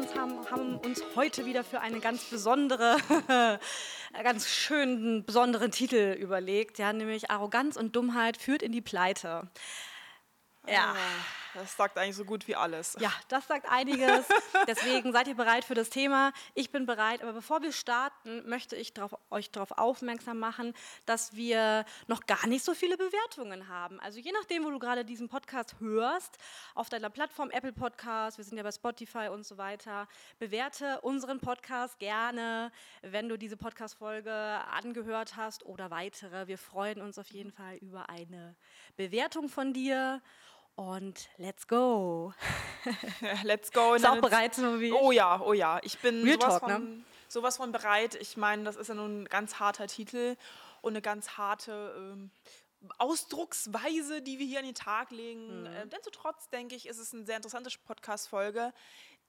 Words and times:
Uns 0.00 0.14
haben, 0.14 0.50
haben 0.50 0.76
uns 0.78 1.02
heute 1.14 1.44
wieder 1.44 1.62
für 1.62 1.80
eine 1.80 2.00
ganz 2.00 2.24
besondere, 2.24 2.96
ganz 4.22 4.48
schönen, 4.48 5.24
besonderen 5.26 5.70
Titel 5.70 6.16
überlegt. 6.18 6.78
Ja, 6.78 6.92
nämlich 6.92 7.30
Arroganz 7.30 7.76
und 7.76 7.94
Dummheit 7.94 8.38
führt 8.38 8.62
in 8.62 8.72
die 8.72 8.80
Pleite. 8.80 9.48
Ja. 10.66 10.94
Das 11.54 11.76
sagt 11.76 11.98
eigentlich 11.98 12.16
so 12.16 12.24
gut 12.24 12.46
wie 12.46 12.54
alles. 12.54 12.96
Ja, 13.00 13.12
das 13.28 13.46
sagt 13.46 13.66
einiges. 13.70 14.26
Deswegen 14.68 15.12
seid 15.12 15.28
ihr 15.28 15.34
bereit 15.34 15.64
für 15.64 15.74
das 15.74 15.90
Thema. 15.90 16.32
Ich 16.54 16.70
bin 16.70 16.86
bereit. 16.86 17.22
Aber 17.22 17.32
bevor 17.32 17.62
wir 17.62 17.72
starten, 17.72 18.48
möchte 18.48 18.76
ich 18.76 18.94
drauf, 18.94 19.16
euch 19.30 19.50
darauf 19.50 19.72
aufmerksam 19.72 20.38
machen, 20.38 20.74
dass 21.06 21.34
wir 21.34 21.84
noch 22.06 22.26
gar 22.26 22.46
nicht 22.46 22.64
so 22.64 22.74
viele 22.74 22.96
Bewertungen 22.96 23.68
haben. 23.68 24.00
Also 24.00 24.20
je 24.20 24.32
nachdem, 24.32 24.64
wo 24.64 24.70
du 24.70 24.78
gerade 24.78 25.04
diesen 25.04 25.28
Podcast 25.28 25.76
hörst, 25.80 26.38
auf 26.74 26.88
deiner 26.88 27.10
Plattform 27.10 27.50
Apple 27.50 27.72
Podcast, 27.72 28.38
wir 28.38 28.44
sind 28.44 28.56
ja 28.56 28.62
bei 28.62 28.72
Spotify 28.72 29.28
und 29.28 29.44
so 29.44 29.58
weiter, 29.58 30.06
bewerte 30.38 31.00
unseren 31.00 31.40
Podcast 31.40 31.98
gerne, 31.98 32.70
wenn 33.02 33.28
du 33.28 33.36
diese 33.36 33.56
Podcast-Folge 33.56 34.32
angehört 34.32 35.36
hast 35.36 35.64
oder 35.66 35.90
weitere. 35.90 36.46
Wir 36.46 36.58
freuen 36.58 37.00
uns 37.00 37.18
auf 37.18 37.28
jeden 37.28 37.50
Fall 37.50 37.76
über 37.76 38.08
eine 38.08 38.54
Bewertung 38.96 39.48
von 39.48 39.72
dir. 39.72 40.22
Und 40.74 41.28
let's 41.36 41.66
go. 41.66 42.32
Let's 43.42 43.70
go. 43.70 43.94
Ist 43.94 44.06
auch 44.06 44.20
bereit, 44.20 44.54
so 44.54 44.80
wie 44.80 44.92
Oh 44.92 45.12
ja, 45.12 45.40
oh 45.40 45.52
ja. 45.52 45.78
Ich 45.82 45.98
bin 45.98 46.22
Real 46.22 46.40
sowas, 46.40 46.58
Talk, 46.58 46.70
von, 46.70 46.96
ne? 46.98 47.04
sowas 47.28 47.56
von 47.58 47.72
bereit. 47.72 48.14
Ich 48.14 48.36
meine, 48.38 48.64
das 48.64 48.76
ist 48.76 48.88
ja 48.88 48.94
nun 48.94 49.22
ein 49.22 49.24
ganz 49.26 49.60
harter 49.60 49.86
Titel 49.86 50.36
und 50.80 50.92
eine 50.92 51.02
ganz 51.02 51.36
harte 51.36 51.94
ähm, 51.98 52.30
Ausdrucksweise, 52.98 54.22
die 54.22 54.38
wir 54.38 54.46
hier 54.46 54.60
an 54.60 54.64
den 54.64 54.74
Tag 54.74 55.10
legen. 55.10 55.60
Mhm. 55.60 55.66
Äh, 55.66 55.84
Nichtsdestotrotz 55.84 56.48
denke 56.48 56.74
ich, 56.74 56.86
ist 56.86 56.98
es 56.98 57.12
eine 57.12 57.26
sehr 57.26 57.36
interessante 57.36 57.70
Podcast-Folge, 57.86 58.72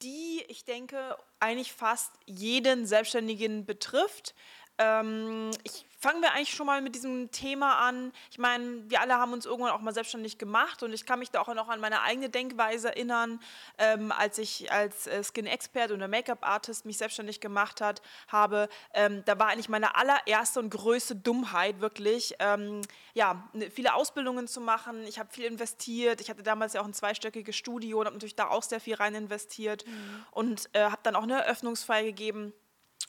die, 0.02 0.44
ich 0.48 0.64
denke, 0.64 1.18
eigentlich 1.40 1.74
fast 1.74 2.12
jeden 2.26 2.88
Selbstständigen 2.88 3.66
betrifft. 3.66 4.34
Ähm, 4.82 5.52
ich 5.64 5.86
fangen 6.00 6.24
wir 6.24 6.32
eigentlich 6.34 6.56
schon 6.56 6.66
mal 6.66 6.82
mit 6.82 6.96
diesem 6.96 7.30
Thema 7.30 7.88
an. 7.88 8.12
Ich 8.32 8.40
meine, 8.40 8.90
wir 8.90 9.02
alle 9.02 9.20
haben 9.20 9.34
uns 9.34 9.46
irgendwann 9.46 9.72
auch 9.72 9.82
mal 9.82 9.94
selbstständig 9.94 10.40
gemacht 10.40 10.82
und 10.82 10.94
ich 10.94 11.06
kann 11.06 11.20
mich 11.20 11.30
da 11.30 11.42
auch 11.42 11.54
noch 11.54 11.70
an 11.70 11.80
meine 11.80 12.02
eigene 12.02 12.30
Denkweise 12.30 12.90
erinnern, 12.90 13.40
ähm, 13.78 14.12
als 14.12 14.40
ich 14.40 14.72
als 14.72 15.06
äh, 15.06 15.24
Skin-Expert 15.24 15.92
oder 15.92 16.08
Make-up-Artist 16.08 16.86
mich 16.88 16.98
selbstständig 16.98 17.40
gemacht 17.40 17.82
hat, 17.82 18.02
habe. 18.28 18.68
Ähm, 18.96 19.22
da 19.26 19.38
war 19.38 19.50
eigentlich 19.50 19.70
meine 19.70 19.96
allererste 19.96 20.60
und 20.60 20.72
größte 20.72 21.16
Dummheit 21.16 21.82
wirklich, 21.82 22.34
ähm, 22.40 22.82
ja, 23.14 23.48
ne- 23.54 23.70
viele 23.70 23.94
Ausbildungen 23.94 24.48
zu 24.48 24.60
machen. 24.60 25.06
Ich 25.06 25.20
habe 25.20 25.32
viel 25.32 25.46
investiert. 25.46 26.20
Ich 26.20 26.32
hatte 26.32 26.42
damals 26.42 26.74
ja 26.74 26.82
auch 26.82 26.86
ein 26.86 26.94
zweistöckiges 26.96 27.56
Studio 27.56 28.00
und 28.00 28.08
habe 28.08 28.16
natürlich 28.16 28.36
da 28.36 28.48
auch 28.48 28.64
sehr 28.64 28.80
viel 28.80 28.96
rein 28.96 29.14
investiert 29.14 29.86
und 30.32 30.68
äh, 30.74 30.86
habe 30.86 31.02
dann 31.04 31.16
auch 31.16 31.24
eine 31.24 31.44
Eröffnungsfeier 31.44 32.04
gegeben. 32.04 32.54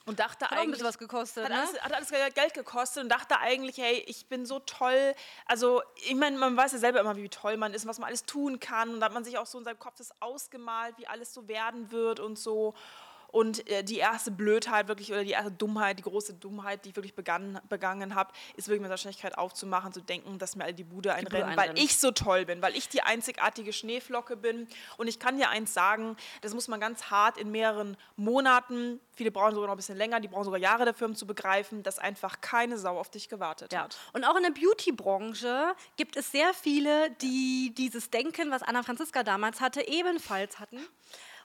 Und 0.05 0.19
dachte 0.19 0.45
Hat 0.45 0.51
auch 0.51 0.55
ein 0.57 0.63
eigentlich, 0.63 0.71
bisschen 0.71 0.87
was 0.87 0.97
gekostet, 0.97 1.45
hat 1.45 1.51
ne? 1.51 1.59
alles, 1.59 1.81
hat 1.81 1.93
alles 1.93 2.33
Geld 2.33 2.53
gekostet 2.53 3.03
und 3.03 3.09
dachte 3.09 3.39
eigentlich, 3.39 3.77
hey, 3.77 4.03
ich 4.05 4.27
bin 4.27 4.45
so 4.45 4.59
toll. 4.59 5.15
Also, 5.45 5.81
ich 6.05 6.15
meine, 6.15 6.37
man 6.37 6.57
weiß 6.57 6.73
ja 6.73 6.77
selber 6.77 6.99
immer, 6.99 7.15
wie 7.15 7.29
toll 7.29 7.55
man 7.55 7.73
ist 7.73 7.83
und 7.83 7.89
was 7.89 7.99
man 7.99 8.07
alles 8.07 8.25
tun 8.25 8.59
kann. 8.59 8.89
Und 8.89 8.99
da 8.99 9.05
hat 9.05 9.13
man 9.13 9.23
sich 9.23 9.37
auch 9.37 9.45
so 9.45 9.57
in 9.57 9.63
seinem 9.63 9.79
Kopf 9.79 9.95
das 9.97 10.11
ausgemalt, 10.21 10.97
wie 10.97 11.07
alles 11.07 11.33
so 11.33 11.47
werden 11.47 11.89
wird 11.91 12.19
und 12.19 12.37
so. 12.37 12.73
Und 13.33 13.67
äh, 13.67 13.83
die 13.83 13.97
erste 13.97 14.29
Blödheit 14.29 14.87
wirklich 14.87 15.11
oder 15.11 15.23
die 15.23 15.31
erste 15.31 15.51
Dummheit, 15.51 15.97
die 15.97 16.03
große 16.03 16.35
Dummheit, 16.35 16.85
die 16.85 16.89
ich 16.89 16.95
wirklich 16.95 17.15
begann, 17.15 17.59
begangen 17.67 18.13
habe, 18.13 18.31
ist 18.57 18.67
wirklich 18.67 18.81
mit 18.81 18.89
Selbstständigkeit 18.89 19.39
aufzumachen, 19.39 19.91
zu 19.91 20.01
denken, 20.01 20.37
dass 20.37 20.55
mir 20.55 20.65
alle 20.65 20.75
die 20.75 20.83
Bude 20.83 21.15
einrennen, 21.15 21.47
weil 21.57 21.69
einrennen. 21.69 21.77
ich 21.83 21.97
so 21.99 22.11
toll 22.11 22.45
bin, 22.45 22.61
weil 22.61 22.75
ich 22.77 22.89
die 22.89 23.01
einzigartige 23.01 23.73
Schneeflocke 23.73 24.37
bin. 24.37 24.67
Und 24.97 25.07
ich 25.07 25.17
kann 25.17 25.35
dir 25.37 25.49
eins 25.49 25.73
sagen, 25.73 26.15
das 26.41 26.53
muss 26.53 26.67
man 26.67 26.79
ganz 26.79 27.05
hart 27.09 27.39
in 27.39 27.49
mehreren 27.49 27.97
Monaten, 28.17 28.99
viele 29.15 29.31
brauchen 29.31 29.55
sogar 29.55 29.65
noch 29.67 29.73
ein 29.73 29.77
bisschen 29.77 29.97
länger, 29.97 30.19
die 30.19 30.27
brauchen 30.27 30.43
sogar 30.45 30.59
Jahre 30.59 30.85
dafür, 30.85 31.07
um 31.07 31.15
zu 31.15 31.25
begreifen, 31.25 31.81
dass 31.81 31.97
einfach 31.97 32.39
keine 32.39 32.77
Sau 32.77 32.99
auf 32.99 33.09
dich 33.09 33.29
gewartet 33.29 33.73
Ja. 33.73 33.85
hat. 33.85 33.97
Und 34.13 34.25
auch 34.25 34.35
in 34.35 34.43
der 34.43 34.51
Beauty-Branche 34.51 35.73
gibt 35.97 36.17
es 36.17 36.31
sehr 36.31 36.53
viele, 36.53 37.09
die 37.21 37.73
dieses 37.75 38.11
Denken, 38.11 38.51
was 38.51 38.61
Anna 38.61 38.83
Franziska 38.83 39.23
damals 39.23 39.59
hatte, 39.59 39.87
ebenfalls 39.87 40.59
hatten. 40.59 40.79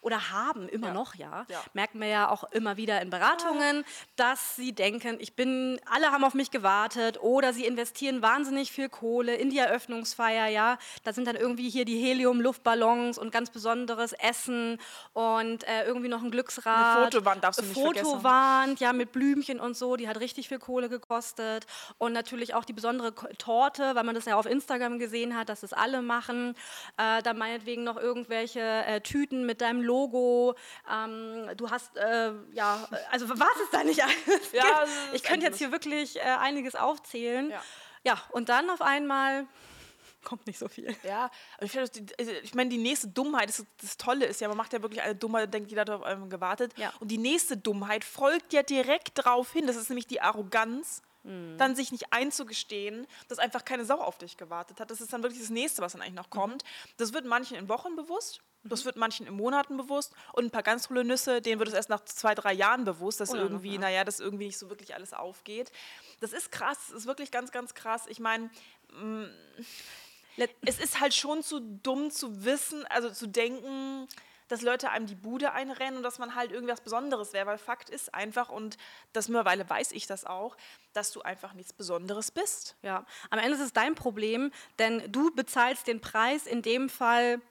Oder 0.00 0.30
haben, 0.30 0.68
immer 0.68 0.88
Ja. 0.88 0.94
noch, 0.94 1.14
ja. 1.14 1.46
Ja. 1.48 1.60
Merken 1.72 2.00
wir 2.00 2.08
ja 2.08 2.30
auch 2.30 2.44
immer 2.52 2.76
wieder 2.76 3.00
in 3.02 3.10
Beratungen, 3.10 3.84
dass 4.16 4.56
sie 4.56 4.72
denken, 4.72 5.16
ich 5.20 5.34
bin, 5.34 5.80
alle 5.90 6.12
haben 6.12 6.24
auf 6.24 6.34
mich 6.34 6.50
gewartet 6.50 7.20
oder 7.20 7.52
sie 7.52 7.66
investieren 7.66 8.22
wahnsinnig 8.22 8.72
viel 8.72 8.88
Kohle 8.88 9.34
in 9.34 9.50
die 9.50 9.58
Eröffnungsfeier, 9.58 10.46
ja. 10.48 10.78
Da 11.04 11.12
sind 11.12 11.26
dann 11.26 11.36
irgendwie 11.36 11.68
hier 11.68 11.84
die 11.84 11.98
Helium-Luftballons 11.98 13.18
und 13.18 13.32
ganz 13.32 13.50
besonderes 13.50 14.12
Essen 14.12 14.78
und 15.12 15.64
äh, 15.68 15.84
irgendwie 15.84 16.08
noch 16.08 16.22
ein 16.22 16.30
Glücksrad. 16.30 16.96
Eine 16.96 17.04
Fotowand 17.06 17.44
darfst 17.44 17.60
du 17.60 17.64
nicht 17.64 17.80
vergessen. 17.80 18.06
Fotowand, 18.06 18.80
ja, 18.80 18.92
mit 18.92 19.12
Blümchen 19.12 19.60
und 19.60 19.76
so, 19.76 19.96
die 19.96 20.08
hat 20.08 20.20
richtig 20.20 20.48
viel 20.48 20.58
Kohle 20.58 20.88
gekostet. 20.88 21.66
Und 21.98 22.12
natürlich 22.12 22.54
auch 22.54 22.64
die 22.64 22.72
besondere 22.72 23.14
Torte, 23.38 23.94
weil 23.94 24.04
man 24.04 24.14
das 24.14 24.24
ja 24.24 24.36
auf 24.36 24.46
Instagram 24.46 24.98
gesehen 24.98 25.36
hat, 25.36 25.48
dass 25.48 25.60
das 25.60 25.72
alle 25.72 26.02
machen. 26.02 26.54
Äh, 26.96 27.22
dann 27.22 27.38
meinetwegen 27.38 27.84
noch 27.84 27.96
irgendwelche 27.96 28.60
äh, 28.60 29.00
Tüten 29.00 29.46
mit 29.46 29.60
deinem 29.60 29.82
Logo. 29.88 30.54
Ähm, 30.90 31.50
du 31.56 31.70
hast, 31.70 31.96
äh, 31.96 32.32
ja, 32.52 32.86
äh, 32.92 32.96
also 33.10 33.28
was 33.28 33.60
ist 33.62 33.72
da 33.72 33.82
nicht 33.82 34.02
alles? 34.02 34.52
Ja, 34.52 34.84
ich 35.12 35.22
könnte 35.22 35.46
jetzt 35.46 35.58
hier 35.58 35.72
wirklich 35.72 36.16
äh, 36.16 36.20
einiges 36.20 36.74
aufzählen. 36.76 37.50
Ja. 37.50 37.62
ja, 38.04 38.22
und 38.30 38.48
dann 38.50 38.70
auf 38.70 38.82
einmal 38.82 39.46
kommt 40.24 40.46
nicht 40.46 40.58
so 40.58 40.68
viel. 40.68 40.94
Ja, 41.02 41.30
ich, 41.60 41.78
also 41.78 41.92
ich 42.42 42.54
meine, 42.54 42.70
die 42.70 42.78
nächste 42.78 43.08
Dummheit, 43.08 43.48
das, 43.48 43.64
das 43.80 43.96
Tolle 43.96 44.26
ist 44.26 44.40
ja, 44.40 44.48
man 44.48 44.56
macht 44.56 44.72
ja 44.72 44.82
wirklich 44.82 45.02
eine 45.02 45.14
Dummheit, 45.14 45.52
denkt, 45.52 45.70
jeder 45.70 45.82
hat 45.82 45.90
auf 45.90 46.02
einen 46.02 46.28
gewartet. 46.28 46.72
Ja. 46.76 46.92
Und 47.00 47.08
die 47.08 47.18
nächste 47.18 47.56
Dummheit 47.56 48.04
folgt 48.04 48.52
ja 48.52 48.62
direkt 48.62 49.12
drauf 49.14 49.52
hin. 49.52 49.66
Das 49.66 49.76
ist 49.76 49.88
nämlich 49.88 50.06
die 50.06 50.20
Arroganz, 50.20 51.02
Mhm. 51.24 51.58
dann 51.58 51.76
sich 51.76 51.92
nicht 51.92 52.12
einzugestehen, 52.12 53.06
dass 53.28 53.38
einfach 53.38 53.64
keine 53.64 53.84
Sau 53.84 54.00
auf 54.00 54.18
dich 54.18 54.36
gewartet 54.36 54.80
hat. 54.80 54.90
Das 54.90 55.00
ist 55.00 55.12
dann 55.12 55.22
wirklich 55.22 55.40
das 55.40 55.50
nächste, 55.50 55.82
was 55.82 55.92
dann 55.92 56.00
eigentlich 56.00 56.14
noch 56.14 56.30
kommt. 56.30 56.64
Das 56.96 57.12
wird 57.12 57.26
manchen 57.26 57.56
in 57.56 57.68
Wochen 57.68 57.96
bewusst. 57.96 58.40
Das 58.68 58.84
wird 58.84 58.96
manchen 58.96 59.26
in 59.26 59.34
Monaten 59.34 59.76
bewusst 59.76 60.12
und 60.32 60.44
ein 60.44 60.50
paar 60.50 60.62
ganz 60.62 60.88
tolle 60.88 61.04
Nüsse, 61.04 61.40
denen 61.40 61.58
wird 61.58 61.68
es 61.68 61.74
erst 61.74 61.88
nach 61.88 62.04
zwei, 62.04 62.34
drei 62.34 62.52
Jahren 62.52 62.84
bewusst, 62.84 63.20
dass 63.20 63.30
Oder 63.30 63.42
noch, 63.42 63.50
irgendwie, 63.50 63.74
ja. 63.74 63.80
naja, 63.80 64.04
dass 64.04 64.20
irgendwie 64.20 64.46
nicht 64.46 64.58
so 64.58 64.68
wirklich 64.70 64.94
alles 64.94 65.12
aufgeht. 65.12 65.70
Das 66.20 66.32
ist 66.32 66.52
krass, 66.52 66.78
das 66.88 67.00
ist 67.00 67.06
wirklich 67.06 67.30
ganz, 67.30 67.52
ganz 67.52 67.74
krass. 67.74 68.06
Ich 68.08 68.20
meine, 68.20 68.50
es 70.64 70.78
ist 70.78 71.00
halt 71.00 71.14
schon 71.14 71.42
zu 71.42 71.60
dumm 71.60 72.10
zu 72.10 72.44
wissen, 72.44 72.86
also 72.86 73.10
zu 73.10 73.26
denken, 73.26 74.08
dass 74.48 74.62
Leute 74.62 74.90
einem 74.90 75.06
die 75.06 75.14
Bude 75.14 75.52
einrennen 75.52 75.98
und 75.98 76.02
dass 76.02 76.18
man 76.18 76.34
halt 76.34 76.52
irgendwas 76.52 76.80
Besonderes 76.80 77.34
wäre, 77.34 77.46
weil 77.46 77.58
Fakt 77.58 77.90
ist 77.90 78.14
einfach, 78.14 78.48
und 78.48 78.78
das 79.12 79.28
mittlerweile 79.28 79.68
weiß 79.68 79.92
ich 79.92 80.06
das 80.06 80.24
auch, 80.24 80.56
dass 80.94 81.12
du 81.12 81.20
einfach 81.20 81.52
nichts 81.52 81.74
Besonderes 81.74 82.30
bist. 82.30 82.74
Ja, 82.82 83.04
am 83.28 83.38
Ende 83.38 83.52
ist 83.52 83.60
es 83.60 83.72
dein 83.74 83.94
Problem, 83.94 84.50
denn 84.78 85.12
du 85.12 85.30
bezahlst 85.34 85.86
den 85.86 86.00
Preis 86.00 86.46
in 86.46 86.62
dem 86.62 86.88
Fall. 86.88 87.42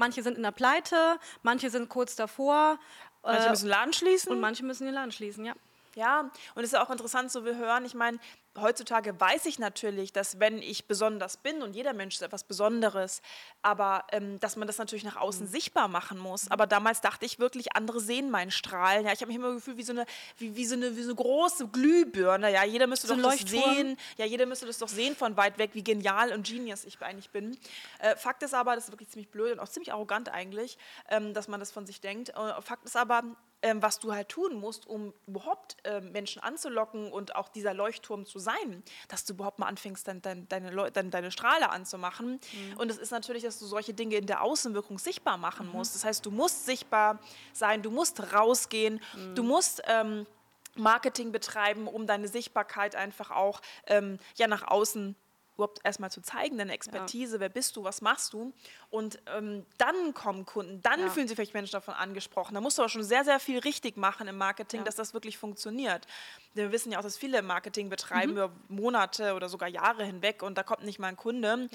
Manche 0.00 0.22
sind 0.22 0.38
in 0.38 0.42
der 0.42 0.50
Pleite, 0.50 1.18
manche 1.42 1.68
sind 1.68 1.90
kurz 1.90 2.16
davor 2.16 2.78
Manche 3.22 3.46
äh, 3.46 3.50
müssen 3.50 3.68
Laden 3.68 3.92
schließen. 3.92 4.32
und 4.32 4.40
manche 4.40 4.64
müssen 4.64 4.86
den 4.86 4.94
Laden 4.94 5.12
schließen, 5.12 5.44
ja. 5.44 5.52
Ja, 5.94 6.30
und 6.54 6.62
es 6.62 6.72
ist 6.72 6.78
auch 6.78 6.88
interessant, 6.88 7.30
so 7.30 7.44
wir 7.44 7.56
hören, 7.56 7.84
ich 7.84 7.94
meine, 7.94 8.18
heutzutage 8.58 9.18
weiß 9.18 9.46
ich 9.46 9.58
natürlich, 9.58 10.12
dass 10.12 10.40
wenn 10.40 10.58
ich 10.58 10.86
besonders 10.86 11.36
bin 11.36 11.62
und 11.62 11.74
jeder 11.74 11.92
Mensch 11.92 12.16
ist 12.16 12.22
etwas 12.22 12.44
Besonderes, 12.44 13.22
aber 13.62 14.04
ähm, 14.10 14.40
dass 14.40 14.56
man 14.56 14.66
das 14.66 14.78
natürlich 14.78 15.04
nach 15.04 15.16
außen 15.16 15.46
sichtbar 15.46 15.88
machen 15.88 16.18
muss. 16.18 16.50
Aber 16.50 16.66
damals 16.66 17.00
dachte 17.00 17.26
ich 17.26 17.38
wirklich, 17.38 17.76
andere 17.76 18.00
sehen 18.00 18.30
meinen 18.30 18.50
Strahlen. 18.50 19.06
Ja, 19.06 19.12
ich 19.12 19.20
habe 19.20 19.28
mich 19.28 19.36
immer 19.36 19.54
gefühlt 19.54 19.76
wie 19.76 19.82
so 19.82 19.92
eine, 19.92 20.04
wie, 20.38 20.56
wie 20.56 20.66
so 20.66 20.74
eine, 20.74 20.96
wie 20.96 21.02
so 21.02 21.10
eine 21.10 21.16
große 21.16 21.68
Glühbirne. 21.68 22.52
Ja, 22.52 22.64
jeder 22.64 22.86
müsste 22.86 23.06
So 23.06 23.14
doch 23.14 23.22
das 23.22 23.40
sehen. 23.40 23.96
Ja, 24.16 24.24
jeder 24.24 24.46
müsste 24.46 24.66
das 24.66 24.78
doch 24.78 24.88
sehen 24.88 25.14
von 25.14 25.36
weit 25.36 25.58
weg, 25.58 25.70
wie 25.74 25.84
genial 25.84 26.32
und 26.32 26.46
genius 26.46 26.84
ich 26.84 27.00
eigentlich 27.00 27.30
bin. 27.30 27.56
Äh, 28.00 28.16
Fakt 28.16 28.42
ist 28.42 28.54
aber, 28.54 28.74
das 28.74 28.84
ist 28.84 28.90
wirklich 28.90 29.08
ziemlich 29.08 29.30
blöd 29.30 29.52
und 29.52 29.60
auch 29.60 29.68
ziemlich 29.68 29.92
arrogant 29.92 30.28
eigentlich, 30.28 30.76
ähm, 31.08 31.34
dass 31.34 31.48
man 31.48 31.60
das 31.60 31.70
von 31.70 31.86
sich 31.86 32.00
denkt. 32.00 32.30
Äh, 32.30 32.60
Fakt 32.62 32.84
ist 32.84 32.96
aber, 32.96 33.22
ähm, 33.62 33.82
was 33.82 33.98
du 33.98 34.12
halt 34.12 34.28
tun 34.28 34.54
musst, 34.54 34.86
um 34.86 35.12
überhaupt 35.26 35.76
äh, 35.84 36.00
Menschen 36.00 36.42
anzulocken 36.42 37.12
und 37.12 37.36
auch 37.36 37.48
dieser 37.48 37.74
Leuchtturm 37.74 38.26
zu 38.26 38.38
sein, 38.38 38.82
dass 39.08 39.24
du 39.24 39.34
überhaupt 39.34 39.58
mal 39.58 39.66
anfängst, 39.66 40.06
dein, 40.08 40.22
dein, 40.22 40.48
deine, 40.48 40.70
Leu 40.70 40.90
dein, 40.90 41.10
deine 41.10 41.30
Strahle 41.30 41.70
anzumachen. 41.70 42.40
Mhm. 42.52 42.78
Und 42.78 42.90
es 42.90 42.98
ist 42.98 43.10
natürlich, 43.10 43.42
dass 43.42 43.58
du 43.58 43.66
solche 43.66 43.94
Dinge 43.94 44.16
in 44.16 44.26
der 44.26 44.42
Außenwirkung 44.42 44.98
sichtbar 44.98 45.36
machen 45.36 45.66
mhm. 45.66 45.72
musst. 45.72 45.94
Das 45.94 46.04
heißt, 46.04 46.24
du 46.24 46.30
musst 46.30 46.66
sichtbar 46.66 47.18
sein, 47.52 47.82
du 47.82 47.90
musst 47.90 48.32
rausgehen, 48.32 49.00
mhm. 49.14 49.34
du 49.34 49.42
musst 49.42 49.82
ähm, 49.86 50.26
Marketing 50.76 51.32
betreiben, 51.32 51.86
um 51.86 52.06
deine 52.06 52.28
Sichtbarkeit 52.28 52.94
einfach 52.94 53.30
auch 53.30 53.60
ähm, 53.86 54.18
ja, 54.36 54.46
nach 54.46 54.66
außen 54.66 55.16
überhaupt 55.60 55.80
erstmal 55.84 56.10
zu 56.10 56.22
zeigen, 56.22 56.58
deine 56.58 56.72
Expertise, 56.72 57.36
ja. 57.36 57.40
wer 57.40 57.48
bist 57.48 57.76
du, 57.76 57.84
was 57.84 58.00
machst 58.00 58.32
du. 58.32 58.52
Und 58.90 59.20
ähm, 59.26 59.66
dann 59.78 60.14
kommen 60.14 60.46
Kunden, 60.46 60.82
dann 60.82 61.00
ja. 61.00 61.08
fühlen 61.10 61.28
sich 61.28 61.36
vielleicht 61.36 61.54
Menschen 61.54 61.72
davon 61.72 61.94
angesprochen. 61.94 62.54
Da 62.54 62.60
musst 62.60 62.78
du 62.78 62.82
aber 62.82 62.88
schon 62.88 63.02
sehr, 63.02 63.24
sehr 63.24 63.38
viel 63.40 63.58
richtig 63.58 63.96
machen 63.96 64.26
im 64.26 64.36
Marketing, 64.38 64.80
ja. 64.80 64.84
dass 64.84 64.96
das 64.96 65.14
wirklich 65.14 65.38
funktioniert. 65.38 66.06
Wir 66.54 66.72
wissen 66.72 66.90
ja 66.92 66.98
auch, 66.98 67.02
dass 67.02 67.16
viele 67.16 67.42
Marketing 67.42 67.88
betreiben 67.90 68.32
mhm. 68.32 68.38
über 68.38 68.52
Monate 68.68 69.34
oder 69.34 69.48
sogar 69.48 69.68
Jahre 69.68 70.04
hinweg 70.04 70.42
und 70.42 70.56
da 70.56 70.62
kommt 70.62 70.84
nicht 70.84 70.98
mal 70.98 71.08
ein 71.08 71.16
Kunde 71.16 71.68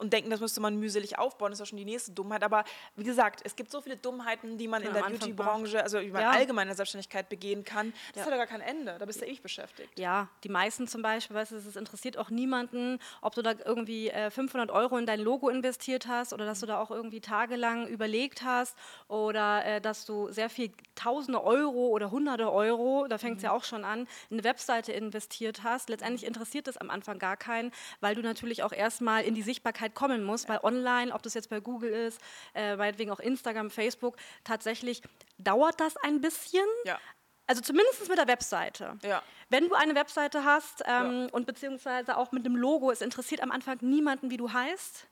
und 0.00 0.12
denken, 0.12 0.30
das 0.30 0.40
müsste 0.40 0.60
man 0.60 0.76
mühselig 0.76 1.18
aufbauen. 1.18 1.50
Das 1.50 1.60
ist 1.60 1.66
ja 1.66 1.66
schon 1.66 1.78
die 1.78 1.84
nächste 1.84 2.12
Dummheit. 2.12 2.42
Aber 2.42 2.64
wie 2.96 3.04
gesagt, 3.04 3.40
es 3.44 3.54
gibt 3.54 3.70
so 3.70 3.80
viele 3.80 3.96
Dummheiten, 3.96 4.58
die 4.58 4.66
man 4.66 4.82
ja, 4.82 4.88
in 4.88 4.94
der 4.94 5.02
Beauty-Branche, 5.02 5.82
also 5.82 5.98
man 5.98 6.22
ja. 6.22 6.30
allgemein 6.30 6.62
in 6.64 6.68
der 6.68 6.76
Selbstständigkeit 6.76 7.28
begehen 7.28 7.64
kann. 7.64 7.92
Das 8.14 8.20
ja. 8.20 8.24
hat 8.24 8.32
ja 8.32 8.36
gar 8.38 8.46
kein 8.46 8.62
Ende. 8.62 8.96
Da 8.98 9.04
bist 9.04 9.20
du 9.20 9.26
ewig 9.26 9.42
beschäftigt. 9.42 9.98
Ja, 9.98 10.28
die 10.42 10.48
meisten 10.48 10.88
zum 10.88 11.02
Beispiel, 11.02 11.36
weißt 11.36 11.52
du, 11.52 11.56
es 11.56 11.76
interessiert 11.76 12.16
auch 12.16 12.30
niemanden, 12.30 12.98
ob 13.20 13.34
du 13.34 13.42
da 13.42 13.54
irgendwie 13.64 14.08
äh, 14.10 14.30
500 14.30 14.70
Euro 14.70 14.96
in 14.96 15.06
dein 15.06 15.20
Logo 15.20 15.48
investiert 15.48 16.06
hast 16.06 16.32
oder 16.32 16.46
dass 16.46 16.60
du 16.60 16.66
da 16.66 16.80
auch 16.80 16.90
irgendwie 16.90 17.20
tagelang 17.20 17.86
überlegt 17.86 18.42
hast 18.42 18.76
oder 19.08 19.64
äh, 19.64 19.80
dass 19.80 20.06
du 20.06 20.30
sehr 20.30 20.48
viel 20.48 20.72
Tausende 20.94 21.42
Euro 21.42 21.88
oder 21.88 22.10
Hunderte 22.10 22.52
Euro, 22.52 23.06
da 23.08 23.16
fängt 23.16 23.38
es 23.38 23.42
mhm. 23.42 23.46
ja 23.46 23.52
auch 23.52 23.64
schon 23.64 23.84
an, 23.84 24.00
in 24.28 24.36
eine 24.36 24.44
Webseite 24.44 24.92
investiert 24.92 25.62
hast. 25.62 25.88
Letztendlich 25.88 26.26
interessiert 26.26 26.66
das 26.66 26.76
am 26.76 26.90
Anfang 26.90 27.18
gar 27.18 27.38
keinen, 27.38 27.72
weil 28.00 28.14
du 28.14 28.20
natürlich 28.20 28.62
auch 28.62 28.72
erstmal 28.72 29.24
in 29.24 29.34
die 29.34 29.40
Sichtbarkeit 29.40 29.89
Sichtbarkeit 29.90 29.94
kommen 29.94 30.24
muss, 30.24 30.48
weil 30.48 30.60
online, 30.62 31.12
ob 31.12 31.22
das 31.22 31.34
jetzt 31.34 31.50
bei 31.50 31.60
Google 31.60 31.90
ist, 31.90 32.20
äh, 32.54 32.76
meinetwegen 32.76 33.10
auch 33.10 33.20
Instagram, 33.20 33.70
Facebook, 33.70 34.16
tatsächlich 34.44 35.02
dauert 35.38 35.80
das 35.80 35.96
ein 35.98 36.20
bisschen. 36.20 36.66
Ja. 36.84 36.98
Also 37.46 37.62
zumindest 37.62 38.08
mit 38.08 38.18
der 38.18 38.28
Webseite. 38.28 38.96
Ja. 39.02 39.22
Wenn 39.48 39.68
du 39.68 39.74
eine 39.74 39.94
Webseite 39.94 40.44
hast 40.44 40.82
ähm, 40.86 41.22
ja. 41.22 41.28
und 41.32 41.46
beziehungsweise 41.46 42.16
auch 42.16 42.32
mit 42.32 42.46
einem 42.46 42.56
Logo, 42.56 42.90
es 42.92 43.00
interessiert 43.00 43.42
am 43.42 43.50
Anfang 43.50 43.78
niemanden, 43.80 44.30
wie 44.30 44.36
du 44.36 44.52
heißt 44.52 45.08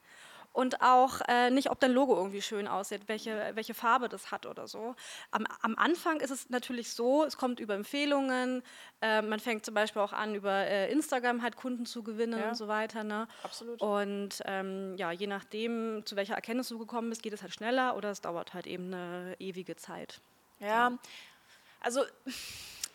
und 0.58 0.82
auch 0.82 1.20
äh, 1.28 1.50
nicht, 1.50 1.70
ob 1.70 1.78
dein 1.78 1.92
Logo 1.92 2.16
irgendwie 2.16 2.42
schön 2.42 2.66
aussieht, 2.66 3.02
welche, 3.06 3.52
welche 3.54 3.74
Farbe 3.74 4.08
das 4.08 4.32
hat 4.32 4.44
oder 4.44 4.66
so. 4.66 4.96
Am, 5.30 5.46
am 5.62 5.76
Anfang 5.76 6.18
ist 6.18 6.32
es 6.32 6.50
natürlich 6.50 6.90
so, 6.90 7.22
es 7.22 7.36
kommt 7.36 7.60
über 7.60 7.74
Empfehlungen, 7.74 8.64
äh, 9.00 9.22
man 9.22 9.38
fängt 9.38 9.64
zum 9.64 9.74
Beispiel 9.74 10.02
auch 10.02 10.12
an, 10.12 10.34
über 10.34 10.50
äh, 10.50 10.90
Instagram 10.90 11.42
halt 11.42 11.54
Kunden 11.54 11.86
zu 11.86 12.02
gewinnen 12.02 12.40
ja. 12.40 12.48
und 12.48 12.56
so 12.56 12.66
weiter. 12.66 13.04
Ne? 13.04 13.28
Absolut. 13.44 13.80
Und 13.80 14.42
ähm, 14.46 14.96
ja, 14.96 15.12
je 15.12 15.28
nachdem, 15.28 16.02
zu 16.04 16.16
welcher 16.16 16.34
Erkenntnis 16.34 16.70
du 16.70 16.78
gekommen 16.80 17.10
bist, 17.10 17.22
geht 17.22 17.34
es 17.34 17.42
halt 17.42 17.54
schneller 17.54 17.96
oder 17.96 18.10
es 18.10 18.20
dauert 18.20 18.52
halt 18.52 18.66
eben 18.66 18.92
eine 18.92 19.36
ewige 19.38 19.76
Zeit. 19.76 20.20
Ja, 20.58 20.90
also 21.80 22.02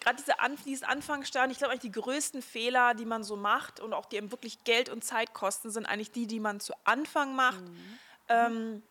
gerade 0.04 0.18
diese 0.18 0.40
An 0.40 0.58
dieses 0.66 0.84
Anfangsstadium, 0.84 1.52
ich 1.52 1.58
glaube 1.58 1.72
eigentlich 1.72 1.94
die 1.94 2.00
größten 2.00 2.42
Fehler, 2.42 2.94
die 2.94 3.06
man 3.06 3.24
so 3.24 3.36
macht 3.36 3.80
und 3.80 3.94
auch 3.94 4.06
die 4.06 4.18
eben 4.18 4.32
wirklich 4.32 4.64
Geld 4.64 4.90
und 4.90 5.04
Zeit 5.04 5.34
kosten, 5.34 5.72
sind 5.72 5.86
eigentlich 5.86 6.12
die, 6.12 6.28
die 6.28 6.40
man 6.40 6.60
zu 6.60 6.74
Anfang 6.84 7.36
macht. 7.36 7.62
Mhm. 7.62 8.00
Ähm, 8.30 8.84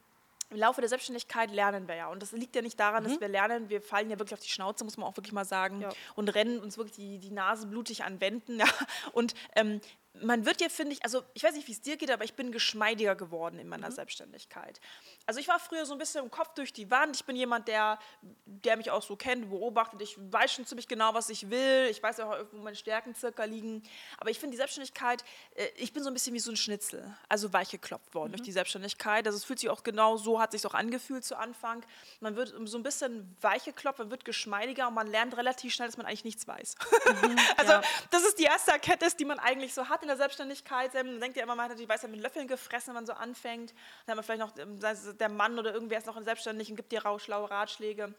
im 0.50 0.58
Laufe 0.58 0.80
der 0.82 0.88
Selbstständigkeit 0.88 1.50
lernen 1.50 1.88
wir 1.88 1.94
ja. 1.94 2.08
Und 2.08 2.22
das 2.22 2.32
liegt 2.32 2.54
ja 2.54 2.62
nicht 2.62 2.78
daran, 2.78 3.04
mhm. 3.04 3.08
dass 3.08 3.20
wir 3.20 3.28
lernen, 3.28 3.70
wir 3.70 3.80
fallen 3.80 4.10
ja 4.10 4.18
wirklich 4.18 4.34
auf 4.34 4.44
die 4.44 4.50
Schnauze, 4.50 4.84
muss 4.84 4.96
man 4.96 5.06
auch 5.06 5.16
wirklich 5.16 5.32
mal 5.32 5.46
sagen, 5.46 5.80
ja. 5.80 5.90
und 6.14 6.28
rennen 6.28 6.60
uns 6.60 6.76
wirklich 6.76 6.96
die, 6.96 7.18
die 7.18 7.30
Nase 7.30 7.66
blutig 7.66 8.04
an 8.04 8.20
Wänden. 8.20 8.60
Ja. 8.62 8.66
Und 9.12 9.34
ähm, 9.56 9.80
man 10.20 10.44
wird 10.44 10.60
ja, 10.60 10.68
finde 10.68 10.92
ich, 10.92 11.02
also 11.04 11.22
ich 11.32 11.42
weiß 11.42 11.54
nicht, 11.54 11.66
wie 11.68 11.72
es 11.72 11.80
dir 11.80 11.96
geht, 11.96 12.10
aber 12.10 12.24
ich 12.24 12.34
bin 12.34 12.52
geschmeidiger 12.52 13.14
geworden 13.14 13.58
in 13.58 13.66
meiner 13.68 13.88
mhm. 13.88 13.94
Selbstständigkeit. 13.94 14.80
Also 15.26 15.40
ich 15.40 15.48
war 15.48 15.58
früher 15.58 15.86
so 15.86 15.94
ein 15.94 15.98
bisschen 15.98 16.22
im 16.22 16.30
Kopf 16.30 16.52
durch 16.54 16.72
die 16.72 16.90
Wand. 16.90 17.16
Ich 17.16 17.24
bin 17.24 17.34
jemand, 17.34 17.66
der, 17.66 17.98
der 18.44 18.76
mich 18.76 18.90
auch 18.90 19.02
so 19.02 19.16
kennt, 19.16 19.48
beobachtet. 19.48 20.02
Ich 20.02 20.16
weiß 20.18 20.52
schon 20.52 20.66
ziemlich 20.66 20.86
genau, 20.86 21.14
was 21.14 21.30
ich 21.30 21.48
will. 21.48 21.86
Ich 21.90 22.02
weiß 22.02 22.20
auch, 22.20 22.36
wo 22.52 22.58
meine 22.58 22.76
Stärken 22.76 23.14
circa 23.14 23.44
liegen. 23.44 23.82
Aber 24.18 24.30
ich 24.30 24.38
finde 24.38 24.52
die 24.52 24.58
Selbstständigkeit, 24.58 25.24
äh, 25.54 25.66
ich 25.76 25.94
bin 25.94 26.02
so 26.02 26.10
ein 26.10 26.14
bisschen 26.14 26.34
wie 26.34 26.40
so 26.40 26.50
ein 26.50 26.56
Schnitzel. 26.56 27.16
Also 27.28 27.52
weich 27.54 27.70
geklopft 27.70 28.14
worden 28.14 28.32
mhm. 28.32 28.36
durch 28.36 28.42
die 28.42 28.52
Selbstständigkeit. 28.52 29.26
Also 29.26 29.38
es 29.38 29.44
fühlt 29.44 29.60
sich 29.60 29.70
auch 29.70 29.82
genau 29.82 30.18
so, 30.18 30.40
hat 30.40 30.52
sich 30.52 30.66
auch 30.66 30.74
angefühlt 30.74 31.24
zu 31.24 31.36
Anfang. 31.38 31.84
Man 32.20 32.36
wird 32.36 32.52
so 32.66 32.76
ein 32.76 32.82
bisschen 32.82 33.34
weich 33.40 33.64
geklopft, 33.64 33.98
man 34.00 34.10
wird 34.10 34.26
geschmeidiger 34.26 34.88
und 34.88 34.94
man 34.94 35.06
lernt 35.06 35.36
relativ 35.38 35.72
schnell, 35.72 35.88
dass 35.88 35.96
man 35.96 36.04
eigentlich 36.04 36.24
nichts 36.24 36.46
weiß. 36.46 36.76
Mhm, 37.22 37.38
also 37.56 37.72
ja. 37.72 37.82
das 38.10 38.24
ist 38.24 38.38
die 38.38 38.44
erste 38.44 38.72
Erkenntnis, 38.72 39.16
die 39.16 39.24
man 39.24 39.38
eigentlich 39.38 39.72
so 39.72 39.88
hat 39.88 40.01
in 40.02 40.08
der 40.08 40.16
Selbstständigkeit. 40.16 40.94
Man 40.94 41.20
denkt 41.20 41.36
ja 41.36 41.42
immer, 41.42 41.54
man 41.54 41.70
hat 41.70 41.78
die 41.78 41.88
Weisheit 41.88 42.10
mit 42.10 42.20
Löffeln 42.20 42.48
gefressen, 42.48 42.88
wenn 42.88 42.94
man 42.94 43.06
so 43.06 43.12
anfängt. 43.12 43.70
Dann 44.06 44.12
hat 44.12 44.16
man 44.16 44.24
vielleicht 44.24 44.40
noch 44.40 44.58
ähm, 44.58 45.18
der 45.18 45.28
Mann 45.28 45.58
oder 45.58 45.72
irgendwer 45.72 45.98
ist 45.98 46.06
noch 46.06 46.16
in 46.16 46.24
Selbstständig 46.24 46.70
und 46.70 46.76
gibt 46.76 46.92
dir 46.92 47.02
schlaue 47.18 47.50
Ratschläge. 47.50 48.14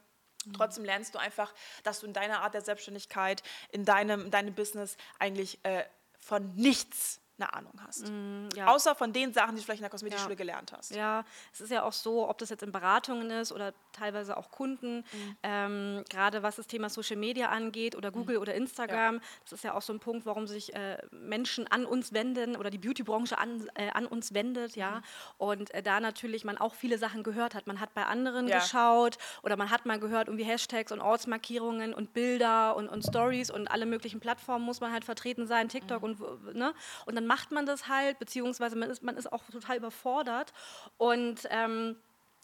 Mhm. 0.45 0.53
Trotzdem 0.53 0.85
lernst 0.85 1.15
du 1.15 1.19
einfach, 1.19 1.53
dass 1.83 1.99
du 1.99 2.07
in 2.07 2.13
deiner 2.13 2.41
Art 2.41 2.53
der 2.53 2.61
Selbstständigkeit, 2.61 3.43
in 3.71 3.85
deinem, 3.85 4.25
in 4.25 4.31
deinem 4.31 4.53
Business 4.53 4.97
eigentlich 5.19 5.63
äh, 5.63 5.83
von 6.19 6.53
nichts 6.55 7.19
eine 7.37 7.53
Ahnung 7.53 7.73
hast. 7.85 8.09
Mm, 8.09 8.49
ja. 8.55 8.67
Außer 8.67 8.95
von 8.95 9.11
den 9.11 9.33
Sachen, 9.33 9.55
die 9.55 9.61
du 9.61 9.65
vielleicht 9.65 9.79
in 9.79 9.83
der 9.83 9.89
Kosmetikschule 9.89 10.33
ja. 10.33 10.37
gelernt 10.37 10.71
hast. 10.71 10.95
Ja, 10.95 11.25
es 11.51 11.61
ist 11.61 11.71
ja 11.71 11.83
auch 11.83 11.93
so, 11.93 12.29
ob 12.29 12.37
das 12.37 12.49
jetzt 12.49 12.63
in 12.63 12.71
Beratungen 12.71 13.29
ist 13.31 13.51
oder 13.51 13.73
teilweise 13.91 14.37
auch 14.37 14.51
Kunden, 14.51 14.97
mhm. 14.97 15.37
ähm, 15.43 16.03
gerade 16.09 16.43
was 16.43 16.57
das 16.57 16.67
Thema 16.67 16.89
Social 16.89 17.17
Media 17.17 17.49
angeht 17.49 17.95
oder 17.95 18.11
Google 18.11 18.35
mhm. 18.35 18.41
oder 18.41 18.53
Instagram, 18.53 19.15
ja. 19.15 19.21
das 19.43 19.53
ist 19.53 19.63
ja 19.63 19.73
auch 19.73 19.81
so 19.81 19.93
ein 19.93 19.99
Punkt, 19.99 20.25
warum 20.25 20.47
sich 20.47 20.75
äh, 20.75 20.97
Menschen 21.11 21.67
an 21.67 21.85
uns 21.85 22.13
wenden 22.13 22.55
oder 22.55 22.69
die 22.69 22.77
Beautybranche 22.77 23.37
an, 23.37 23.67
äh, 23.75 23.89
an 23.91 24.05
uns 24.05 24.33
wendet, 24.33 24.75
ja. 24.75 24.91
Mhm. 24.91 25.03
Und 25.37 25.73
äh, 25.73 25.81
da 25.81 25.99
natürlich 25.99 26.45
man 26.45 26.57
auch 26.57 26.75
viele 26.75 26.97
Sachen 26.97 27.23
gehört 27.23 27.55
hat. 27.55 27.67
Man 27.67 27.79
hat 27.79 27.93
bei 27.93 28.05
anderen 28.05 28.47
geschaut 28.47 29.17
oder 29.41 29.57
man 29.57 29.71
hat 29.71 29.85
mal 29.85 29.99
gehört, 29.99 30.27
irgendwie 30.27 30.45
Hashtags 30.45 30.91
und 30.91 31.01
Ortsmarkierungen 31.01 31.93
und 31.93 32.13
Bilder 32.13 32.75
und, 32.75 32.89
und 32.89 33.03
Stories 33.03 33.49
und 33.49 33.67
alle 33.69 33.85
möglichen 33.85 34.19
Plattformen 34.19 34.65
muss 34.65 34.81
man 34.81 34.91
halt 34.91 35.05
vertreten 35.05 35.47
sein, 35.47 35.69
TikTok 35.69 36.03
mhm. 36.03 36.21
und 36.21 36.55
ne? 36.55 36.73
Und 37.05 37.15
dann 37.15 37.22
dann 37.23 37.27
macht 37.27 37.51
man 37.51 37.65
das 37.65 37.87
halt, 37.87 38.19
beziehungsweise 38.19 38.75
man 38.75 38.89
ist, 38.89 39.01
man 39.03 39.17
ist 39.17 39.31
auch 39.31 39.43
total 39.51 39.77
überfordert. 39.77 40.53
Und 40.97 41.47
ähm, 41.49 41.95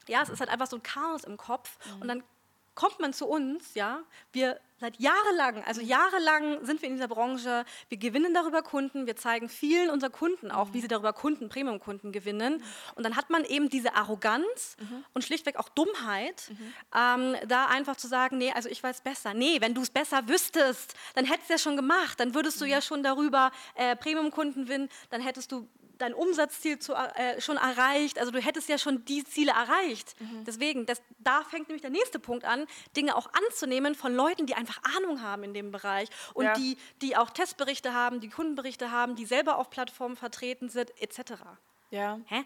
ja, 0.07 0.21
es 0.21 0.29
ist 0.29 0.39
halt 0.39 0.49
einfach 0.49 0.67
so 0.67 0.77
ein 0.77 0.83
Chaos 0.83 1.23
im 1.23 1.37
Kopf. 1.37 1.77
Mhm. 1.85 2.01
Und 2.01 2.07
dann 2.07 2.23
kommt 2.79 3.01
man 3.01 3.11
zu 3.11 3.27
uns, 3.27 3.73
ja, 3.73 4.03
wir 4.31 4.57
seit 4.79 5.01
jahrelang, 5.01 5.61
also 5.65 5.81
jahrelang 5.81 6.63
sind 6.65 6.81
wir 6.81 6.87
in 6.87 6.95
dieser 6.95 7.09
Branche, 7.09 7.65
wir 7.89 7.97
gewinnen 7.97 8.33
darüber 8.33 8.61
Kunden, 8.61 9.05
wir 9.05 9.17
zeigen 9.17 9.49
vielen 9.49 9.89
unserer 9.89 10.11
Kunden 10.11 10.49
auch, 10.49 10.69
mhm. 10.69 10.73
wie 10.75 10.79
sie 10.79 10.87
darüber 10.87 11.11
Kunden, 11.11 11.49
Premium-Kunden 11.49 12.13
gewinnen. 12.13 12.63
Und 12.95 13.03
dann 13.03 13.17
hat 13.17 13.29
man 13.29 13.43
eben 13.43 13.67
diese 13.67 13.95
Arroganz 13.95 14.77
mhm. 14.79 15.03
und 15.13 15.25
schlichtweg 15.25 15.57
auch 15.57 15.67
Dummheit, 15.67 16.51
mhm. 16.51 16.73
ähm, 16.95 17.35
da 17.49 17.65
einfach 17.65 17.97
zu 17.97 18.07
sagen, 18.07 18.37
nee, 18.37 18.53
also 18.53 18.69
ich 18.69 18.81
weiß 18.81 19.01
besser. 19.01 19.33
Nee, 19.33 19.59
wenn 19.59 19.73
du 19.73 19.81
es 19.81 19.89
besser 19.89 20.29
wüsstest, 20.29 20.93
dann 21.15 21.25
hättest 21.25 21.49
du 21.49 21.53
ja 21.55 21.59
schon 21.59 21.75
gemacht, 21.75 22.17
dann 22.17 22.33
würdest 22.33 22.61
du 22.61 22.65
mhm. 22.65 22.71
ja 22.71 22.81
schon 22.81 23.03
darüber 23.03 23.51
äh, 23.75 23.97
Premium-Kunden 23.97 24.63
gewinnen, 24.63 24.87
dann 25.09 25.19
hättest 25.19 25.51
du 25.51 25.67
dein 25.99 26.13
Umsatzziel 26.13 26.79
zu, 26.79 26.93
äh, 26.93 27.39
schon 27.39 27.57
erreicht. 27.57 28.19
Also 28.19 28.31
du 28.31 28.39
hättest 28.39 28.67
ja 28.69 28.77
schon 28.77 29.05
die 29.05 29.23
Ziele 29.23 29.51
erreicht. 29.51 30.15
Mhm. 30.19 30.45
Deswegen, 30.45 30.85
das, 30.85 31.01
da 31.19 31.43
fängt 31.43 31.67
nämlich 31.67 31.81
der 31.81 31.91
nächste 31.91 32.19
Punkt 32.19 32.45
an, 32.45 32.65
Dinge 32.97 33.15
auch 33.15 33.29
anzunehmen 33.33 33.95
von 33.95 34.15
Leuten, 34.15 34.45
die 34.45 34.55
einfach 34.55 34.81
Ahnung 34.97 35.21
haben 35.21 35.43
in 35.43 35.53
dem 35.53 35.71
Bereich 35.71 36.09
und 36.33 36.45
ja. 36.45 36.53
die, 36.53 36.77
die 37.01 37.15
auch 37.15 37.29
Testberichte 37.29 37.93
haben, 37.93 38.19
die 38.19 38.29
Kundenberichte 38.29 38.91
haben, 38.91 39.15
die 39.15 39.25
selber 39.25 39.57
auf 39.57 39.69
Plattformen 39.69 40.15
vertreten 40.15 40.69
sind, 40.69 40.91
etc. 40.99 41.33
Ja. 41.91 42.19
Hä? 42.27 42.43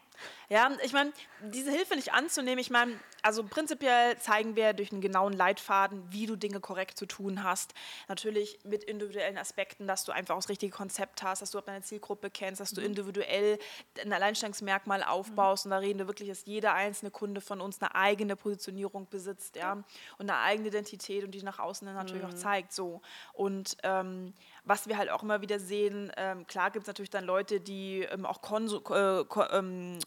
Ja, 0.50 0.72
ich 0.84 0.94
meine, 0.94 1.12
diese 1.42 1.72
Hilfe 1.72 1.96
nicht 1.96 2.14
anzunehmen, 2.14 2.60
ich 2.60 2.70
meine, 2.70 2.98
also 3.24 3.44
prinzipiell 3.44 4.18
zeigen 4.18 4.56
wir 4.56 4.74
durch 4.74 4.92
einen 4.92 5.02
genauen 5.02 5.34
Leitfaden, 5.34 6.04
wie 6.12 6.26
du 6.26 6.36
Dinge 6.36 6.60
korrekt 6.60 6.98
zu 6.98 7.06
tun 7.06 7.44
hast. 7.44 7.74
Natürlich 8.10 8.60
mit 8.66 8.84
individuellen 8.84 9.38
Aspekten, 9.38 9.88
dass 9.88 10.04
du 10.04 10.12
einfach 10.12 10.36
das 10.36 10.50
richtige 10.50 10.76
Konzept 10.76 11.24
hast, 11.24 11.42
dass 11.42 11.52
du 11.52 11.62
deine 11.62 11.82
Zielgruppe 11.82 12.30
kennst, 12.30 12.60
dass 12.60 12.72
du 12.72 12.82
mhm. 12.82 12.88
individuell 12.88 13.60
ein 14.02 14.12
Alleinstellungsmerkmal 14.12 15.04
aufbaust. 15.04 15.66
Mhm. 15.66 15.72
Und 15.72 15.72
da 15.72 15.78
reden 15.80 16.00
wir 16.00 16.08
wirklich, 16.08 16.30
dass 16.30 16.46
jeder 16.46 16.74
einzelne 16.74 17.12
Kunde 17.12 17.40
von 17.40 17.62
uns 17.62 17.82
eine 17.82 17.96
eigene 17.96 18.36
Positionierung 18.36 19.08
besitzt, 19.10 19.56
ja, 19.56 19.74
und 19.74 20.30
eine 20.30 20.38
eigene 20.40 20.68
Identität 20.68 21.24
und 21.24 21.32
die 21.32 21.44
nach 21.44 21.60
außen 21.60 21.86
dann 21.86 21.96
natürlich 21.96 22.24
mhm. 22.24 22.30
auch 22.30 22.34
zeigt. 22.34 22.74
So. 22.74 23.02
Und 23.32 23.78
ähm, 23.84 24.34
was 24.66 24.88
wir 24.88 24.98
halt 24.98 25.10
auch 25.10 25.24
immer 25.24 25.42
wieder 25.42 25.60
sehen, 25.60 26.12
ähm, 26.18 26.46
klar 26.46 26.72
gibt 26.72 26.84
es 26.84 26.88
natürlich 26.88 27.10
dann 27.10 27.26
Leute, 27.26 27.62
die 27.62 28.02
ähm, 28.02 28.26
auch 28.26 28.42
Konsu 28.42 28.78
äh, 28.94 29.24
ähm, 29.52 30.00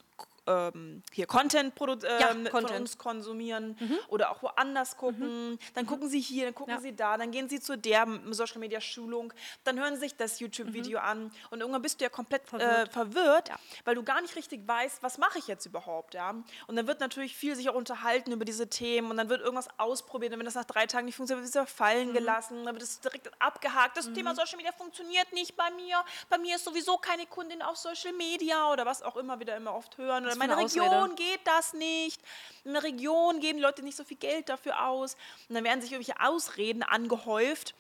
ähm, 0.46 1.02
hier 1.12 1.26
Content, 1.26 1.74
produ- 1.74 2.04
Ja, 2.04 2.30
ähm, 2.30 2.46
von 2.46 2.62
Content. 2.62 2.80
uns 2.80 2.98
konsumieren 2.98 3.76
oder 4.08 4.30
auch 4.30 4.42
woanders 4.42 4.96
gucken. 4.96 5.58
Dann 5.74 5.86
gucken 5.86 6.08
sie 6.08 6.20
hier, 6.20 6.44
dann 6.46 6.54
gucken 6.54 6.74
Ja. 6.74 6.80
sie 6.80 6.94
da, 6.94 7.16
dann 7.16 7.30
gehen 7.30 7.48
sie 7.48 7.60
zu 7.60 7.76
der 7.76 8.06
Social 8.30 8.58
Media 8.58 8.80
Schulung, 8.80 9.32
dann 9.64 9.78
hören 9.78 9.94
sie 9.94 10.00
sich 10.00 10.16
das 10.16 10.40
YouTube-Video 10.40 10.98
an 11.00 11.32
und 11.50 11.60
irgendwann 11.60 11.82
bist 11.82 12.00
du 12.00 12.04
ja 12.04 12.08
komplett 12.10 12.46
verwirrt, 12.48 12.88
äh, 12.88 12.90
verwirrt 12.90 13.48
Ja. 13.48 13.56
weil 13.84 13.94
du 13.94 14.02
gar 14.02 14.20
nicht 14.20 14.36
richtig 14.36 14.66
weißt, 14.66 15.02
was 15.02 15.18
mache 15.18 15.38
ich 15.38 15.46
jetzt 15.46 15.66
überhaupt, 15.66 16.14
ja. 16.14 16.30
Und 16.66 16.76
dann 16.76 16.86
wird 16.86 17.00
natürlich 17.00 17.36
viel 17.36 17.56
sich 17.56 17.68
auch 17.68 17.74
unterhalten 17.74 18.32
über 18.32 18.44
diese 18.44 18.68
Themen 18.68 19.10
und 19.10 19.16
dann 19.16 19.28
wird 19.28 19.40
irgendwas 19.40 19.68
ausprobiert 19.78 20.32
und 20.32 20.38
wenn 20.38 20.46
das 20.46 20.54
nach 20.54 20.64
drei 20.64 20.86
Tagen 20.86 21.06
nicht 21.06 21.16
funktioniert, 21.16 21.42
wird 21.44 21.48
es 21.50 21.54
wieder 21.54 21.66
fallen 21.66 22.12
gelassen, 22.12 22.64
dann 22.64 22.74
wird 22.74 22.82
es 22.82 23.00
direkt 23.00 23.30
abgehakt. 23.40 23.96
Das 23.96 24.12
Thema 24.12 24.34
Social 24.34 24.56
Media 24.56 24.72
funktioniert 24.72 25.32
nicht 25.32 25.56
bei 25.56 25.70
mir, 25.72 26.04
bei 26.28 26.38
mir 26.38 26.56
ist 26.56 26.64
sowieso 26.64 26.96
keine 26.98 27.26
Kundin 27.26 27.62
auf 27.62 27.76
Social 27.76 28.12
Media 28.12 28.70
oder 28.72 28.86
was 28.86 29.02
auch 29.02 29.16
immer 29.16 29.40
wieder 29.40 29.56
immer 29.56 29.74
oft 29.74 29.96
hören 29.98 30.24
oder 30.24 30.36
in 30.37 30.40
meiner 30.40 30.57
eine 30.57 30.66
Region 30.66 30.88
Ausrede? 30.88 31.14
geht 31.14 31.40
das 31.45 31.73
nicht. 31.73 32.21
In 32.64 32.73
der 32.73 32.83
Region 32.83 33.40
geben 33.40 33.59
die 33.59 33.62
Leute 33.62 33.83
nicht 33.83 33.97
so 33.97 34.05
viel 34.05 34.16
Geld 34.16 34.49
dafür 34.49 34.87
aus 34.87 35.16
und 35.49 35.55
dann 35.55 35.64
werden 35.64 35.81
sich 35.81 35.93
irgendwelche 35.93 36.21
Ausreden 36.21 36.83
angehäuft 36.83 37.75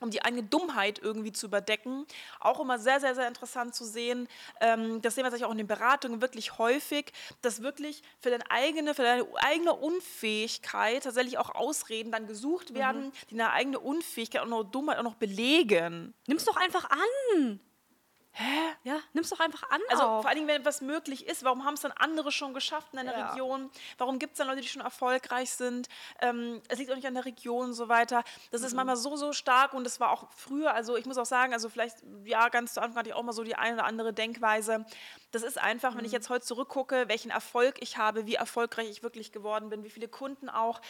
um 0.00 0.10
die 0.10 0.22
eigene 0.22 0.42
Dummheit 0.42 0.98
irgendwie 0.98 1.32
zu 1.32 1.46
überdecken. 1.46 2.06
Auch 2.40 2.58
immer 2.60 2.78
sehr, 2.78 3.00
sehr, 3.00 3.14
sehr 3.14 3.28
interessant 3.28 3.74
zu 3.74 3.84
sehen. 3.84 4.28
Ähm, 4.60 5.02
das 5.02 5.14
sehen 5.14 5.22
wir 5.22 5.30
tatsächlich 5.30 5.46
auch 5.46 5.52
in 5.52 5.58
den 5.58 5.66
Beratungen 5.66 6.20
wirklich 6.22 6.58
häufig, 6.58 7.12
dass 7.42 7.62
wirklich 7.62 8.02
für 8.18 8.30
deine 8.30 8.50
eigene, 8.50 8.94
für 8.94 9.02
deine 9.02 9.26
eigene 9.36 9.74
Unfähigkeit 9.74 11.04
tatsächlich 11.04 11.38
auch 11.38 11.54
Ausreden 11.54 12.10
dann 12.10 12.26
gesucht 12.26 12.74
werden, 12.74 13.12
die 13.30 13.36
deine 13.36 13.52
eigene 13.52 13.78
Unfähigkeit 13.78 14.42
und 14.42 14.74
Dummheit 14.74 14.98
auch 14.98 15.02
noch 15.02 15.16
belegen. 15.16 16.14
Nimm's 16.26 16.44
doch 16.44 16.56
einfach 16.56 16.88
an. 16.90 17.60
Hä? 18.32 18.44
Ja, 18.84 19.00
nimm's 19.12 19.28
doch 19.30 19.40
einfach 19.40 19.68
an. 19.70 19.80
Also 19.90 20.02
auch. 20.04 20.20
vor 20.22 20.26
allen 20.28 20.36
Dingen, 20.36 20.48
wenn 20.48 20.60
etwas 20.60 20.80
möglich 20.80 21.26
ist, 21.26 21.42
warum 21.44 21.64
haben 21.64 21.74
es 21.74 21.80
dann 21.80 21.92
andere 21.92 22.30
schon 22.32 22.54
geschafft 22.54 22.88
in 22.92 22.98
einer 23.00 23.16
Ja. 23.16 23.30
Region? 23.30 23.70
Warum 23.98 24.18
gibt 24.18 24.32
es 24.34 24.38
dann 24.38 24.46
Leute, 24.46 24.60
die 24.60 24.68
schon 24.68 24.82
erfolgreich 24.82 25.50
sind? 25.50 25.88
Ähm, 26.20 26.62
es 26.68 26.78
liegt 26.78 26.90
auch 26.90 26.96
nicht 26.96 27.06
an 27.06 27.14
der 27.14 27.24
Region 27.24 27.66
und 27.66 27.72
so 27.74 27.88
weiter. 27.88 28.22
Das 28.50 28.60
Mhm. 28.60 28.66
ist 28.68 28.74
manchmal 28.74 28.96
so, 28.96 29.16
so 29.16 29.32
stark 29.32 29.74
und 29.74 29.84
das 29.84 29.98
war 30.00 30.10
auch 30.10 30.28
früher, 30.30 30.72
also 30.72 30.96
ich 30.96 31.06
muss 31.06 31.18
auch 31.18 31.26
sagen, 31.26 31.52
also 31.52 31.68
vielleicht, 31.68 31.98
ja, 32.24 32.48
ganz 32.48 32.74
zu 32.74 32.80
Anfang 32.82 32.98
hatte 33.00 33.08
ich 33.10 33.14
auch 33.14 33.22
mal 33.22 33.32
so 33.32 33.42
die 33.44 33.56
eine 33.56 33.74
oder 33.74 33.84
andere 33.84 34.12
Denkweise. 34.12 34.86
Das 35.32 35.42
ist 35.42 35.58
einfach, 35.58 35.92
Mhm. 35.94 35.98
wenn 35.98 36.04
ich 36.06 36.12
jetzt 36.12 36.28
heute 36.28 36.44
zurückgucke, 36.44 37.08
welchen 37.08 37.30
Erfolg 37.30 37.76
ich 37.80 37.96
habe, 37.98 38.26
wie 38.26 38.34
erfolgreich 38.34 38.88
ich 38.90 39.02
wirklich 39.02 39.32
geworden 39.32 39.68
bin, 39.70 39.84
wie 39.84 39.90
viele 39.90 40.08
Kunden 40.08 40.48
auch 40.48 40.80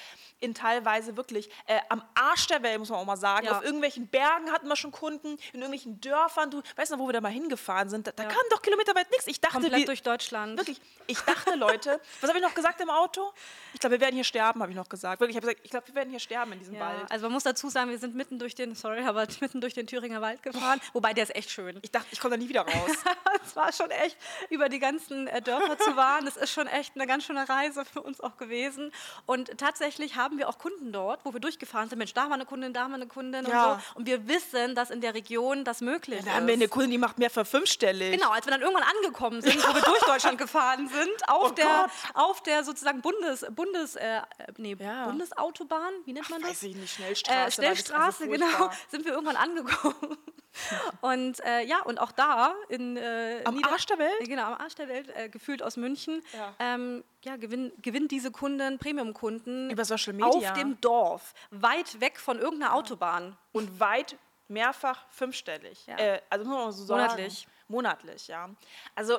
in 0.41 0.55
teilweise 0.55 1.17
wirklich 1.17 1.51
äh, 1.67 1.79
am 1.89 2.03
Arsch 2.15 2.47
der 2.47 2.63
Welt, 2.63 2.79
muss 2.79 2.89
man 2.89 2.99
auch 3.01 3.05
mal 3.05 3.17
sagen. 3.17 3.47
Ja. 3.47 3.59
Auf 3.59 3.65
irgendwelchen 3.65 4.07
Bergen 4.09 4.51
hatten 4.53 4.67
wir 4.69 4.77
schon 4.77 4.93
Kunden, 4.93 5.29
in 5.53 5.61
irgendwelchen 5.61 6.01
Dörfern. 6.01 6.51
Du 6.51 6.63
weißt 6.77 6.91
noch, 6.93 6.99
wo 6.99 7.07
wir 7.09 7.13
da 7.13 7.21
mal 7.21 7.29
hingefahren 7.33 7.91
sind? 7.91 8.07
Da, 8.07 8.13
da 8.13 8.25
kam 8.25 8.43
doch 8.51 8.63
kilometerweit 8.63 9.11
nichts. 9.11 9.27
Ich 9.27 9.41
dachte, 9.41 9.55
Komplett 9.55 9.79
wir, 9.81 9.87
durch 9.87 10.03
Deutschland. 10.03 10.59
Wirklich, 10.59 10.81
ich 11.07 11.19
dachte, 11.21 11.55
Leute, 11.57 12.01
was 12.21 12.29
habe 12.31 12.39
ich 12.39 12.45
noch 12.45 12.55
gesagt 12.55 12.81
im 12.81 12.91
Auto? 12.91 13.33
Ich 13.75 13.81
glaube, 13.81 13.97
wir 13.97 14.01
werden 14.01 14.15
hier 14.15 14.25
sterben, 14.25 14.63
habe 14.63 14.73
ich 14.73 14.77
noch 14.77 14.89
gesagt. 14.89 15.21
Wirklich, 15.21 15.37
ich 15.37 15.43
habe 15.43 15.47
gesagt, 15.49 15.65
ich 15.65 15.71
glaube, 15.71 15.87
wir 15.89 15.95
werden 15.95 16.11
hier 16.11 16.21
sterben 16.21 16.53
in 16.53 16.59
diesem 16.61 16.75
Ja, 16.75 16.81
Wald. 16.81 17.11
also 17.11 17.27
man 17.27 17.33
muss 17.33 17.43
dazu 17.45 17.69
sagen, 17.69 17.91
wir 17.91 17.99
sind 17.99 18.15
mitten 18.15 18.39
durch 18.39 18.55
den, 18.55 18.75
sorry, 18.75 19.05
aber 19.05 19.27
mitten 19.41 19.61
durch 19.61 19.75
den 19.75 19.87
Thüringer 19.87 20.21
Wald 20.23 20.43
gefahren. 20.43 20.81
Wobei 20.93 21.13
der 21.13 21.25
ist 21.25 21.35
echt 21.37 21.51
schön. 21.51 21.79
Ich 21.83 21.91
dachte, 21.91 22.07
ich 22.11 22.21
komme 22.21 22.37
da 22.37 22.43
nie 22.43 22.49
wieder 22.49 22.63
raus. 22.63 22.91
Es 23.45 23.57
war 23.57 23.73
schon 23.73 23.91
echt, 23.91 24.17
über 24.49 24.69
die 24.69 24.79
ganzen 24.79 25.27
äh, 25.29 25.41
Dörfer 25.43 25.79
zu 25.79 25.93
fahren. 25.95 26.25
Das 26.25 26.37
ist 26.37 26.51
schon 26.53 26.67
echt 26.67 26.95
eine 26.97 27.07
ganz 27.07 27.25
schöne 27.25 27.49
Reise 27.49 27.85
für 27.85 28.01
uns 28.03 28.21
auch 28.21 28.37
gewesen. 28.37 28.93
Und 29.27 29.57
tatsächlich 29.59 30.17
haben 30.17 30.39
wir 30.39 30.49
auch 30.49 30.59
Kunden 30.59 30.93
dort, 30.93 31.25
wo 31.25 31.33
wir 31.33 31.41
durchgefahren 31.41 31.89
sind. 31.89 31.99
Mensch, 31.99 32.15
da 32.15 32.25
war 32.27 32.33
eine 32.35 32.47
Kundin, 32.47 32.73
da 32.73 32.87
war 32.89 32.95
eine 32.95 33.07
Kundin 33.07 33.47
Ja. 33.47 33.73
und 33.75 33.81
so. 33.81 33.87
Und 33.97 34.07
wir 34.07 34.29
wissen, 34.29 34.75
dass 34.75 34.91
in 34.91 35.01
der 35.01 35.15
Region 35.15 35.65
das 35.65 35.81
möglich 35.81 36.25
Da 36.25 36.33
haben 36.33 36.47
wir 36.47 36.55
ist. 36.55 36.61
eine 36.61 36.69
Kundin, 36.69 36.91
die 36.93 36.99
macht 36.99 37.19
mehr 37.19 37.31
für 37.31 37.45
fünfstellig. 37.45 38.13
Genau, 38.19 38.31
als 38.31 38.47
wir 38.47 38.53
dann 38.53 38.61
irgendwann 38.63 38.85
angekommen 38.97 39.41
sind, 39.43 39.57
wo 39.69 39.75
wir 39.75 39.83
durch 39.83 40.01
Deutschland 40.05 40.39
gefahren 40.39 40.89
sind, 40.89 41.29
auf, 41.29 41.51
Oh 41.51 41.55
der, 41.55 41.65
Gott. 41.65 41.91
auf 42.15 42.43
der 42.43 42.65
sozusagen 42.65 43.01
Bundes, 43.01 43.47
Bundes, 43.51 43.97
äh, 43.97 44.21
nee, 44.57 44.77
Ja. 44.79 45.07
Bundesautobahn, 45.07 45.93
wie 46.05 46.13
nennt 46.13 46.29
man 46.31 46.41
das? 46.41 46.51
Weiß 46.51 46.63
ich 46.65 46.77
nicht, 46.77 46.95
Schnellstraße. 46.95 47.39
äh, 47.39 47.51
Schnellstraße, 47.51 48.25
also 48.25 48.33
genau, 48.33 48.71
sind 48.89 49.05
wir 49.05 49.13
irgendwann 49.13 49.37
angekommen. 49.37 50.17
Und 51.01 51.39
äh, 51.45 51.63
ja, 51.65 51.81
und 51.83 52.01
auch 52.01 52.11
da 52.11 52.55
in 52.69 52.97
äh, 52.97 53.41
Am 53.45 53.55
Nieder- 53.55 53.71
Arsch 53.71 53.87
der 53.87 53.99
Welt? 53.99 54.20
Äh, 54.21 54.25
Genau, 54.25 54.45
am 54.45 54.55
Arsch 54.55 54.75
der 54.75 54.89
Welt, 54.89 55.09
äh, 55.17 55.29
gefühlt 55.29 55.63
aus 55.63 55.77
München. 55.77 56.23
Ja. 56.33 56.55
Ähm, 56.59 57.03
ja, 57.25 57.37
gewinn, 57.37 57.73
gewinnt 57.83 58.11
diese 58.11 58.31
Kunden, 58.31 58.79
Premium-Kunden 58.79 59.71
Über 59.71 59.85
Social 59.85 60.13
Media. 60.13 60.29
auf 60.29 60.53
dem 60.53 60.81
Dorf, 60.81 61.35
weit 61.51 62.01
weg 62.01 62.19
von 62.19 62.39
irgendeiner 62.39 62.75
Autobahn. 62.75 63.37
Und 63.53 63.81
weit 63.81 64.17
mehrfach 64.49 65.07
fünfstellig. 65.11 65.87
Ja. 65.87 65.97
Äh, 65.97 66.21
also 66.29 66.45
muss 66.45 66.57
man 66.57 66.73
so 66.73 66.85
sagen. 66.85 67.01
Monatlich. 67.03 67.47
Monatlich, 67.69 68.29
ja. 68.29 68.51
Also 68.97 69.19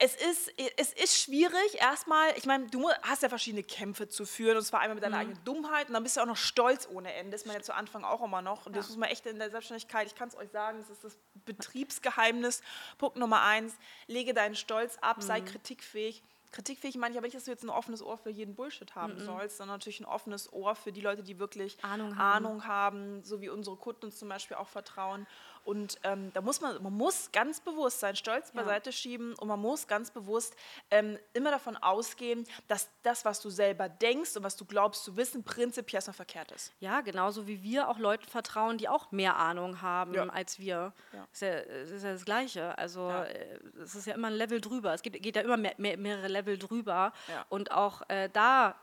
es 0.00 0.14
ist, 0.14 0.52
es 0.76 0.92
ist 0.92 1.18
schwierig, 1.18 1.74
erstmal, 1.80 2.30
ich 2.36 2.46
meine, 2.46 2.66
du 2.66 2.88
hast 3.02 3.22
ja 3.22 3.28
verschiedene 3.28 3.62
Kämpfe 3.64 4.08
zu 4.08 4.24
führen, 4.26 4.56
und 4.56 4.62
zwar 4.62 4.80
einmal 4.80 4.94
mit 4.94 5.02
deiner 5.04 5.16
Mhm. 5.16 5.20
eigenen 5.22 5.44
Dummheit 5.44 5.88
und 5.88 5.94
dann 5.94 6.02
bist 6.02 6.16
du 6.16 6.20
auch 6.20 6.26
noch 6.26 6.36
stolz 6.36 6.88
ohne 6.90 7.12
Ende, 7.14 7.32
das 7.32 7.42
ist 7.42 7.46
man 7.46 7.56
ja 7.56 7.62
zu 7.62 7.74
Anfang 7.74 8.04
auch 8.04 8.22
immer 8.22 8.40
noch. 8.42 8.66
Und 8.66 8.76
das 8.76 8.88
muss 8.88 8.96
man 8.96 9.08
echt 9.10 9.26
in 9.26 9.38
der 9.38 9.50
Selbstständigkeit, 9.50 10.06
ich 10.06 10.14
kann 10.14 10.28
es 10.28 10.36
euch 10.36 10.50
sagen, 10.50 10.78
das 10.80 10.90
ist 10.90 11.04
das 11.04 11.18
Betriebsgeheimnis. 11.44 12.62
Punkt 12.98 13.16
Nummer 13.16 13.42
eins, 13.42 13.74
lege 14.06 14.34
deinen 14.34 14.54
Stolz 14.54 14.96
ab, 15.00 15.18
Mhm. 15.18 15.22
sei 15.22 15.40
kritikfähig. 15.40 16.22
Kritikfähig 16.50 16.96
meine 16.96 17.12
ich 17.12 17.18
aber 17.18 17.26
nicht, 17.26 17.36
dass 17.36 17.44
du 17.44 17.50
jetzt 17.50 17.62
ein 17.62 17.68
offenes 17.68 18.00
Ohr 18.02 18.16
für 18.16 18.30
jeden 18.30 18.54
Bullshit 18.54 18.94
haben 18.94 19.20
sollst, 19.20 19.58
sondern 19.58 19.74
natürlich 19.74 20.00
ein 20.00 20.06
offenes 20.06 20.50
Ohr 20.50 20.74
für 20.74 20.92
die 20.92 21.02
Leute, 21.02 21.22
die 21.22 21.38
wirklich 21.38 21.76
Mhm. 21.76 21.82
Ahnung 21.84 22.16
haben. 22.16 22.46
Ahnung 22.46 22.64
haben, 22.66 23.22
so 23.22 23.42
wie 23.42 23.50
unsere 23.50 23.76
Kunden 23.76 24.06
uns 24.06 24.18
zum 24.18 24.30
Beispiel 24.30 24.56
auch 24.56 24.68
vertrauen. 24.68 25.26
Und 25.68 25.98
ähm, 26.02 26.30
da 26.32 26.40
muss 26.40 26.62
man, 26.62 26.82
man 26.82 26.94
muss 26.94 27.30
ganz 27.30 27.60
bewusst 27.60 28.00
seinen 28.00 28.16
Stolz 28.16 28.52
beiseite 28.52 28.90
schieben 28.90 29.34
und 29.34 29.48
man 29.48 29.60
muss 29.60 29.86
ganz 29.86 30.10
bewusst 30.10 30.56
ähm, 30.90 31.18
immer 31.34 31.50
davon 31.50 31.76
ausgehen, 31.76 32.46
dass 32.68 32.88
das, 33.02 33.26
was 33.26 33.40
du 33.42 33.50
selber 33.50 33.86
denkst 33.90 34.34
und 34.38 34.42
was 34.44 34.56
du 34.56 34.64
glaubst 34.64 35.04
zu 35.04 35.18
wissen, 35.18 35.44
prinzipiell 35.44 35.98
erstmal 35.98 36.14
verkehrt 36.14 36.52
ist. 36.52 36.72
Ja, 36.80 37.02
genauso 37.02 37.46
wie 37.46 37.62
wir 37.62 37.88
auch 37.90 37.98
Leuten 37.98 38.26
vertrauen, 38.26 38.78
die 38.78 38.88
auch 38.88 39.12
mehr 39.12 39.36
Ahnung 39.36 39.82
haben 39.82 40.14
Ja. 40.14 40.26
als 40.30 40.58
wir. 40.58 40.94
Ja. 41.12 41.28
Ist, 41.32 41.42
ja, 41.42 41.54
ist 41.58 42.02
ja 42.02 42.12
das 42.14 42.24
Gleiche. 42.24 42.78
Also 42.78 43.00
Ja. 43.10 43.24
äh, 43.24 43.58
es 43.82 43.94
ist 43.94 44.06
ja 44.06 44.14
immer 44.14 44.28
ein 44.28 44.34
Level 44.34 44.62
drüber. 44.62 44.94
Es 44.94 45.02
gibt, 45.02 45.22
geht 45.22 45.36
ja 45.36 45.42
immer 45.42 45.58
mehr, 45.58 45.74
mehr, 45.76 45.98
mehrere 45.98 46.28
Level 46.28 46.56
drüber. 46.56 47.12
Ja. 47.28 47.44
Und 47.50 47.72
auch 47.72 48.08
äh, 48.08 48.30
da 48.32 48.74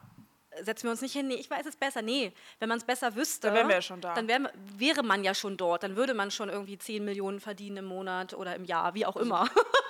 setzen 0.62 0.84
wir 0.84 0.92
uns 0.92 1.02
nicht 1.02 1.14
hin, 1.14 1.28
nee, 1.28 1.36
ich 1.36 1.50
weiß 1.50 1.66
es 1.66 1.76
besser. 1.76 2.02
Nee, 2.02 2.32
wenn 2.60 2.70
man 2.70 2.78
es 2.78 2.84
besser 2.84 3.16
wüsste, 3.16 3.48
Dann 3.48 3.56
wären 3.56 3.68
wir 3.68 3.76
ja 3.76 3.82
schon 3.82 4.02
da. 4.02 4.14
Dann 4.14 4.28
wär, 4.28 4.52
wäre 4.78 5.04
man 5.04 5.24
ja 5.24 5.34
schon 5.34 5.58
dort. 5.58 5.84
Dann 5.84 5.96
würde 5.96 6.14
man 6.14 6.32
schon 6.32 6.50
irgendwie 6.50 6.78
10 6.78 7.04
Millionen 7.04 7.40
verdienen 7.40 7.78
im 7.78 7.86
Monat 7.86 8.34
oder 8.34 8.56
im 8.56 8.66
Jahr, 8.66 8.94
wie 8.94 9.06
auch 9.06 9.16
immer. 9.18 9.48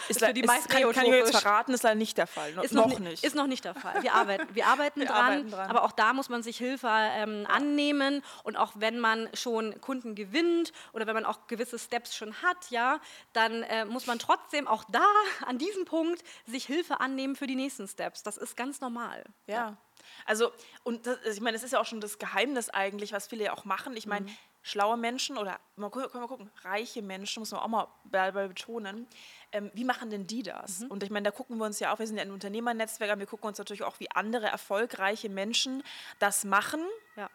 Ist, 0.10 0.20
für 0.26 0.34
die 0.34 0.42
ist, 0.42 0.48
meisten 0.48 0.70
kann, 0.70 0.92
kann 0.92 1.06
ich 1.06 1.12
jetzt 1.12 1.38
verraten, 1.38 1.74
ist 1.74 1.84
leider 1.84 1.96
nicht 1.96 2.18
der 2.18 2.28
Fall. 2.28 2.54
No, 2.54 2.62
Ist 2.62 2.74
noch, 2.74 2.88
noch, 2.88 3.00
ni- 3.00 3.10
nicht. 3.10 3.24
Ist 3.24 3.36
noch 3.36 3.48
nicht 3.48 3.64
der 3.66 3.76
Fall. 3.76 4.02
Wir 4.04 4.14
arbeiten, 4.14 4.54
wir 4.56 4.66
arbeiten, 4.68 5.00
Wir 5.02 5.08
dran, 5.08 5.18
arbeiten 5.18 5.52
dran. 5.52 5.70
aber 5.70 5.84
auch 5.84 5.92
da 5.92 6.14
muss 6.14 6.30
man 6.30 6.44
sich 6.44 6.58
Hilfe 6.58 6.88
ähm, 6.92 7.46
annehmen 7.48 8.24
und 8.44 8.56
auch 8.56 8.74
wenn 8.76 9.00
man 9.00 9.30
schon 9.34 9.80
Kunden 9.82 10.16
gewinnt 10.16 10.72
oder 10.94 11.08
wenn 11.08 11.14
man 11.16 11.26
auch 11.26 11.48
gewisse 11.48 11.78
Steps 11.80 12.16
schon 12.16 12.34
hat, 12.42 12.70
ja, 12.70 13.00
dann 13.34 13.64
äh, 13.64 13.86
muss 13.86 14.08
man 14.08 14.20
trotzdem 14.20 14.68
auch 14.68 14.84
da 14.86 15.06
an 15.46 15.58
diesem 15.58 15.86
Punkt 15.86 16.24
sich 16.46 16.66
Hilfe 16.66 17.00
annehmen 17.00 17.36
für 17.36 17.48
die 17.48 17.56
nächsten 17.56 17.88
Steps. 17.88 18.24
Das 18.24 18.38
ist 18.38 18.56
ganz 18.58 18.82
normal. 18.82 19.24
Ja. 19.48 19.78
Also, 20.26 20.52
und 20.84 21.06
das, 21.06 21.20
ich 21.26 21.42
meine, 21.42 21.54
das 21.56 21.64
ist 21.64 21.72
ja 21.72 21.80
auch 21.80 21.86
schon 21.86 22.02
das 22.02 22.18
Geheimnis 22.18 22.70
eigentlich, 22.70 23.12
was 23.14 23.28
viele 23.28 23.46
ja 23.46 23.54
auch 23.54 23.66
machen. 23.66 23.96
Ich 23.98 24.08
meine, 24.08 24.26
schlaue 24.64 24.98
Menschen 24.98 25.38
oder, 25.38 25.60
mal, 25.76 25.92
können 25.92 26.10
wir 26.12 26.28
gucken, 26.28 26.50
reiche 26.64 27.02
Menschen, 27.02 27.42
muss 27.42 27.52
man 27.52 27.62
auch 27.62 27.68
mal 27.68 27.88
betonen, 28.32 29.08
ähm, 29.52 29.70
wie 29.76 29.84
machen 29.84 30.10
denn 30.10 30.26
die 30.26 30.42
das? 30.42 30.84
Und 30.90 31.04
ich 31.04 31.12
meine, 31.12 31.24
da 31.26 31.32
gucken 31.32 31.58
wir 31.58 31.66
uns 31.66 31.80
ja 31.80 31.94
auch, 31.94 32.00
wir 32.00 32.08
sind 32.08 32.18
ja 32.18 32.24
ein 32.24 32.32
Unternehmernetzwerk, 32.32 33.12
aber 33.12 33.20
wir 33.20 33.28
gucken 33.28 33.48
uns 33.48 33.58
natürlich 33.60 33.84
auch, 33.84 34.00
wie 34.00 34.10
andere 34.12 34.48
erfolgreiche 34.48 35.30
Menschen 35.30 35.84
das 36.20 36.44
machen. 36.46 36.82
Ja. 37.16 37.30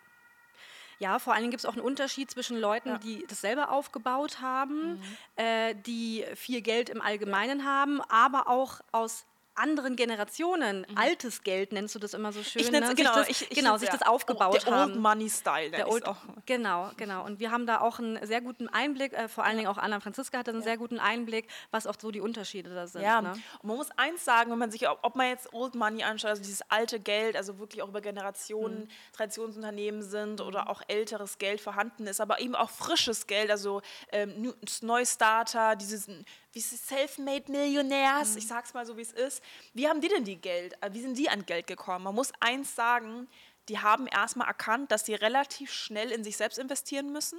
Ja, 0.98 1.18
vor 1.18 1.32
allen 1.32 1.42
Dingen 1.42 1.52
gibt 1.52 1.62
es 1.62 1.66
auch 1.66 1.72
einen 1.72 1.80
Unterschied 1.80 2.30
zwischen 2.30 2.58
Leuten, 2.60 3.00
die 3.00 3.24
das 3.26 3.40
selber 3.40 3.70
aufgebaut 3.70 4.40
haben, 4.42 4.94
Mhm. 4.94 5.16
äh, 5.36 5.74
die 5.74 6.26
viel 6.34 6.60
Geld 6.60 6.90
im 6.90 7.00
Allgemeinen 7.00 7.64
haben, 7.64 8.02
aber 8.10 8.48
auch 8.48 8.80
aus 8.92 9.24
anderen 9.60 9.94
Generationen, 9.96 10.86
altes 10.96 11.42
Geld 11.42 11.72
nennst 11.72 11.94
du 11.94 11.98
das 11.98 12.14
immer 12.14 12.32
so 12.32 12.42
schön, 12.42 12.62
Mhm. 12.62 12.66
Ich 12.66 12.72
nenn's- 12.72 12.88
ne? 12.88 12.94
genau, 12.96 13.14
sich 13.14 13.26
das, 13.28 13.42
ich- 13.42 13.50
ich 13.52 13.56
genau, 13.58 13.76
sich 13.76 13.88
ja 13.88 13.96
das 13.96 14.06
aufgebaut 14.06 14.64
der 14.66 14.72
haben. 14.74 14.92
Old 14.92 15.00
Money 15.00 15.30
Style. 15.30 15.70
Der 15.70 15.88
Old, 15.88 16.06
auch. 16.06 16.16
genau, 16.46 16.90
genau. 16.96 17.24
Und 17.24 17.38
wir 17.40 17.50
haben 17.52 17.66
da 17.66 17.80
auch 17.80 17.98
einen 17.98 18.24
sehr 18.26 18.40
guten 18.40 18.68
Einblick, 18.68 19.12
äh, 19.12 19.28
vor 19.28 19.44
allen 19.44 19.56
Dingen 19.56 19.68
auch 19.68 19.78
Anna 19.78 20.00
Franziska 20.00 20.38
hat 20.38 20.48
einen 20.48 20.62
sehr 20.62 20.76
guten 20.76 20.98
Einblick, 20.98 21.46
was 21.70 21.86
auch 21.86 21.94
so 22.00 22.10
die 22.10 22.20
Unterschiede 22.20 22.74
da 22.74 22.86
sind. 22.86 23.02
Ja, 23.02 23.20
Ne? 23.22 23.32
und 23.60 23.64
man 23.68 23.76
muss 23.76 23.88
eins 23.96 24.24
sagen, 24.24 24.50
wenn 24.50 24.58
man 24.58 24.70
sich, 24.70 24.88
ob, 24.88 25.14
man 25.14 25.28
jetzt 25.28 25.52
Old 25.52 25.74
Money 25.74 26.02
anschaut, 26.02 26.30
also 26.30 26.42
dieses 26.42 26.62
alte 26.70 26.98
Geld, 26.98 27.36
also 27.36 27.58
wirklich 27.58 27.82
auch 27.82 27.88
über 27.88 28.00
Generationen 28.00 28.88
Traditionsunternehmen 29.12 30.02
sind 30.02 30.40
oder 30.40 30.68
auch 30.70 30.82
älteres 30.88 31.38
Geld 31.38 31.60
vorhanden 31.60 32.06
ist, 32.06 32.20
aber 32.20 32.40
eben 32.40 32.54
auch 32.54 32.70
frisches 32.70 33.26
Geld, 33.26 33.50
also 33.50 33.82
ähm, 34.12 34.54
Neustarter, 34.82 35.76
dieses 35.76 36.08
wie 36.52 36.60
Self-Made 36.60 37.50
Millionärs, 37.50 38.36
ich 38.36 38.46
sag's 38.46 38.74
mal 38.74 38.86
so, 38.86 38.96
wie 38.96 39.02
es 39.02 39.12
ist. 39.12 39.42
Wie 39.72 39.88
haben 39.88 40.00
die 40.00 40.08
denn 40.08 40.24
die 40.24 40.36
Geld, 40.36 40.74
äh, 40.82 40.92
wie 40.92 41.00
sind 41.00 41.16
die 41.16 41.28
an 41.28 41.46
Geld 41.46 41.66
gekommen? 41.66 42.04
Man 42.04 42.14
muss 42.14 42.32
eins 42.40 42.74
sagen, 42.74 43.28
die 43.68 43.78
haben 43.78 44.06
erstmal 44.06 44.48
erkannt, 44.48 44.90
dass 44.90 45.06
sie 45.06 45.14
relativ 45.14 45.72
schnell 45.72 46.10
in 46.10 46.24
sich 46.24 46.36
selbst 46.36 46.58
investieren 46.58 47.12
müssen 47.12 47.38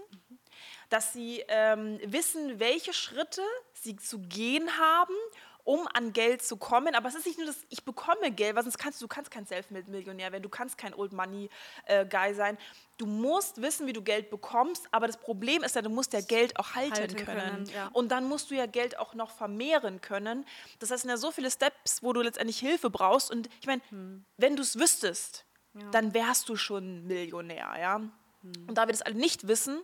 dass 0.89 1.13
sie 1.13 1.43
ähm, 1.47 1.99
wissen, 2.03 2.59
welche 2.59 2.93
Schritte 2.93 3.41
sie 3.73 3.95
zu 3.95 4.19
gehen 4.19 4.77
haben, 4.77 5.15
um 5.63 5.87
an 5.93 6.13
Geld 6.13 6.41
zu 6.43 6.57
kommen. 6.57 6.95
Aber 6.95 7.09
es 7.09 7.15
ist 7.15 7.25
nicht 7.25 7.37
nur 7.37 7.47
das, 7.47 7.57
ich 7.69 7.83
bekomme 7.83 8.31
Geld, 8.31 8.55
weil 8.55 8.63
sonst 8.63 8.77
kannst 8.77 9.01
du, 9.01 9.05
du 9.05 9.07
kannst 9.07 9.31
kein 9.31 9.45
Self-Millionär 9.45 10.31
werden, 10.31 10.43
du 10.43 10.49
kannst 10.49 10.77
kein 10.77 10.93
Old 10.93 11.13
Money 11.13 11.49
äh, 11.85 12.05
Guy 12.05 12.33
sein. 12.33 12.57
Du 12.97 13.05
musst 13.05 13.61
wissen, 13.61 13.87
wie 13.87 13.93
du 13.93 14.01
Geld 14.01 14.29
bekommst, 14.29 14.87
aber 14.91 15.07
das 15.07 15.17
Problem 15.17 15.63
ist 15.63 15.75
ja, 15.75 15.81
du 15.81 15.89
musst 15.89 16.13
ja 16.13 16.21
Geld 16.21 16.59
auch 16.59 16.75
halten, 16.75 16.95
Halten 16.95 17.15
können. 17.15 17.39
können, 17.39 17.65
ja. 17.73 17.89
Und 17.93 18.09
dann 18.09 18.27
musst 18.27 18.51
du 18.51 18.55
ja 18.55 18.65
Geld 18.67 18.99
auch 18.99 19.13
noch 19.15 19.31
vermehren 19.31 20.01
können. 20.01 20.45
Das 20.79 20.91
heißt, 20.91 20.97
es 20.97 21.01
sind 21.01 21.09
ja 21.09 21.17
so 21.17 21.31
viele 21.31 21.49
Steps, 21.49 22.03
wo 22.03 22.13
du 22.13 22.21
letztendlich 22.21 22.59
Hilfe 22.59 22.89
brauchst. 22.89 23.31
Und 23.31 23.49
ich 23.59 23.67
meine, 23.67 23.81
Hm. 23.89 24.23
wenn 24.37 24.55
du 24.55 24.61
es 24.61 24.77
wüsstest, 24.77 25.45
dann 25.91 26.13
wärst 26.13 26.49
du 26.49 26.57
schon 26.57 27.07
Millionär, 27.07 27.73
ja. 27.79 27.95
Hm. 27.95 28.11
Und 28.67 28.77
da 28.77 28.87
wir 28.87 28.91
das 28.91 29.01
alle 29.01 29.15
nicht 29.15 29.47
wissen, 29.47 29.81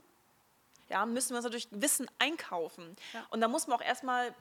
ja, 0.90 1.06
müssen 1.06 1.32
wir 1.32 1.38
uns 1.38 1.44
natürlich 1.44 1.68
Wissen 1.72 2.08
einkaufen. 2.20 2.96
Und 3.30 3.42
da 3.42 3.48
muss 3.48 3.68
man 3.68 3.78
auch 3.80 3.84
erstmal 3.84 4.34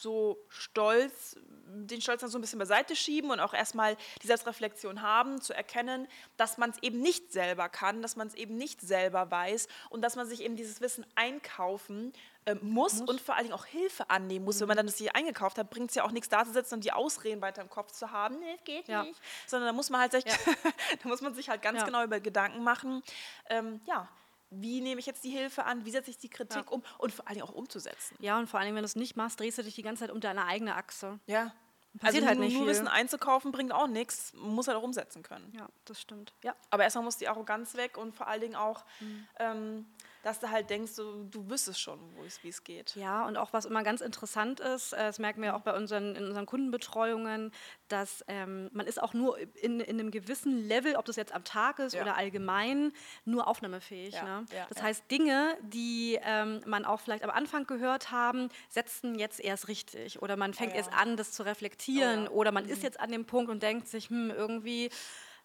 so 0.00 0.38
stolz, 0.48 1.36
den 1.66 2.00
Stolz 2.00 2.20
dann 2.22 2.30
so 2.30 2.38
ein 2.38 2.40
bisschen 2.40 2.58
beiseite 2.58 2.96
schieben 2.96 3.30
und 3.30 3.40
auch 3.40 3.52
erstmal 3.54 3.96
die 4.22 4.26
Selbstreflexion 4.26 5.02
haben, 5.02 5.40
zu 5.40 5.52
erkennen, 5.54 6.08
dass 6.36 6.58
man 6.58 6.70
es 6.70 6.82
eben 6.82 7.00
nicht 7.00 7.32
selber 7.32 7.68
kann, 7.68 8.00
dass 8.02 8.16
man 8.16 8.28
es 8.28 8.34
eben 8.34 8.56
nicht 8.56 8.80
selber 8.80 9.30
weiß 9.30 9.68
und 9.90 10.02
dass 10.02 10.16
man 10.16 10.26
sich 10.26 10.42
eben 10.42 10.56
dieses 10.56 10.80
Wissen 10.80 11.04
einkaufen 11.14 12.12
äh, 12.46 12.54
muss, 12.54 13.00
und 13.02 13.20
vor 13.20 13.34
allen 13.34 13.44
Dingen 13.44 13.54
auch 13.54 13.66
Hilfe 13.66 14.08
annehmen 14.08 14.44
muss. 14.44 14.60
Wenn 14.60 14.68
man 14.68 14.76
dann 14.76 14.86
das 14.86 14.96
hier 14.96 15.14
eingekauft 15.14 15.58
hat, 15.58 15.68
bringt 15.70 15.90
es 15.90 15.96
ja 15.96 16.04
auch 16.04 16.10
nichts 16.10 16.28
da 16.30 16.44
zu 16.44 16.52
sitzen 16.52 16.74
und 16.76 16.84
die 16.84 16.92
Ausreden 16.92 17.42
weiter 17.42 17.60
im 17.62 17.68
Kopf 17.68 17.92
zu 17.92 18.10
haben, 18.10 18.38
nee, 18.38 18.56
geht 18.64 18.88
Ja. 18.88 19.02
nicht. 19.02 19.20
Sondern 19.46 19.68
da 19.68 19.72
muss 19.74 19.90
man 19.90 20.00
halt 20.00 20.12
sich, 20.12 20.24
da 21.02 21.08
muss 21.08 21.20
man 21.20 21.34
sich 21.34 21.48
halt 21.50 21.60
ganz 21.60 21.80
Ja. 21.80 21.84
genau 21.84 22.02
über 22.04 22.20
Gedanken 22.20 22.62
machen, 22.64 23.02
ähm, 23.50 23.80
ja, 23.86 24.08
wie 24.50 24.80
nehme 24.80 24.98
ich 25.00 25.06
jetzt 25.06 25.24
die 25.24 25.30
Hilfe 25.30 25.64
an, 25.64 25.84
wie 25.84 25.90
setze 25.90 26.10
ich 26.10 26.18
die 26.18 26.28
Kritik 26.30 26.56
Ja. 26.66 26.70
um 26.70 26.82
und 26.98 27.12
vor 27.12 27.26
allen 27.26 27.34
Dingen 27.38 27.46
auch 27.48 27.52
umzusetzen. 27.54 28.16
Ja, 28.20 28.38
und 28.38 28.48
vor 28.48 28.60
allem, 28.60 28.74
wenn 28.74 28.82
du 28.82 28.86
es 28.86 28.96
nicht 28.96 29.16
machst, 29.16 29.40
drehst 29.40 29.58
du 29.58 29.62
dich 29.62 29.74
die 29.74 29.82
ganze 29.82 30.04
Zeit 30.04 30.10
um 30.10 30.20
deine 30.20 30.46
eigene 30.46 30.74
Achse. 30.76 31.18
Ja. 31.26 31.52
Passiert 32.00 32.22
also 32.22 32.26
halt 32.28 32.38
nur, 32.38 32.44
nicht 32.46 32.54
nur 32.54 32.64
viel. 32.64 32.70
Wissen 32.72 32.86
einzukaufen 32.86 33.50
bringt 33.50 33.72
auch 33.72 33.86
nichts, 33.88 34.32
muss 34.34 34.68
halt 34.68 34.76
auch 34.76 34.82
umsetzen 34.82 35.22
können. 35.22 35.50
Ja, 35.56 35.68
das 35.86 36.00
stimmt. 36.00 36.32
Ja. 36.44 36.54
Aber 36.70 36.82
erstmal 36.84 37.02
muss 37.04 37.16
die 37.16 37.28
Arroganz 37.28 37.74
weg 37.76 37.96
und 37.96 38.14
vor 38.14 38.26
allen 38.28 38.40
Dingen 38.42 38.56
auch, 38.56 38.84
Mhm. 39.00 39.26
ähm, 39.38 39.86
dass 40.28 40.40
du 40.40 40.50
halt 40.50 40.70
denkst, 40.70 40.92
so, 40.92 41.24
du 41.24 41.48
wüsstest 41.50 41.80
schon, 41.80 41.98
wo 42.14 42.22
es- 42.24 42.42
wie 42.44 42.48
es 42.48 42.62
geht. 42.64 42.94
Ja, 42.96 43.26
und 43.26 43.36
auch 43.36 43.52
was 43.52 43.64
immer 43.64 43.82
ganz 43.82 44.00
interessant 44.00 44.60
ist, 44.60 44.92
äh, 44.92 44.98
das 44.98 45.18
merken 45.18 45.42
wir 45.42 45.56
auch 45.56 45.62
bei 45.62 45.74
unseren, 45.74 46.14
in 46.14 46.24
unseren 46.26 46.46
Kundenbetreuungen, 46.46 47.52
dass 47.88 48.24
ähm, 48.28 48.68
man 48.72 48.86
ist 48.86 49.02
auch 49.02 49.14
nur 49.14 49.38
in, 49.56 49.80
in 49.80 49.98
einem 49.98 50.10
gewissen 50.10 50.68
Level, 50.68 50.96
ob 50.96 51.04
das 51.06 51.16
jetzt 51.16 51.32
am 51.32 51.44
Tag 51.44 51.78
ist 51.78 51.94
Ja. 51.94 52.02
oder 52.02 52.16
allgemein, 52.16 52.92
nur 53.24 53.46
aufnahmefähig. 53.48 54.14
Ja, 54.14 54.24
Ne? 54.40 54.46
ja, 54.54 54.66
das 54.68 54.82
heißt, 54.82 55.10
Dinge, 55.10 55.56
die 55.62 56.18
ähm, 56.22 56.60
man 56.66 56.84
auch 56.84 57.00
vielleicht 57.00 57.24
am 57.24 57.30
Anfang 57.30 57.66
gehört 57.66 58.10
haben, 58.10 58.48
setzen 58.68 59.14
jetzt 59.18 59.40
erst 59.40 59.68
richtig. 59.68 60.20
Oder 60.22 60.36
man 60.36 60.52
fängt 60.54 60.72
Oh 60.74 60.76
erst 60.76 60.92
an, 60.92 61.16
das 61.16 61.32
zu 61.32 61.42
reflektieren. 61.44 62.28
Oh. 62.28 62.32
Oder 62.32 62.52
man 62.52 62.66
ist 62.68 62.82
jetzt 62.82 63.00
an 63.00 63.10
dem 63.10 63.24
Punkt 63.24 63.50
und 63.50 63.62
denkt 63.62 63.88
sich, 63.88 64.10
hm, 64.10 64.30
irgendwie 64.30 64.90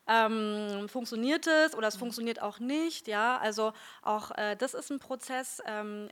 ähm, 0.07 0.87
funktioniert 0.89 1.47
es 1.47 1.75
oder 1.75 1.87
es 1.87 1.95
funktioniert 1.95 2.41
auch 2.41 2.59
nicht. 2.59 3.07
Ja, 3.07 3.37
also 3.37 3.73
auch 4.01 4.31
äh, 4.31 4.55
das 4.55 4.73
ist 4.73 4.91
ein 4.91 4.99
Prozess, 4.99 5.61
ähm, 5.65 6.09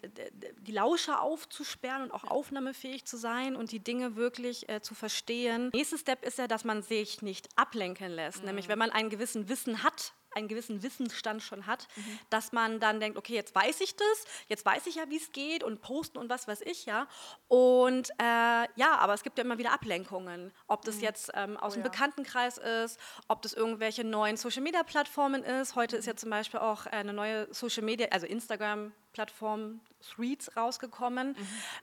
die 0.62 0.72
Lauscher 0.72 1.22
aufzusperren 1.22 2.04
und 2.04 2.12
auch 2.12 2.24
aufnahmefähig 2.24 3.06
zu 3.06 3.18
sein 3.18 3.56
und 3.56 3.72
die 3.72 3.80
Dinge 3.80 4.16
wirklich 4.16 4.70
äh, 4.70 4.82
zu 4.82 4.96
verstehen. 4.96 5.70
Nächster 5.74 5.98
Step 5.98 6.26
ist 6.26 6.38
ja, 6.38 6.48
dass 6.48 6.64
man 6.64 6.82
sich 6.82 7.22
nicht 7.22 7.50
ablenken 7.56 8.12
lässt. 8.12 8.44
Nämlich, 8.44 8.68
wenn 8.68 8.80
man 8.80 8.92
einen 8.92 9.10
gewissen 9.10 9.50
Wissen 9.50 9.84
hat, 9.84 10.14
einen 10.34 10.48
gewissen 10.48 10.84
Wissensstand 10.84 11.42
schon 11.44 11.68
hat, 11.68 11.88
dass 12.30 12.52
man 12.52 12.80
dann 12.80 13.00
denkt, 13.00 13.18
okay, 13.18 13.34
jetzt 13.34 13.54
weiß 13.54 13.82
ich 13.82 13.96
das, 13.96 14.26
jetzt 14.48 14.66
weiß 14.66 14.88
ich 14.88 14.96
ja, 14.96 15.10
wie 15.10 15.18
es 15.18 15.32
geht 15.32 15.64
und 15.64 15.82
posten 15.82 16.18
und 16.18 16.30
was 16.30 16.48
weiß 16.48 16.62
ich 16.62 16.86
ja. 16.86 17.08
Und 17.48 18.10
äh, 18.12 18.68
ja, 18.76 18.98
aber 18.98 19.14
es 19.14 19.24
gibt 19.24 19.38
ja 19.38 19.44
immer 19.44 19.58
wieder 19.58 19.74
Ablenkungen. 19.74 20.52
Ob 20.68 20.84
das 20.86 21.02
jetzt 21.02 21.32
ähm, 21.34 21.58
aus 21.58 21.74
dem 21.74 21.84
ja. 21.84 21.90
Bekanntenkreis 21.90 22.58
ist, 22.58 23.00
ob 23.28 23.42
das 23.42 23.54
irgendwelche 23.54 24.04
neuen 24.04 24.38
Social-Media-Plattformen 24.38 25.44
ist. 25.44 25.76
Heute 25.76 25.98
ist 25.98 26.06
ja 26.06 26.16
zum 26.16 26.30
Beispiel 26.30 26.60
auch 26.60 26.86
äh, 26.86 26.92
eine 26.92 27.14
neue 27.14 27.54
Social-Media, 27.54 28.08
also 28.12 28.26
Instagram-Plattform 28.26 29.82
Threads 30.02 30.56
rausgekommen. 30.56 31.36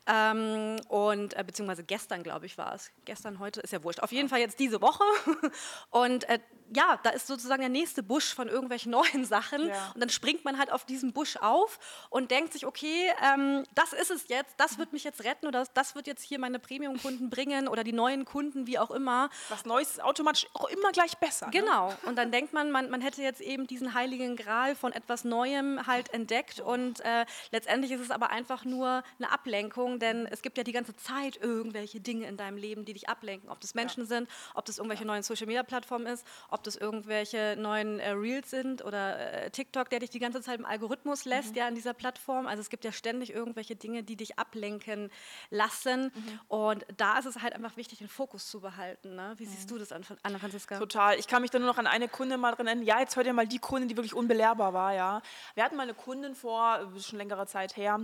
Ähm, 0.06 0.76
und 0.88 1.36
äh, 1.36 1.44
beziehungsweise 1.44 1.84
gestern, 1.84 2.22
glaube 2.22 2.46
ich, 2.46 2.58
war 2.58 2.74
es. 2.74 2.90
Gestern, 3.04 3.38
heute 3.38 3.60
ist 3.60 3.72
ja 3.72 3.82
wurscht. 3.82 4.00
Auf 4.00 4.12
jeden 4.12 4.28
Fall 4.28 4.40
jetzt 4.40 4.58
diese 4.58 4.80
Woche. 4.80 5.04
und 5.90 6.28
äh, 6.28 6.38
ja, 6.74 6.98
da 7.02 7.10
ist 7.10 7.26
sozusagen 7.26 7.60
der 7.60 7.68
nächste 7.68 8.02
Busch 8.02 8.34
von 8.34 8.48
irgendwelchen 8.48 8.92
neuen 8.98 9.24
Sachen. 9.24 9.68
Ja. 9.68 9.90
Und 9.94 10.00
dann 10.00 10.10
springt 10.10 10.44
man 10.44 10.58
halt 10.58 10.72
auf 10.72 10.84
diesen 10.84 11.12
Busch 11.12 11.36
auf 11.36 11.78
und 12.10 12.30
denkt 12.30 12.52
sich, 12.52 12.66
okay, 12.66 13.10
ähm, 13.24 13.64
das 13.74 13.92
ist 13.92 14.10
es 14.10 14.28
jetzt, 14.28 14.54
das 14.58 14.78
wird 14.78 14.92
mich 14.92 15.04
jetzt 15.04 15.24
retten 15.24 15.46
oder 15.46 15.64
das, 15.74 15.94
wird 15.94 16.06
jetzt 16.06 16.22
hier 16.22 16.38
meine 16.38 16.58
Premium-Kunden 16.58 17.30
bringen 17.30 17.66
oder 17.66 17.82
die 17.82 17.92
neuen 17.92 18.24
Kunden, 18.24 18.66
wie 18.66 18.78
auch 18.78 18.90
immer. 18.90 19.30
Was 19.48 19.64
Neues 19.64 19.90
ist 19.90 20.02
automatisch 20.02 20.46
auch 20.54 20.68
immer 20.68 20.92
gleich 20.92 21.16
besser. 21.18 21.46
Ne? 21.46 21.52
Genau. 21.52 21.94
Und 22.04 22.16
dann 22.16 22.30
denkt 22.30 22.52
man, 22.52 22.70
man, 22.70 22.90
man 22.90 23.00
hätte 23.00 23.22
jetzt 23.22 23.40
eben 23.40 23.66
diesen 23.66 23.94
heiligen 23.94 24.36
Gral 24.36 24.76
von 24.76 24.92
etwas 24.92 25.24
Neuem 25.24 25.86
halt 25.86 26.12
entdeckt. 26.12 26.60
Und 26.60 27.00
äh, 27.00 27.24
letztendlich 27.50 27.92
ist 27.92 28.00
es 28.00 28.07
aber 28.10 28.30
einfach 28.30 28.64
nur 28.64 29.02
eine 29.18 29.30
Ablenkung, 29.30 29.98
denn 29.98 30.26
es 30.26 30.42
gibt 30.42 30.58
ja 30.58 30.64
die 30.64 30.72
ganze 30.72 30.96
Zeit 30.96 31.36
irgendwelche 31.36 32.00
Dinge 32.00 32.26
in 32.26 32.36
deinem 32.36 32.56
Leben, 32.56 32.84
die 32.84 32.92
dich 32.92 33.08
ablenken. 33.08 33.50
Ob 33.50 33.60
das 33.60 33.74
Menschen 33.74 34.06
sind, 34.06 34.28
ob 34.54 34.64
das 34.64 34.78
irgendwelche 34.78 35.04
neuen 35.04 35.22
Social-Media-Plattformen 35.22 36.06
ist, 36.06 36.26
ob 36.48 36.62
das 36.62 36.76
irgendwelche 36.76 37.56
neuen 37.58 38.00
äh, 38.00 38.10
Reels 38.10 38.50
sind 38.50 38.84
oder 38.84 39.44
äh, 39.44 39.50
TikTok, 39.50 39.90
der 39.90 40.00
dich 40.00 40.10
die 40.10 40.18
ganze 40.18 40.40
Zeit 40.40 40.58
im 40.58 40.64
Algorithmus 40.64 41.24
lässt, 41.24 41.56
ja, 41.56 41.68
in 41.68 41.74
dieser 41.74 41.94
Plattform. 41.94 42.46
Also 42.46 42.60
es 42.60 42.70
gibt 42.70 42.84
ja 42.84 42.92
ständig 42.92 43.32
irgendwelche 43.32 43.76
Dinge, 43.76 44.02
die 44.02 44.16
dich 44.16 44.38
ablenken 44.38 45.10
lassen. 45.50 46.12
Und 46.48 46.86
da 46.96 47.18
ist 47.18 47.26
es 47.26 47.42
halt 47.42 47.54
einfach 47.54 47.76
wichtig, 47.76 47.98
den 47.98 48.08
Fokus 48.08 48.48
zu 48.48 48.60
behalten. 48.60 49.14
Ne? 49.14 49.34
Wie 49.36 49.46
siehst 49.46 49.70
du 49.70 49.78
das 49.78 49.92
an, 49.92 50.04
Anna-Franziska? 50.22 50.78
Total. 50.78 51.18
Ich 51.18 51.26
kann 51.26 51.42
mich 51.42 51.50
da 51.50 51.58
nur 51.58 51.68
noch 51.68 51.78
an 51.78 51.86
eine 51.86 52.08
Kundin 52.08 52.40
mal 52.40 52.52
drin 52.52 52.66
erinnern. 52.66 52.86
Ja, 52.86 53.00
jetzt 53.00 53.16
hört 53.16 53.26
ihr 53.26 53.32
mal 53.32 53.46
die 53.46 53.58
Kundin, 53.58 53.88
die 53.88 53.96
wirklich 53.96 54.14
unbelehrbar 54.14 54.72
war, 54.72 54.94
ja. 54.94 55.22
Wir 55.54 55.64
hatten 55.64 55.76
mal 55.76 55.82
eine 55.84 55.94
Kundin 55.94 56.34
vor, 56.34 56.78
äh, 56.96 57.00
schon 57.00 57.18
längere 57.18 57.46
Zeit 57.46 57.76
her, 57.76 57.97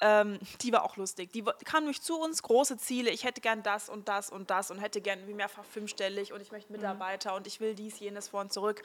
ähm, 0.00 0.38
die 0.60 0.72
war 0.72 0.84
auch 0.84 0.96
lustig. 0.96 1.32
Die 1.32 1.44
kam 1.64 1.84
nämlich 1.84 2.02
zu 2.02 2.20
uns, 2.20 2.42
große 2.42 2.76
Ziele, 2.78 3.10
ich 3.10 3.24
hätte 3.24 3.40
gern 3.40 3.62
das 3.62 3.88
und 3.88 4.08
das 4.08 4.30
und 4.30 4.50
das 4.50 4.70
und 4.70 4.78
hätte 4.78 5.00
gern 5.00 5.26
wie 5.26 5.34
mehrfach 5.34 5.64
fünfstellig 5.64 6.32
und 6.32 6.40
ich 6.40 6.52
möchte 6.52 6.72
Mitarbeiter 6.72 7.34
und 7.34 7.46
ich 7.46 7.60
will 7.60 7.74
dies, 7.74 7.98
jenes 7.98 8.28
vor 8.28 8.40
und 8.40 8.52
zurück. 8.52 8.82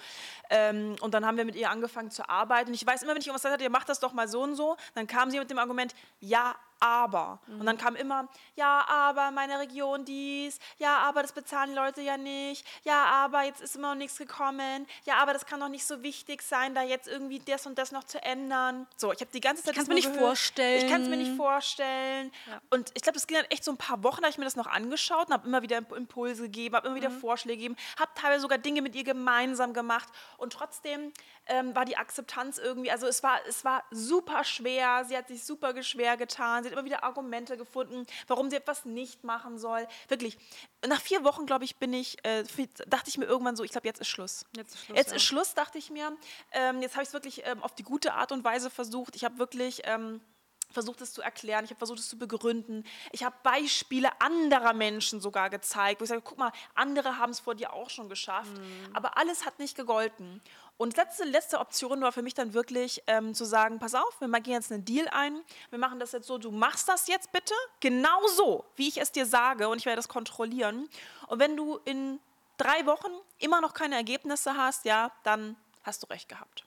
Ähm, 0.49 0.95
und 1.01 1.13
dann 1.13 1.25
haben 1.25 1.37
wir 1.37 1.45
mit 1.45 1.55
ihr 1.55 1.69
angefangen 1.69 2.09
zu 2.09 2.27
arbeiten. 2.27 2.69
Und 2.69 2.75
ich 2.75 2.85
weiß 2.85 3.03
immer, 3.03 3.13
wenn 3.13 3.21
ich 3.21 3.27
irgendwas 3.27 3.43
gesagt 3.43 3.53
hatte, 3.53 3.63
ihr 3.63 3.69
macht 3.69 3.89
das 3.89 3.99
doch 3.99 4.13
mal 4.13 4.27
so 4.27 4.41
und 4.41 4.55
so, 4.55 4.75
dann 4.95 5.07
kam 5.07 5.29
sie 5.29 5.39
mit 5.39 5.51
dem 5.51 5.59
Argument, 5.59 5.93
ja, 6.19 6.55
aber. 6.83 7.39
Und 7.47 7.65
dann 7.65 7.77
kam 7.77 7.95
immer, 7.95 8.27
ja, 8.55 8.85
aber 8.89 9.31
meine 9.31 9.57
Region 9.57 10.03
dies, 10.03 10.59
ja, 10.77 10.97
aber 10.97 11.21
das 11.21 11.31
bezahlen 11.31 11.69
die 11.69 11.75
Leute 11.75 12.01
ja 12.01 12.17
nicht, 12.17 12.67
ja, 12.83 13.05
aber 13.05 13.43
jetzt 13.43 13.61
ist 13.61 13.77
immer 13.77 13.89
noch 13.89 13.95
nichts 13.95 14.17
gekommen, 14.17 14.85
ja, 15.05 15.15
aber 15.15 15.31
das 15.31 15.45
kann 15.45 15.61
doch 15.61 15.69
nicht 15.69 15.85
so 15.85 16.03
wichtig 16.03 16.41
sein, 16.41 16.75
da 16.75 16.81
jetzt 16.81 17.07
irgendwie 17.07 17.39
das 17.39 17.65
und 17.65 17.77
das 17.77 17.93
noch 17.93 18.03
zu 18.03 18.21
ändern. 18.21 18.85
So, 18.97 19.13
ich 19.13 19.21
habe 19.21 19.31
die 19.31 19.39
ganze 19.39 19.63
Zeit 19.63 19.75
kann's 19.75 19.87
das 19.87 19.95
mir 19.95 20.01
nur 20.01 20.11
nicht 20.11 20.19
vorstellen. 20.19 20.85
Ich 20.85 20.91
kann 20.91 21.03
es 21.03 21.07
mir 21.07 21.17
nicht 21.17 21.37
vorstellen. 21.37 22.31
Und 22.69 22.91
ich 22.95 23.01
glaube, 23.01 23.15
das 23.15 23.27
ging 23.27 23.37
dann 23.37 23.45
echt 23.45 23.63
so 23.63 23.71
ein 23.71 23.77
paar 23.77 24.03
Wochen, 24.03 24.17
da 24.17 24.23
habe 24.23 24.31
ich 24.31 24.37
mir 24.37 24.45
das 24.45 24.57
noch 24.57 24.67
angeschaut 24.67 25.27
und 25.27 25.33
habe 25.33 25.47
immer 25.47 25.61
wieder 25.61 25.77
Imp- 25.77 25.95
Impulse 25.95 26.43
gegeben, 26.43 26.75
habe 26.75 26.87
immer 26.87 26.97
wieder 26.97 27.11
Vorschläge 27.11 27.57
gegeben, 27.57 27.77
habe 27.97 28.11
teilweise 28.15 28.41
sogar 28.41 28.57
Dinge 28.57 28.81
mit 28.81 28.93
ihr 28.93 29.05
gemeinsam 29.05 29.73
gemacht 29.73 30.09
und 30.37 30.51
trotzdem 30.51 31.13
ähm, 31.45 31.73
war 31.75 31.85
die 31.85 31.95
Akzeptanz 31.95 32.57
irgendwie, 32.57 32.91
also 32.91 33.07
es 33.07 33.23
war, 33.23 33.39
es 33.47 33.63
war 33.63 33.83
super 33.91 34.43
schwer, 34.43 35.05
sie 35.05 35.15
hat 35.15 35.27
sich 35.29 35.43
super 35.45 35.81
schwer 35.83 36.17
getan, 36.17 36.63
sie 36.63 36.72
hat 36.73 36.79
immer 36.79 36.85
wieder 36.85 37.03
Argumente 37.03 37.57
gefunden, 37.57 38.05
warum 38.27 38.49
sie 38.49 38.57
etwas 38.57 38.85
nicht 38.85 39.23
machen 39.23 39.57
soll. 39.57 39.87
Wirklich, 40.07 40.37
nach 40.85 41.01
vier 41.01 41.23
Wochen, 41.23 41.45
glaube 41.45 41.65
ich, 41.65 41.77
bin 41.77 41.93
ich, 41.93 42.23
äh, 42.25 42.43
dachte 42.87 43.09
ich 43.09 43.17
mir 43.17 43.25
irgendwann 43.25 43.55
so, 43.55 43.63
ich 43.63 43.71
glaube, 43.71 43.87
jetzt 43.87 44.01
ist 44.01 44.07
Schluss. 44.07 44.45
Jetzt 44.55 44.75
ist 44.75 44.85
Schluss, 44.85 44.97
Jetzt 44.97 45.09
ja. 45.11 45.15
ist 45.15 45.23
Schluss, 45.23 45.53
dachte 45.53 45.77
ich 45.77 45.89
mir. 45.89 46.15
Ähm, 46.51 46.81
jetzt 46.81 46.93
habe 46.93 47.03
ich 47.03 47.09
es 47.09 47.13
wirklich 47.13 47.45
ähm, 47.45 47.63
auf 47.63 47.75
die 47.75 47.83
gute 47.83 48.13
Art 48.13 48.31
und 48.31 48.43
Weise 48.43 48.69
versucht. 48.69 49.15
Ich 49.15 49.23
habe 49.23 49.37
wirklich... 49.37 49.81
Ähm, 49.85 50.21
versucht 50.73 51.01
es 51.01 51.13
zu 51.13 51.21
erklären, 51.21 51.63
ich 51.63 51.69
habe 51.69 51.77
versucht 51.77 51.99
es 51.99 52.09
zu 52.09 52.17
begründen. 52.17 52.83
Ich 53.11 53.23
habe 53.23 53.35
Beispiele 53.43 54.09
anderer 54.19 54.73
Menschen 54.73 55.21
sogar 55.21 55.49
gezeigt, 55.49 56.01
wo 56.01 56.03
ich 56.03 56.09
sage, 56.09 56.23
guck 56.23 56.37
mal, 56.37 56.51
andere 56.73 57.19
haben 57.19 57.29
es 57.29 57.39
vor 57.39 57.55
dir 57.55 57.73
auch 57.73 57.89
schon 57.89 58.09
geschafft. 58.09 58.51
Aber 58.93 59.17
alles 59.17 59.45
hat 59.45 59.59
nicht 59.59 59.77
gegolten. 59.77 60.41
Und 60.77 60.97
letzte, 60.97 61.23
letzte 61.23 61.59
Option 61.59 62.01
war 62.01 62.11
für 62.11 62.23
mich 62.23 62.33
dann 62.33 62.53
wirklich 62.53 63.03
ähm, 63.07 63.33
zu 63.33 63.45
sagen, 63.45 63.79
pass 63.79 63.95
auf, 63.95 64.19
wir 64.19 64.27
gehen 64.41 64.53
jetzt 64.53 64.71
einen 64.71 64.83
Deal 64.83 65.07
ein, 65.09 65.41
wir 65.69 65.79
machen 65.79 65.99
das 65.99 66.11
jetzt 66.11 66.27
so, 66.27 66.37
du 66.37 66.51
machst 66.51 66.89
das 66.89 67.07
jetzt 67.07 67.31
bitte, 67.31 67.53
genau 67.79 68.27
so, 68.27 68.65
wie 68.75 68.87
ich 68.87 68.99
es 68.99 69.11
dir 69.11 69.25
sage 69.25 69.69
und 69.69 69.77
ich 69.77 69.85
werde 69.85 69.97
das 69.97 70.09
kontrollieren. 70.09 70.89
Und 71.27 71.39
wenn 71.39 71.55
du 71.55 71.79
in 71.85 72.19
drei 72.57 72.85
Wochen 72.85 73.11
immer 73.39 73.61
noch 73.61 73.73
keine 73.73 73.95
Ergebnisse 73.95 74.57
hast, 74.57 74.85
ja, 74.85 75.11
dann 75.23 75.55
hast 75.83 76.03
du 76.03 76.07
recht 76.07 76.29
gehabt. 76.29 76.65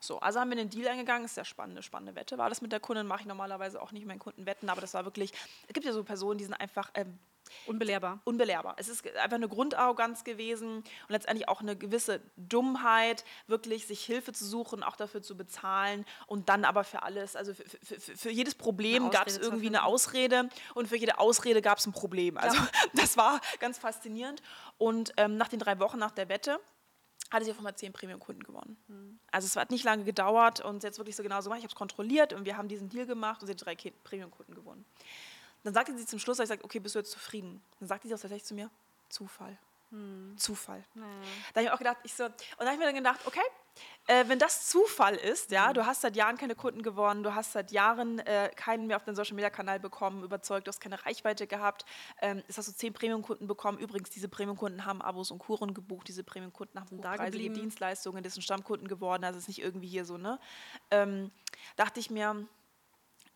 So, 0.00 0.18
also 0.20 0.40
haben 0.40 0.50
wir 0.50 0.56
den 0.56 0.70
Deal 0.70 0.88
eingegangen, 0.88 1.24
ist 1.24 1.34
sehr 1.34 1.44
spannende, 1.44 1.82
spannende 1.82 2.14
Wette. 2.14 2.38
War 2.38 2.48
das 2.48 2.60
mit 2.62 2.72
der 2.72 2.80
Kundin, 2.80 3.06
mache 3.06 3.20
ich 3.20 3.26
normalerweise 3.26 3.80
auch 3.80 3.92
nicht 3.92 4.06
meinen 4.06 4.18
Kunden 4.18 4.46
wetten, 4.46 4.68
aber 4.68 4.80
das 4.80 4.94
war 4.94 5.04
wirklich, 5.04 5.32
es 5.66 5.74
gibt 5.74 5.86
ja 5.86 5.92
so 5.92 6.02
Personen, 6.04 6.38
die 6.38 6.44
sind 6.44 6.54
einfach 6.54 6.90
ähm, 6.94 7.18
Unbelehrbar. 7.66 8.20
unbelehrbar. 8.24 8.74
Es 8.78 8.88
ist 8.88 9.06
einfach 9.16 9.36
eine 9.36 9.48
Grundarroganz 9.48 10.24
gewesen 10.24 10.78
und 10.78 11.08
letztendlich 11.08 11.48
auch 11.48 11.60
eine 11.60 11.76
gewisse 11.76 12.20
Dummheit, 12.36 13.24
wirklich 13.46 13.86
sich 13.86 14.04
Hilfe 14.04 14.32
zu 14.32 14.44
suchen, 14.44 14.82
auch 14.82 14.96
dafür 14.96 15.22
zu 15.22 15.36
bezahlen 15.36 16.04
und 16.26 16.48
dann 16.48 16.64
aber 16.64 16.84
für 16.84 17.02
alles, 17.02 17.36
also 17.36 17.54
für, 17.54 17.64
für, 17.82 18.16
für, 18.16 18.30
jedes 18.30 18.54
Problem 18.54 19.10
gab 19.10 19.26
es 19.26 19.38
irgendwie 19.38 19.68
eine 19.68 19.84
Ausrede 19.84 20.48
und 20.74 20.88
für 20.88 20.96
jede 20.96 21.18
Ausrede 21.18 21.62
gab 21.62 21.78
es 21.78 21.86
ein 21.86 21.92
Problem. 21.92 22.36
Also 22.36 22.58
das 22.94 23.16
war 23.16 23.40
ganz 23.60 23.78
faszinierend. 23.78 24.42
Und 24.78 25.12
ähm, 25.16 25.36
nach 25.36 25.48
den 25.48 25.58
drei 25.58 25.78
Wochen 25.78 25.98
nach 25.98 26.12
der 26.12 26.28
Wette 26.28 26.60
hatte 27.36 27.44
sie 27.44 27.52
auf 27.52 27.58
einmal 27.58 27.76
zehn 27.76 27.92
Premium-Kunden 27.92 28.42
gewonnen. 28.42 28.76
Hm. 28.88 29.18
Also 29.30 29.46
es 29.46 29.56
hat 29.56 29.70
nicht 29.70 29.84
lange 29.84 30.04
gedauert 30.04 30.60
und 30.60 30.82
es 30.82 30.98
wirklich 30.98 31.16
so 31.16 31.22
genau 31.22 31.40
so 31.40 31.44
gemacht. 31.44 31.58
Ich 31.58 31.64
habe 31.64 31.72
es 31.72 31.76
kontrolliert 31.76 32.32
und 32.32 32.44
wir 32.44 32.56
haben 32.56 32.68
diesen 32.68 32.88
Deal 32.88 33.06
gemacht 33.06 33.40
und 33.40 33.46
sie 33.46 33.52
hat 33.52 33.64
drei 33.64 33.76
Premium-Kunden 34.04 34.54
gewonnen. 34.54 34.84
Dann 35.62 35.74
sagte 35.74 35.96
sie 35.96 36.06
zum 36.06 36.18
Schluss, 36.18 36.38
ich 36.38 36.48
sagte, 36.48 36.64
okay, 36.64 36.78
bist 36.78 36.94
du 36.94 36.98
jetzt 36.98 37.10
zufrieden? 37.10 37.62
Dann 37.80 37.88
sagte 37.88 38.08
sie 38.08 38.14
auch 38.14 38.18
tatsächlich 38.18 38.44
zu 38.44 38.54
mir, 38.54 38.70
Zufall. 39.08 39.58
Hm. 39.90 40.34
Zufall. 40.36 40.84
Da 40.94 41.00
habe 41.00 41.60
ich 41.60 41.62
mir 41.64 41.74
auch 41.74 41.78
gedacht, 41.78 41.98
ich 42.02 42.14
so, 42.14 42.24
und 42.24 42.34
da 42.58 42.66
habe 42.66 42.74
ich 42.74 42.78
mir 42.78 42.86
dann 42.86 42.94
gedacht, 42.94 43.20
okay, 43.24 43.40
äh, 44.08 44.24
wenn 44.28 44.38
das 44.38 44.66
Zufall 44.68 45.14
ist, 45.14 45.50
ja, 45.50 45.72
du 45.72 45.86
hast 45.86 46.00
seit 46.00 46.16
Jahren 46.16 46.36
keine 46.36 46.54
Kunden 46.54 46.82
gewonnen, 46.82 47.22
du 47.22 47.34
hast 47.34 47.52
seit 47.52 47.70
Jahren 47.70 48.18
äh, 48.20 48.50
keinen 48.56 48.86
mehr 48.86 48.96
auf 48.96 49.04
deinen 49.04 49.14
Social 49.14 49.34
Media 49.34 49.50
Kanal 49.50 49.78
bekommen, 49.78 50.24
überzeugt, 50.24 50.66
du 50.66 50.70
hast 50.70 50.80
keine 50.80 51.04
Reichweite 51.04 51.46
gehabt, 51.46 51.84
ähm, 52.20 52.42
jetzt 52.48 52.58
hast 52.58 52.68
du 52.68 52.72
zehn 52.72 52.92
Premium-Kunden 52.92 53.46
bekommen. 53.46 53.78
Übrigens, 53.78 54.10
diese 54.10 54.28
Premium-Kunden 54.28 54.84
haben 54.86 55.02
Abos 55.02 55.30
und 55.30 55.38
Kuren 55.38 55.74
gebucht, 55.74 56.08
diese 56.08 56.24
Premium-Kunden 56.24 56.80
haben 56.80 56.98
hochpreisige. 56.98 57.50
Dienstleistungen, 57.50 58.24
das 58.24 58.34
sind 58.34 58.42
Stammkunden 58.42 58.88
geworden, 58.88 59.24
also 59.24 59.38
es 59.38 59.44
ist 59.44 59.48
nicht 59.48 59.62
irgendwie 59.62 59.88
hier 59.88 60.04
so, 60.04 60.16
ne? 60.16 60.40
Ähm, 60.90 61.30
dachte 61.76 62.00
ich 62.00 62.10
mir, 62.10 62.46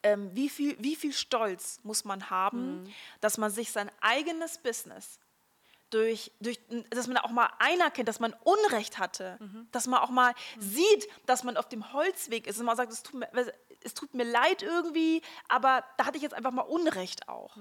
ähm, 0.03 0.31
wie, 0.35 0.49
viel, 0.49 0.77
wie 0.81 0.97
viel 0.97 1.13
Stolz 1.13 1.81
muss 1.85 2.05
man 2.05 2.31
haben, 2.31 2.93
dass 3.21 3.39
man 3.39 3.51
sich 3.51 3.71
sein 3.71 3.91
eigenes 4.01 4.59
Business 4.59 5.21
durch, 5.91 6.33
durch, 6.41 6.61
dass 6.91 7.07
man 7.07 7.17
auch 7.19 7.31
mal 7.31 7.51
anerkennt, 7.59 8.09
dass 8.09 8.21
man 8.21 8.35
Unrecht 8.45 8.99
hatte, 8.99 9.39
dass 9.73 9.87
man 9.87 10.01
auch 10.01 10.11
mal 10.11 10.35
sieht, 10.59 11.09
dass 11.27 11.45
man 11.45 11.57
auf 11.57 11.69
dem 11.69 11.93
Holzweg 11.93 12.47
ist 12.47 12.59
und 12.59 12.67
man 12.67 12.77
sagt, 12.77 12.93
es 12.93 13.03
tut, 13.03 13.21
mir, 13.21 13.29
es 13.83 13.95
tut 13.95 14.15
mir 14.15 14.25
leid 14.25 14.63
irgendwie, 14.63 15.23
aber 15.49 15.85
da 15.97 16.07
hatte 16.07 16.17
ich 16.17 16.23
jetzt 16.23 16.35
einfach 16.35 16.53
mal 16.53 16.63
Unrecht 16.63 17.29
auch. 17.29 17.57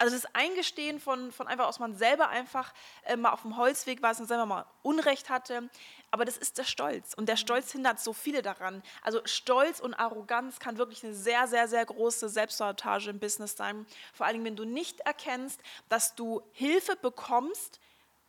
Also 0.00 0.16
das 0.16 0.34
Eingestehen 0.34 0.98
von, 0.98 1.30
von 1.30 1.46
einfach 1.46 1.66
aus 1.66 1.78
man 1.78 1.94
selber 1.94 2.30
einfach 2.30 2.72
äh, 3.04 3.16
mal 3.16 3.32
auf 3.32 3.42
dem 3.42 3.58
Holzweg 3.58 4.00
war, 4.00 4.14
man 4.18 4.26
selber 4.26 4.46
mal 4.46 4.64
Unrecht 4.82 5.28
hatte. 5.28 5.68
Aber 6.10 6.24
das 6.24 6.38
ist 6.38 6.56
der 6.56 6.64
Stolz. 6.64 7.12
Und 7.12 7.28
der 7.28 7.36
Stolz 7.36 7.72
hindert 7.72 8.00
so 8.00 8.14
viele 8.14 8.40
daran. 8.40 8.82
Also 9.02 9.20
Stolz 9.26 9.78
und 9.78 9.92
Arroganz 9.92 10.58
kann 10.58 10.78
wirklich 10.78 11.04
eine 11.04 11.12
sehr, 11.12 11.46
sehr, 11.46 11.68
sehr 11.68 11.84
große 11.84 12.30
Selbstsabotage 12.30 13.10
im 13.10 13.18
Business 13.18 13.58
sein. 13.58 13.84
Vor 14.14 14.24
allem, 14.24 14.42
wenn 14.42 14.56
du 14.56 14.64
nicht 14.64 15.00
erkennst, 15.00 15.60
dass 15.90 16.14
du 16.14 16.40
Hilfe 16.52 16.96
bekommst, 16.96 17.78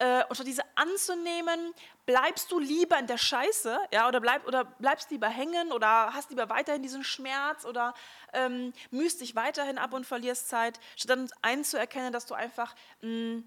äh, 0.02 0.24
und 0.28 0.36
statt 0.36 0.48
diese 0.48 0.64
anzunehmen, 0.76 1.74
bleibst 2.08 2.52
du 2.52 2.60
lieber 2.60 2.98
in 2.98 3.06
der 3.06 3.20
Scheiße, 3.20 3.78
ja, 3.94 4.08
oder, 4.08 4.20
bleib, 4.20 4.48
oder 4.48 4.66
bleibst 4.66 5.12
lieber 5.12 5.30
hängen 5.30 5.72
oder 5.72 6.14
hast 6.14 6.32
lieber 6.32 6.50
weiterhin 6.50 6.82
diesen 6.82 7.04
Schmerz 7.04 7.66
oder 7.66 7.94
ähm, 8.34 8.74
mühst 8.90 9.22
dich 9.22 9.36
weiterhin 9.36 9.78
ab 9.78 9.94
und 9.94 10.08
verlierst 10.08 10.50
Zeit, 10.50 10.80
statt 10.96 11.12
dann 11.12 11.30
einzuerkennen, 11.44 12.12
dass 12.12 12.26
du 12.26 12.34
einfach 12.34 12.76
mh, 13.02 13.44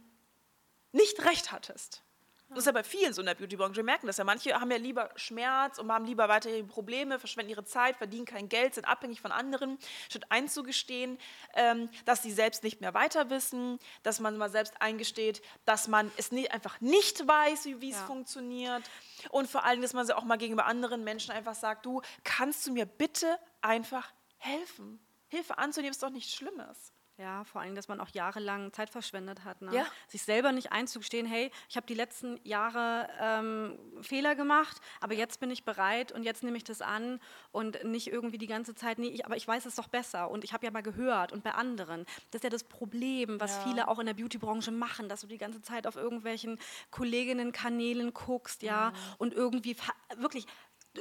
nicht 0.92 1.24
recht 1.24 1.50
hattest. 1.50 2.04
Das 2.50 2.58
ist 2.60 2.66
ja 2.66 2.72
bei 2.72 2.84
vielen 2.84 3.12
so 3.12 3.20
in 3.20 3.26
der 3.26 3.34
Beautybranche. 3.34 3.76
Wir 3.76 3.84
merken 3.84 4.06
das 4.06 4.16
ja. 4.18 4.24
Manche 4.24 4.54
haben 4.60 4.70
ja 4.70 4.76
lieber 4.76 5.10
Schmerz 5.16 5.78
und 5.78 5.90
haben 5.90 6.04
lieber 6.04 6.28
weiterhin 6.28 6.68
Probleme, 6.68 7.18
verschwenden 7.18 7.50
ihre 7.50 7.64
Zeit, 7.64 7.96
verdienen 7.96 8.26
kein 8.26 8.48
Geld, 8.48 8.74
sind 8.74 8.84
abhängig 8.84 9.20
von 9.20 9.32
anderen, 9.32 9.78
statt 10.08 10.26
einzugestehen, 10.28 11.18
ähm, 11.54 11.88
dass 12.04 12.22
sie 12.22 12.30
selbst 12.30 12.62
nicht 12.62 12.80
mehr 12.80 12.94
weiter 12.94 13.28
wissen, 13.30 13.78
dass 14.02 14.20
man 14.20 14.36
mal 14.36 14.50
selbst 14.50 14.80
eingesteht, 14.80 15.42
dass 15.64 15.88
man 15.88 16.12
es 16.16 16.30
nicht, 16.32 16.52
einfach 16.52 16.80
nicht 16.80 17.26
weiß, 17.26 17.64
wie 17.80 17.90
es 17.90 17.96
Ja. 17.96 18.06
funktioniert. 18.06 18.82
Und 19.30 19.48
vor 19.50 19.64
allem, 19.64 19.82
dass 19.82 19.92
man 19.92 20.06
sie 20.06 20.16
auch 20.16 20.24
mal 20.24 20.36
gegenüber 20.36 20.66
anderen 20.66 21.02
Menschen 21.02 21.32
einfach 21.32 21.54
sagt, 21.54 21.84
du, 21.86 22.02
kannst 22.22 22.66
du 22.66 22.72
mir 22.72 22.86
bitte 22.86 23.38
einfach 23.62 24.12
helfen? 24.36 25.00
Hilfe 25.28 25.58
anzunehmen 25.58 25.90
ist 25.90 26.02
doch 26.02 26.10
nichts 26.10 26.32
Schlimmes. 26.32 26.93
Ja, 27.16 27.44
vor 27.44 27.60
allem, 27.60 27.76
dass 27.76 27.86
man 27.86 28.00
auch 28.00 28.08
jahrelang 28.08 28.72
Zeit 28.72 28.90
verschwendet 28.90 29.44
hat. 29.44 29.62
Ne? 29.62 29.72
Ja. 29.72 29.86
Sich 30.08 30.22
selber 30.22 30.50
nicht 30.50 30.72
einzugestehen, 30.72 31.26
hey, 31.26 31.52
ich 31.68 31.76
habe 31.76 31.86
die 31.86 31.94
letzten 31.94 32.40
Jahre 32.42 33.08
ähm, 33.20 33.78
Fehler 34.02 34.34
gemacht, 34.34 34.80
aber 35.00 35.14
jetzt 35.14 35.38
bin 35.38 35.48
ich 35.52 35.64
bereit 35.64 36.10
und 36.10 36.24
jetzt 36.24 36.42
nehme 36.42 36.56
ich 36.56 36.64
das 36.64 36.82
an 36.82 37.20
und 37.52 37.84
nicht 37.84 38.08
irgendwie 38.08 38.38
die 38.38 38.48
ganze 38.48 38.74
Zeit, 38.74 38.98
nee, 38.98 39.06
ich, 39.06 39.24
aber 39.26 39.36
ich 39.36 39.46
weiß 39.46 39.64
es 39.66 39.76
doch 39.76 39.86
besser 39.86 40.28
und 40.28 40.42
ich 40.42 40.52
habe 40.52 40.64
ja 40.66 40.72
mal 40.72 40.82
gehört 40.82 41.30
und 41.32 41.44
bei 41.44 41.52
anderen. 41.52 42.04
Das 42.32 42.40
ist 42.40 42.44
ja 42.44 42.50
das 42.50 42.64
Problem, 42.64 43.38
was 43.40 43.58
Ja. 43.58 43.62
viele 43.62 43.86
auch 43.88 44.00
in 44.00 44.06
der 44.06 44.14
Beautybranche 44.14 44.72
machen, 44.72 45.08
dass 45.08 45.20
du 45.20 45.28
die 45.28 45.38
ganze 45.38 45.62
Zeit 45.62 45.86
auf 45.86 45.94
irgendwelchen 45.94 46.58
Kolleginnen-Kanälen 46.90 48.12
guckst, 48.12 48.62
ja, 48.62 48.92
und 49.18 49.32
irgendwie 49.34 49.76
wirklich 50.16 50.46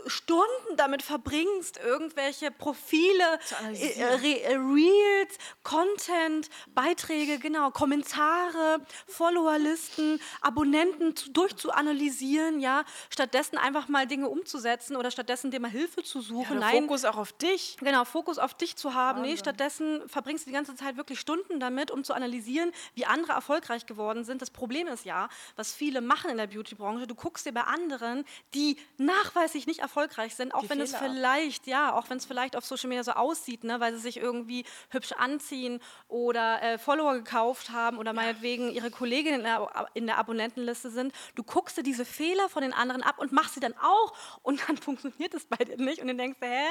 Stunden 0.07 0.75
damit 0.75 1.03
verbringst, 1.03 1.79
irgendwelche 1.83 2.51
Profile, 2.51 3.39
äh. 3.73 4.03
Re 4.03 4.41
äh, 4.41 4.55
Reels, 4.55 5.37
Content, 5.63 6.49
Beiträge, 6.73 7.37
genau, 7.37 7.69
Kommentare, 7.71 8.79
Followerlisten, 9.07 10.19
Abonnenten 10.41 11.15
zu, 11.15 11.29
durchzuanalysieren, 11.31 12.59
ja, 12.59 12.83
stattdessen 13.09 13.57
einfach 13.57 13.87
mal 13.87 14.07
Dinge 14.07 14.29
umzusetzen 14.29 14.95
oder 14.95 15.11
stattdessen 15.11 15.51
dir 15.51 15.59
mal 15.59 15.69
Hilfe 15.69 16.03
zu 16.03 16.21
suchen. 16.21 16.59
Der 16.59 16.71
Nein, 16.71 16.83
Fokus 16.83 17.05
auch 17.05 17.17
auf 17.17 17.33
dich. 17.33 17.77
Genau, 17.79 18.03
Fokus 18.03 18.39
auf 18.39 18.55
dich 18.55 18.75
zu 18.75 18.93
haben. 18.95 19.21
Nee, 19.21 19.29
Wahnsinn. 19.29 19.37
stattdessen 19.37 20.09
verbringst 20.09 20.45
du 20.45 20.49
die 20.49 20.55
ganze 20.55 20.75
Zeit 20.75 20.97
wirklich 20.97 21.19
Stunden 21.19 21.59
damit, 21.59 21.91
um 21.91 22.03
zu 22.03 22.13
analysieren, 22.13 22.71
wie 22.95 23.05
andere 23.05 23.33
erfolgreich 23.33 23.85
geworden 23.85 24.23
sind. 24.23 24.41
Das 24.41 24.49
Problem 24.49 24.87
ist 24.87 25.05
ja, 25.05 25.29
was 25.55 25.73
viele 25.73 26.01
machen 26.01 26.31
in 26.31 26.37
der 26.37 26.47
Beautybranche, 26.47 27.05
du 27.05 27.15
guckst 27.15 27.45
dir 27.45 27.53
bei 27.53 27.63
anderen, 27.63 28.25
die 28.53 28.77
nachweislich 28.97 29.67
nicht 29.67 29.82
erfolgreich 29.83 30.33
sind, 30.35 30.53
auch 30.55 30.61
Die 30.61 30.69
wenn 30.71 30.81
es 30.81 30.91
Fehler 30.95 31.03
ab. 31.03 31.11
vielleicht, 31.11 31.67
ja, 31.67 31.93
auch 31.93 32.09
wenn 32.09 32.17
es 32.17 32.25
vielleicht 32.25 32.55
auf 32.55 32.65
Social 32.65 32.89
Media 32.89 33.03
so 33.03 33.11
aussieht, 33.11 33.63
ne, 33.63 33.79
weil 33.79 33.93
sie 33.93 33.99
sich 33.99 34.17
irgendwie 34.17 34.65
hübsch 34.89 35.11
anziehen 35.11 35.79
oder 36.07 36.61
äh, 36.63 36.77
Follower 36.79 37.13
gekauft 37.13 37.69
haben 37.69 37.97
oder 37.97 38.13
meinetwegen 38.13 38.71
ihre 38.71 38.89
Kolleginnen 38.89 39.39
in 39.39 39.45
der, 39.45 39.87
in 39.93 40.05
der 40.07 40.17
Abonnentenliste 40.17 40.89
sind. 40.89 41.13
Du 41.35 41.43
guckst 41.43 41.77
dir 41.77 41.83
diese 41.83 42.05
Fehler 42.05 42.49
von 42.49 42.63
den 42.63 42.73
anderen 42.73 43.03
ab 43.03 43.19
und 43.19 43.31
machst 43.31 43.53
sie 43.53 43.59
dann 43.59 43.75
auch 43.81 44.13
und 44.41 44.61
dann 44.67 44.77
funktioniert 44.87 45.33
es 45.33 45.45
bei 45.45 45.57
dir 45.57 45.77
nicht 45.77 46.01
und 46.01 46.07
dann 46.07 46.17
denkst 46.17 46.39
du, 46.39 46.47
hä, 46.47 46.65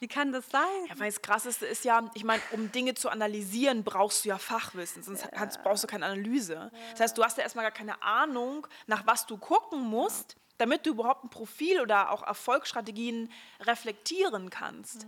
wie 0.00 0.08
kann 0.08 0.32
das 0.32 0.50
sein? 0.50 0.62
Ja, 0.88 0.98
weil 0.98 1.10
das 1.10 1.22
Krasseste 1.22 1.64
ist 1.66 1.84
ja, 1.84 2.10
ich 2.14 2.24
meine, 2.24 2.42
um 2.52 2.70
Dinge 2.72 2.94
zu 2.94 3.08
analysieren, 3.08 3.84
brauchst 3.84 4.24
du 4.24 4.30
ja 4.30 4.38
Fachwissen, 4.38 5.02
sonst 5.02 5.26
kannst, 5.32 5.62
brauchst 5.62 5.84
du 5.84 5.86
keine 5.86 6.06
Analyse. 6.06 6.70
Das 6.90 7.00
heißt, 7.00 7.16
du 7.18 7.22
hast 7.24 7.36
ja 7.36 7.44
erstmal 7.44 7.64
gar 7.64 7.72
keine 7.72 8.02
Ahnung, 8.02 8.66
nach 8.86 9.06
was 9.06 9.26
du 9.26 9.36
gucken 9.38 9.80
musst, 9.82 10.36
damit 10.58 10.86
du 10.86 10.90
überhaupt 10.90 11.24
ein 11.24 11.30
Profil 11.30 11.80
oder 11.80 12.10
auch 12.10 12.22
Erfolgsstrategien 12.22 13.30
reflektieren 13.60 14.50
kannst. 14.50 15.06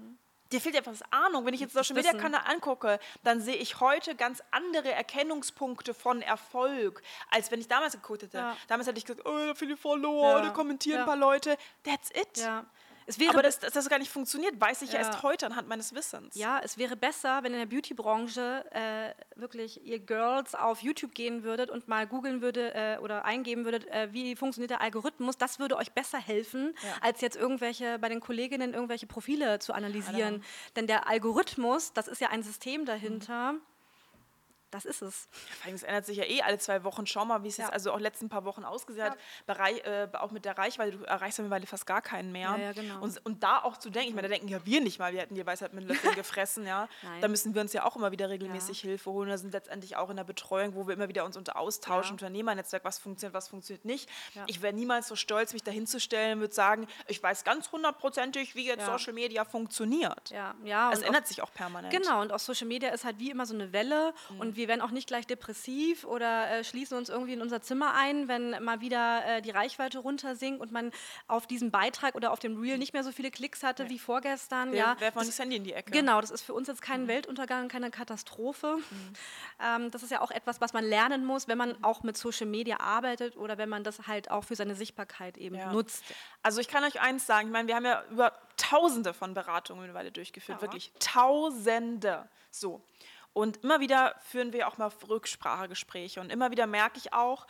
Dir 0.50 0.62
fehlt 0.62 0.76
einfach 0.76 0.92
das 0.92 1.02
Ahnung. 1.12 1.44
Wenn 1.44 1.52
ich 1.52 1.60
jetzt 1.60 1.74
Social 1.74 1.94
Media. 1.94 2.14
Kanal 2.14 2.40
angucke, 2.46 2.98
dann 3.22 3.40
sehe 3.42 3.56
ich 3.56 3.80
heute 3.80 4.14
ganz 4.14 4.42
andere 4.50 4.90
Erkennungspunkte 4.90 5.92
von 5.92 6.22
Erfolg, 6.22 7.02
als 7.30 7.50
wenn 7.50 7.60
ich 7.60 7.68
damals 7.68 7.92
geguckt 7.92 8.22
hätte. 8.22 8.38
Ja. 8.38 8.56
Damals 8.66 8.88
hätte 8.88 8.96
ich 8.98 9.04
gesagt, 9.04 9.26
oh, 9.28 9.36
da 9.46 9.54
viele 9.54 9.76
Follower, 9.76 10.38
Ja. 10.38 10.40
da 10.40 10.48
kommentieren 10.50 10.98
Ja. 11.00 11.02
ein 11.04 11.06
paar 11.06 11.16
Leute. 11.18 11.58
That's 11.84 12.10
it. 12.12 12.38
Ja. 12.38 12.64
Es 13.08 13.18
wäre 13.18 13.30
Aber 13.30 13.42
dass, 13.42 13.58
dass 13.58 13.72
das 13.72 13.88
gar 13.88 13.98
nicht 13.98 14.10
funktioniert, 14.12 14.60
weiß 14.60 14.82
ich 14.82 14.92
ja. 14.92 15.00
Ja. 15.00 15.06
erst 15.06 15.22
heute 15.22 15.46
anhand 15.46 15.66
meines 15.66 15.94
Wissens. 15.94 16.34
Ja, 16.34 16.60
es 16.62 16.76
wäre 16.76 16.94
besser, 16.94 17.42
wenn 17.42 17.54
in 17.54 17.58
der 17.58 17.66
Beauty-Branche 17.66 18.64
äh, 18.70 19.14
wirklich 19.40 19.82
ihr 19.84 19.98
Girls 19.98 20.54
auf 20.54 20.82
YouTube 20.82 21.14
gehen 21.14 21.42
würdet 21.42 21.70
und 21.70 21.88
mal 21.88 22.06
googeln 22.06 22.42
würde 22.42 22.74
äh, 22.74 22.98
oder 22.98 23.24
eingeben 23.24 23.64
würdet, 23.64 23.86
äh, 23.88 24.08
wie 24.12 24.36
funktioniert 24.36 24.70
der 24.70 24.82
Algorithmus. 24.82 25.38
Das 25.38 25.58
würde 25.58 25.76
euch 25.78 25.92
besser 25.92 26.18
helfen, 26.18 26.74
Ja. 26.84 26.90
als 27.00 27.22
jetzt 27.22 27.36
irgendwelche 27.36 27.98
bei 27.98 28.10
den 28.10 28.20
Kolleginnen 28.20 28.74
irgendwelche 28.74 29.06
Profile 29.06 29.58
zu 29.58 29.72
analysieren. 29.72 30.44
Denn 30.76 30.86
der 30.86 31.08
Algorithmus, 31.08 31.94
das 31.94 32.08
ist 32.08 32.20
ja 32.20 32.28
ein 32.28 32.42
System 32.42 32.84
dahinter. 32.84 33.54
Das 34.70 34.84
ist 34.84 35.00
es. 35.02 35.28
Vor 35.60 35.66
allem, 35.66 35.74
es 35.76 35.82
ändert 35.82 36.04
sich 36.04 36.18
ja 36.18 36.24
eh 36.24 36.42
alle 36.42 36.58
zwei 36.58 36.84
Wochen. 36.84 37.06
Schau 37.06 37.24
mal, 37.24 37.42
wie 37.42 37.48
es 37.48 37.56
Ja. 37.56 37.64
jetzt 37.64 37.72
also 37.72 37.92
auch 37.92 37.98
letzten 38.00 38.28
paar 38.28 38.44
Wochen 38.44 38.64
ausgesehen 38.64 39.06
hat. 39.10 39.18
Bei 39.46 39.54
Rei- 39.54 39.78
äh, 39.78 40.08
auch 40.14 40.30
mit 40.30 40.44
der 40.44 40.58
Reichweite, 40.58 40.96
du 40.98 41.04
erreichst 41.04 41.38
ja 41.38 41.42
mittlerweile 41.44 41.66
fast 41.66 41.86
gar 41.86 42.02
keinen 42.02 42.32
mehr. 42.32 42.50
Ja, 42.50 42.56
ja, 42.58 42.72
genau. 42.72 43.00
und, 43.00 43.24
und 43.24 43.42
da 43.42 43.60
auch 43.62 43.78
zu 43.78 43.88
denken, 43.90 44.10
ich 44.10 44.14
meine, 44.14 44.28
da 44.28 44.34
denken 44.34 44.48
ja 44.48 44.64
wir 44.66 44.80
nicht 44.82 44.98
mal, 44.98 45.12
wir 45.12 45.20
hätten 45.20 45.34
die 45.34 45.46
Weisheit 45.46 45.72
mit 45.72 45.84
Löffeln 45.88 46.14
gefressen, 46.16 46.66
ja. 46.66 46.88
Nein. 47.02 47.20
Da 47.22 47.28
müssen 47.28 47.54
wir 47.54 47.62
uns 47.62 47.72
ja 47.72 47.84
auch 47.84 47.96
immer 47.96 48.10
wieder 48.12 48.28
regelmäßig 48.28 48.80
Hilfe 48.80 49.10
holen. 49.10 49.28
Da 49.30 49.38
sind 49.38 49.52
letztendlich 49.52 49.96
auch 49.96 50.10
in 50.10 50.16
der 50.16 50.24
Betreuung, 50.24 50.74
wo 50.74 50.86
wir 50.86 50.94
immer 50.94 51.08
wieder 51.08 51.24
uns 51.24 51.36
unter 51.36 51.56
austauschen, 51.56 52.10
Ja. 52.18 52.26
Unternehmernetzwerk, 52.26 52.84
was 52.84 52.98
funktioniert, 52.98 53.34
was 53.34 53.48
funktioniert 53.48 53.84
nicht. 53.86 54.08
Ja. 54.34 54.44
Ich 54.48 54.60
wäre 54.60 54.74
niemals 54.74 55.08
so 55.08 55.16
stolz, 55.16 55.52
mich 55.54 55.62
dahin 55.62 55.86
zu 55.86 55.98
stellen 55.98 56.34
und 56.34 56.40
würde 56.40 56.54
sagen, 56.54 56.86
ich 57.06 57.22
weiß 57.22 57.44
ganz 57.44 57.72
hundertprozentig, 57.72 58.54
wie 58.54 58.66
jetzt 58.66 58.80
Ja. 58.86 58.98
Social 58.98 59.14
Media 59.14 59.44
funktioniert. 59.46 60.30
Ja, 60.30 60.54
ja. 60.64 60.90
Es 60.92 60.98
und 60.98 61.04
auch- 61.04 61.08
ändert 61.08 61.26
sich 61.26 61.42
auch 61.42 61.52
permanent. 61.52 61.92
Genau, 61.92 62.20
und 62.20 62.32
auch 62.32 62.38
Social 62.38 62.66
Media 62.66 62.90
ist 62.90 63.04
halt 63.04 63.18
wie 63.18 63.30
immer 63.30 63.46
so 63.46 63.54
eine 63.54 63.72
Welle. 63.72 64.12
Und 64.38 64.56
wir 64.58 64.68
werden 64.68 64.82
auch 64.82 64.90
nicht 64.90 65.08
gleich 65.08 65.26
depressiv 65.26 66.04
oder 66.04 66.50
äh, 66.50 66.64
schließen 66.64 66.98
uns 66.98 67.08
irgendwie 67.08 67.32
in 67.32 67.40
unser 67.40 67.62
Zimmer 67.62 67.94
ein, 67.94 68.28
wenn 68.28 68.62
mal 68.62 68.82
wieder 68.82 69.24
äh, 69.24 69.42
die 69.42 69.50
Reichweite 69.50 70.00
runtersinkt 70.00 70.60
und 70.60 70.72
man 70.72 70.90
auf 71.28 71.46
diesem 71.46 71.70
Beitrag 71.70 72.14
oder 72.14 72.32
auf 72.32 72.40
dem 72.40 72.60
Reel 72.60 72.76
nicht 72.76 72.92
mehr 72.92 73.04
so 73.04 73.12
viele 73.12 73.30
Klicks 73.30 73.62
hatte 73.62 73.84
nee. 73.84 73.90
wie 73.90 73.98
vorgestern. 73.98 74.72
Wir 74.72 74.78
ja, 74.78 75.00
werfen 75.00 75.18
das 75.18 75.38
Handy 75.38 75.56
in 75.56 75.64
die 75.64 75.72
Ecke. 75.72 75.92
Genau, 75.92 76.20
das 76.20 76.30
ist 76.30 76.42
für 76.42 76.52
uns 76.52 76.68
jetzt 76.68 76.82
kein 76.82 77.04
mhm. 77.04 77.08
Weltuntergang, 77.08 77.68
keine 77.68 77.90
Katastrophe. 77.90 78.76
Mhm. 78.76 79.12
Ähm, 79.60 79.90
das 79.90 80.04
ist 80.04 80.10
ja 80.12 80.20
auch 80.20 80.30
etwas, 80.30 80.60
was 80.60 80.72
man 80.72 80.84
lernen 80.84 81.24
muss, 81.24 81.48
wenn 81.48 81.58
man 81.58 81.82
auch 81.82 82.04
mit 82.04 82.16
Social 82.16 82.46
Media 82.46 82.78
arbeitet 82.78 83.36
oder 83.36 83.58
wenn 83.58 83.68
man 83.68 83.82
das 83.82 84.06
halt 84.06 84.30
auch 84.30 84.44
für 84.44 84.54
seine 84.54 84.76
Sichtbarkeit 84.76 85.36
eben 85.36 85.56
ja. 85.56 85.72
nutzt. 85.72 86.04
Also 86.44 86.60
ich 86.60 86.68
kann 86.68 86.84
euch 86.84 87.00
eins 87.00 87.26
sagen, 87.26 87.48
ich 87.48 87.52
meine, 87.52 87.66
wir 87.66 87.74
haben 87.74 87.84
ja 87.84 88.04
über 88.10 88.38
Tausende 88.56 89.14
von 89.14 89.34
Beratungen 89.34 89.82
mittlerweile 89.82 90.12
durchgeführt, 90.12 90.58
ja. 90.58 90.62
wirklich 90.62 90.92
Tausende. 91.00 92.28
So. 92.52 92.82
Und 93.32 93.58
immer 93.58 93.80
wieder 93.80 94.14
führen 94.20 94.52
wir 94.52 94.68
auch 94.68 94.78
mal 94.78 94.90
Rücksprachegespräche 95.08 96.20
und 96.20 96.30
immer 96.30 96.50
wieder 96.50 96.66
merke 96.66 96.98
ich 96.98 97.12
auch, 97.12 97.46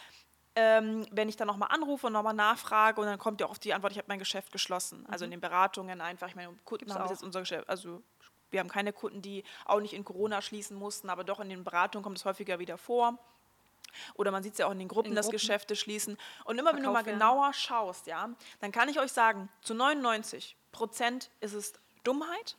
ähm, 0.55 1.07
wenn 1.13 1.29
ich 1.29 1.37
dann 1.37 1.47
nochmal 1.47 1.69
anrufe 1.71 2.09
und 2.09 2.13
nochmal 2.13 2.35
nachfrage 2.35 3.01
und 3.01 3.07
dann 3.07 3.19
kommt 3.19 3.41
ja 3.41 3.47
auch 3.47 3.59
die 3.59 3.73
Antwort, 3.73 3.93
ich 3.93 3.99
habe 3.99 4.09
mein 4.09 4.19
Geschäft 4.19 4.51
geschlossen. 4.51 5.07
Also 5.07 5.25
in 5.25 5.31
mhm. 5.31 5.37
den 5.37 5.41
Beratungen 5.41 6.01
einfach, 6.01 6.29
ich 6.29 6.37
meine, 6.37 6.53
Kunden 6.65 6.93
haben 6.93 7.09
jetzt 7.09 7.23
unser 7.23 7.41
Geschäft, 7.41 7.69
also 7.69 8.03
wir 8.51 8.61
haben 8.61 8.69
keine 8.69 8.93
Kunden, 8.93 9.23
die 9.23 9.45
auch 9.67 9.81
nicht 9.81 9.95
in 9.95 10.05
Corona 10.05 10.43
schließen 10.43 10.77
mussten, 10.77 11.11
aber 11.11 11.23
doch 11.23 11.39
in 11.41 11.49
den 11.49 11.65
Beratungen 11.65 12.03
kommt 12.03 12.19
es 12.19 12.25
häufiger 12.25 12.59
wieder 12.59 12.77
vor. 12.77 13.19
Oder 14.15 14.31
man 14.31 14.43
sieht 14.43 14.53
es 14.53 14.59
ja 14.59 14.67
auch 14.67 14.73
in 14.73 14.79
den 14.79 14.89
Gruppen, 14.89 15.11
in 15.11 15.15
dass 15.15 15.27
Gruppen. 15.27 15.39
Geschäfte 15.39 15.77
schließen. 15.77 16.19
Und 16.45 16.59
immer 16.59 16.71
Verkauf, 16.71 16.77
wenn 16.77 16.85
du 16.85 16.93
mal 16.93 17.05
genauer 17.05 17.53
schaust, 17.53 18.07
ja, 18.07 18.31
dann 18.61 18.73
kann 18.73 18.89
ich 18.89 18.99
euch 18.99 19.13
sagen, 19.13 19.49
zu 19.63 19.75
99 19.75 20.57
Prozent 20.73 21.31
ist 21.41 21.55
es 21.55 21.73
Dummheit 22.05 22.57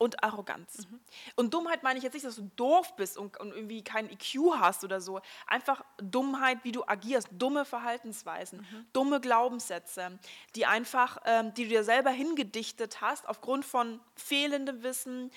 und 0.00 0.24
Arroganz. 0.24 0.88
Mhm. 0.90 1.00
Und 1.36 1.52
Dummheit 1.52 1.82
meine 1.82 1.98
ich 1.98 2.02
jetzt 2.02 2.14
nicht, 2.14 2.24
dass 2.24 2.36
du 2.36 2.50
doof 2.56 2.96
bist 2.96 3.18
und, 3.18 3.38
und, 3.38 3.52
irgendwie 3.52 3.84
kein 3.84 4.08
IQ 4.08 4.54
hast 4.58 4.82
oder 4.82 4.98
so. 4.98 5.20
Einfach 5.46 5.84
Dummheit, 5.98 6.64
wie 6.64 6.72
du 6.72 6.82
agierst, 6.86 7.28
dumme 7.32 7.66
Verhaltensweisen, 7.66 8.60
mhm. 8.60 8.86
dumme 8.94 9.20
Glaubenssätze, 9.20 10.18
die 10.56 10.64
einfach, 10.64 11.18
ähm, 11.26 11.52
die 11.52 11.64
du 11.64 11.68
dir 11.68 11.84
selber 11.84 12.08
hingedichtet 12.08 13.02
hast 13.02 13.28
aufgrund 13.28 13.66
von 13.66 14.00
fehlendem 14.16 14.82
Wissen, 14.82 15.30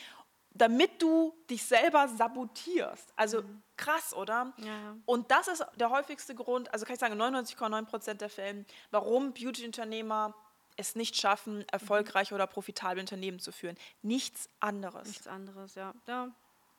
damit 0.53 1.01
du 1.01 1.33
dich 1.49 1.65
selber 1.65 2.07
sabotierst. 2.07 3.11
Also 3.17 3.41
mhm. 3.41 3.61
krass, 3.75 4.13
oder? 4.13 4.53
Ja. 4.59 4.95
Und 5.05 5.29
das 5.29 5.49
ist 5.49 5.65
der 5.75 5.89
häufigste 5.89 6.35
Grund, 6.35 6.71
also 6.71 6.85
kann 6.85 6.93
ich 6.93 7.01
sagen, 7.01 7.21
99,9 7.21 7.85
Prozent 7.85 8.21
der 8.21 8.29
Fälle, 8.29 8.63
warum 8.91 9.33
Beauty-Unternehmer 9.33 10.33
es 10.77 10.95
nicht 10.95 11.15
schaffen, 11.15 11.67
erfolgreich 11.69 12.31
mhm. 12.31 12.35
oder 12.35 12.47
profitabel 12.47 12.99
Unternehmen 12.99 13.39
zu 13.39 13.51
führen. 13.51 13.77
Nichts 14.01 14.49
anderes. 14.59 15.07
Nichts 15.07 15.27
anderes, 15.27 15.75
ja. 15.75 15.93
ja. 16.07 16.31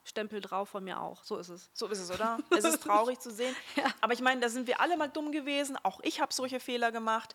Stempel 0.07 0.43
drauf 0.43 0.69
von 0.69 0.85
mir 0.85 1.01
auch. 1.01 1.25
So 1.25 1.39
ist 1.39 1.49
es. 1.49 1.71
So 1.73 1.87
ist 1.87 1.99
es, 1.99 2.11
oder? 2.11 2.39
es 2.51 2.65
ist 2.65 2.83
traurig 2.83 3.19
zu 3.21 3.31
sehen. 3.31 3.57
Ja. 3.75 3.85
Aber 4.03 4.13
ich 4.13 4.21
meine, 4.21 4.41
da 4.41 4.51
sind 4.51 4.67
wir 4.67 4.81
alle 4.81 4.99
mal 4.99 5.09
dumm 5.09 5.33
gewesen. 5.33 5.79
Auch 5.83 6.01
ich 6.03 6.21
habe 6.21 6.33
solche 6.33 6.61
Fehler 6.61 6.93
gemacht. 6.93 7.35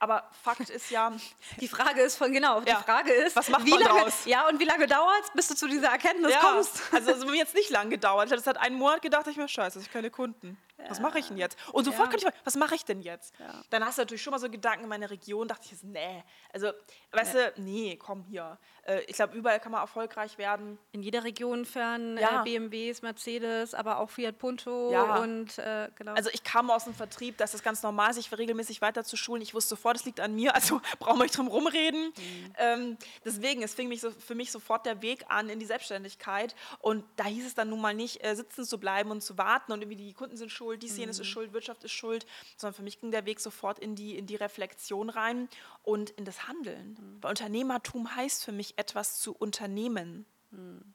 Aber 0.00 0.28
Fakt 0.42 0.68
ist 0.68 0.90
ja. 0.90 1.12
Die 1.60 1.68
Frage 1.68 2.02
ist 2.02 2.16
von, 2.16 2.32
genau, 2.32 2.60
die 2.60 2.70
ja. 2.70 2.80
Frage 2.80 3.12
ist, 3.12 3.36
was 3.36 3.48
macht 3.48 3.64
wie 3.64 3.70
man 3.70 3.82
lange, 3.82 4.00
draus? 4.00 4.24
Ja, 4.24 4.48
und 4.48 4.58
wie 4.58 4.64
lange 4.64 4.86
dauert 4.86 5.24
es, 5.24 5.30
bis 5.30 5.48
du 5.48 5.54
zu 5.54 5.68
dieser 5.68 5.88
Erkenntnis 5.88 6.32
ja. 6.32 6.40
kommst? 6.40 6.82
Also, 6.92 7.12
es 7.12 7.20
hat 7.20 7.26
mir 7.30 7.36
jetzt 7.36 7.54
nicht 7.54 7.70
lange 7.70 7.90
gedauert. 7.90 8.32
Es 8.32 8.46
hat 8.46 8.56
einen 8.58 8.76
Monat 8.76 9.00
gedacht, 9.00 9.26
ich 9.28 9.36
mir, 9.36 9.48
scheiße, 9.48 9.78
ich 9.78 9.84
habe 9.86 9.92
keine 9.92 10.10
Kunden. 10.10 10.58
Was 10.88 11.00
mache 11.00 11.18
ich 11.18 11.28
denn 11.28 11.36
jetzt? 11.36 11.58
Und 11.72 11.84
sofort 11.84 12.06
ja. 12.06 12.10
kann 12.10 12.18
ich 12.18 12.24
mal, 12.24 12.34
was 12.44 12.54
mache 12.56 12.74
ich 12.74 12.84
denn 12.84 13.02
jetzt? 13.02 13.34
Ja. 13.38 13.62
Dann 13.70 13.84
hast 13.84 13.98
du 13.98 14.02
natürlich 14.02 14.22
schon 14.22 14.30
mal 14.30 14.38
so 14.38 14.48
Gedanken 14.48 14.84
in 14.84 14.88
meiner 14.88 15.10
Region, 15.10 15.48
dachte 15.48 15.68
ich, 15.70 15.82
nee, 15.82 16.22
also, 16.52 16.70
weißt 17.12 17.34
nee. 17.34 17.40
du, 17.56 17.62
nee, 17.62 17.96
komm 17.96 18.22
hier. 18.22 18.58
Äh, 18.84 19.00
ich 19.02 19.16
glaube, 19.16 19.36
überall 19.36 19.60
kann 19.60 19.72
man 19.72 19.80
erfolgreich 19.80 20.38
werden. 20.38 20.78
In 20.92 21.02
jeder 21.02 21.24
Region 21.24 21.64
fern 21.64 22.16
ja. 22.16 22.42
äh, 22.42 22.44
BMWs, 22.44 23.02
Mercedes, 23.02 23.74
aber 23.74 23.98
auch 23.98 24.10
Fiat 24.10 24.38
Punto 24.38 24.92
ja. 24.92 25.16
und 25.16 25.58
äh, 25.58 25.90
genau. 25.94 26.14
Also 26.14 26.30
ich 26.32 26.44
kam 26.44 26.70
aus 26.70 26.84
dem 26.84 26.94
Vertrieb, 26.94 27.36
das 27.38 27.54
ist 27.54 27.62
ganz 27.62 27.82
normal, 27.82 28.14
sich 28.14 28.30
regelmäßig 28.36 28.80
weiter 28.80 29.04
zu 29.04 29.16
schulen. 29.16 29.42
Ich 29.42 29.54
wusste 29.54 29.70
sofort, 29.70 29.96
es 29.96 30.04
liegt 30.04 30.20
an 30.20 30.34
mir, 30.34 30.54
also 30.54 30.80
brauchen 30.98 31.18
wir 31.18 31.24
nicht 31.24 31.36
drum 31.36 31.48
rumreden. 31.48 32.12
Mhm. 32.16 32.52
Ähm, 32.56 32.98
deswegen, 33.24 33.62
es 33.62 33.74
fing 33.74 33.88
mich 33.88 34.00
so, 34.00 34.10
für 34.10 34.34
mich 34.34 34.52
sofort 34.52 34.86
der 34.86 35.02
Weg 35.02 35.24
an 35.28 35.48
in 35.48 35.58
die 35.58 35.66
Selbstständigkeit 35.66 36.54
und 36.80 37.04
da 37.16 37.24
hieß 37.24 37.46
es 37.46 37.54
dann 37.54 37.68
nun 37.68 37.80
mal 37.80 37.94
nicht, 37.94 38.24
äh, 38.24 38.34
sitzen 38.34 38.64
zu 38.64 38.78
bleiben 38.78 39.10
und 39.10 39.22
zu 39.22 39.36
warten 39.36 39.72
und 39.72 39.82
irgendwie 39.82 39.96
die 39.96 40.14
Kunden 40.14 40.36
sind 40.36 40.50
schuld, 40.68 40.82
die 40.82 40.88
Szene 40.88 41.06
mhm. 41.06 41.20
ist 41.20 41.26
schuld, 41.26 41.52
Wirtschaft 41.52 41.84
ist 41.84 41.92
schuld, 41.92 42.26
sondern 42.56 42.74
für 42.74 42.82
mich 42.82 43.00
ging 43.00 43.10
der 43.10 43.24
Weg 43.24 43.40
sofort 43.40 43.78
in 43.78 43.94
die, 43.94 44.16
in 44.16 44.26
die 44.26 44.36
Reflexion 44.36 45.08
rein 45.08 45.48
und 45.82 46.10
in 46.10 46.24
das 46.24 46.46
Handeln. 46.46 46.98
Mhm. 47.00 47.22
Weil 47.22 47.30
Unternehmertum 47.30 48.14
heißt 48.14 48.44
für 48.44 48.52
mich 48.52 48.76
etwas 48.76 49.20
zu 49.20 49.34
unternehmen. 49.34 50.26
Mhm 50.50 50.94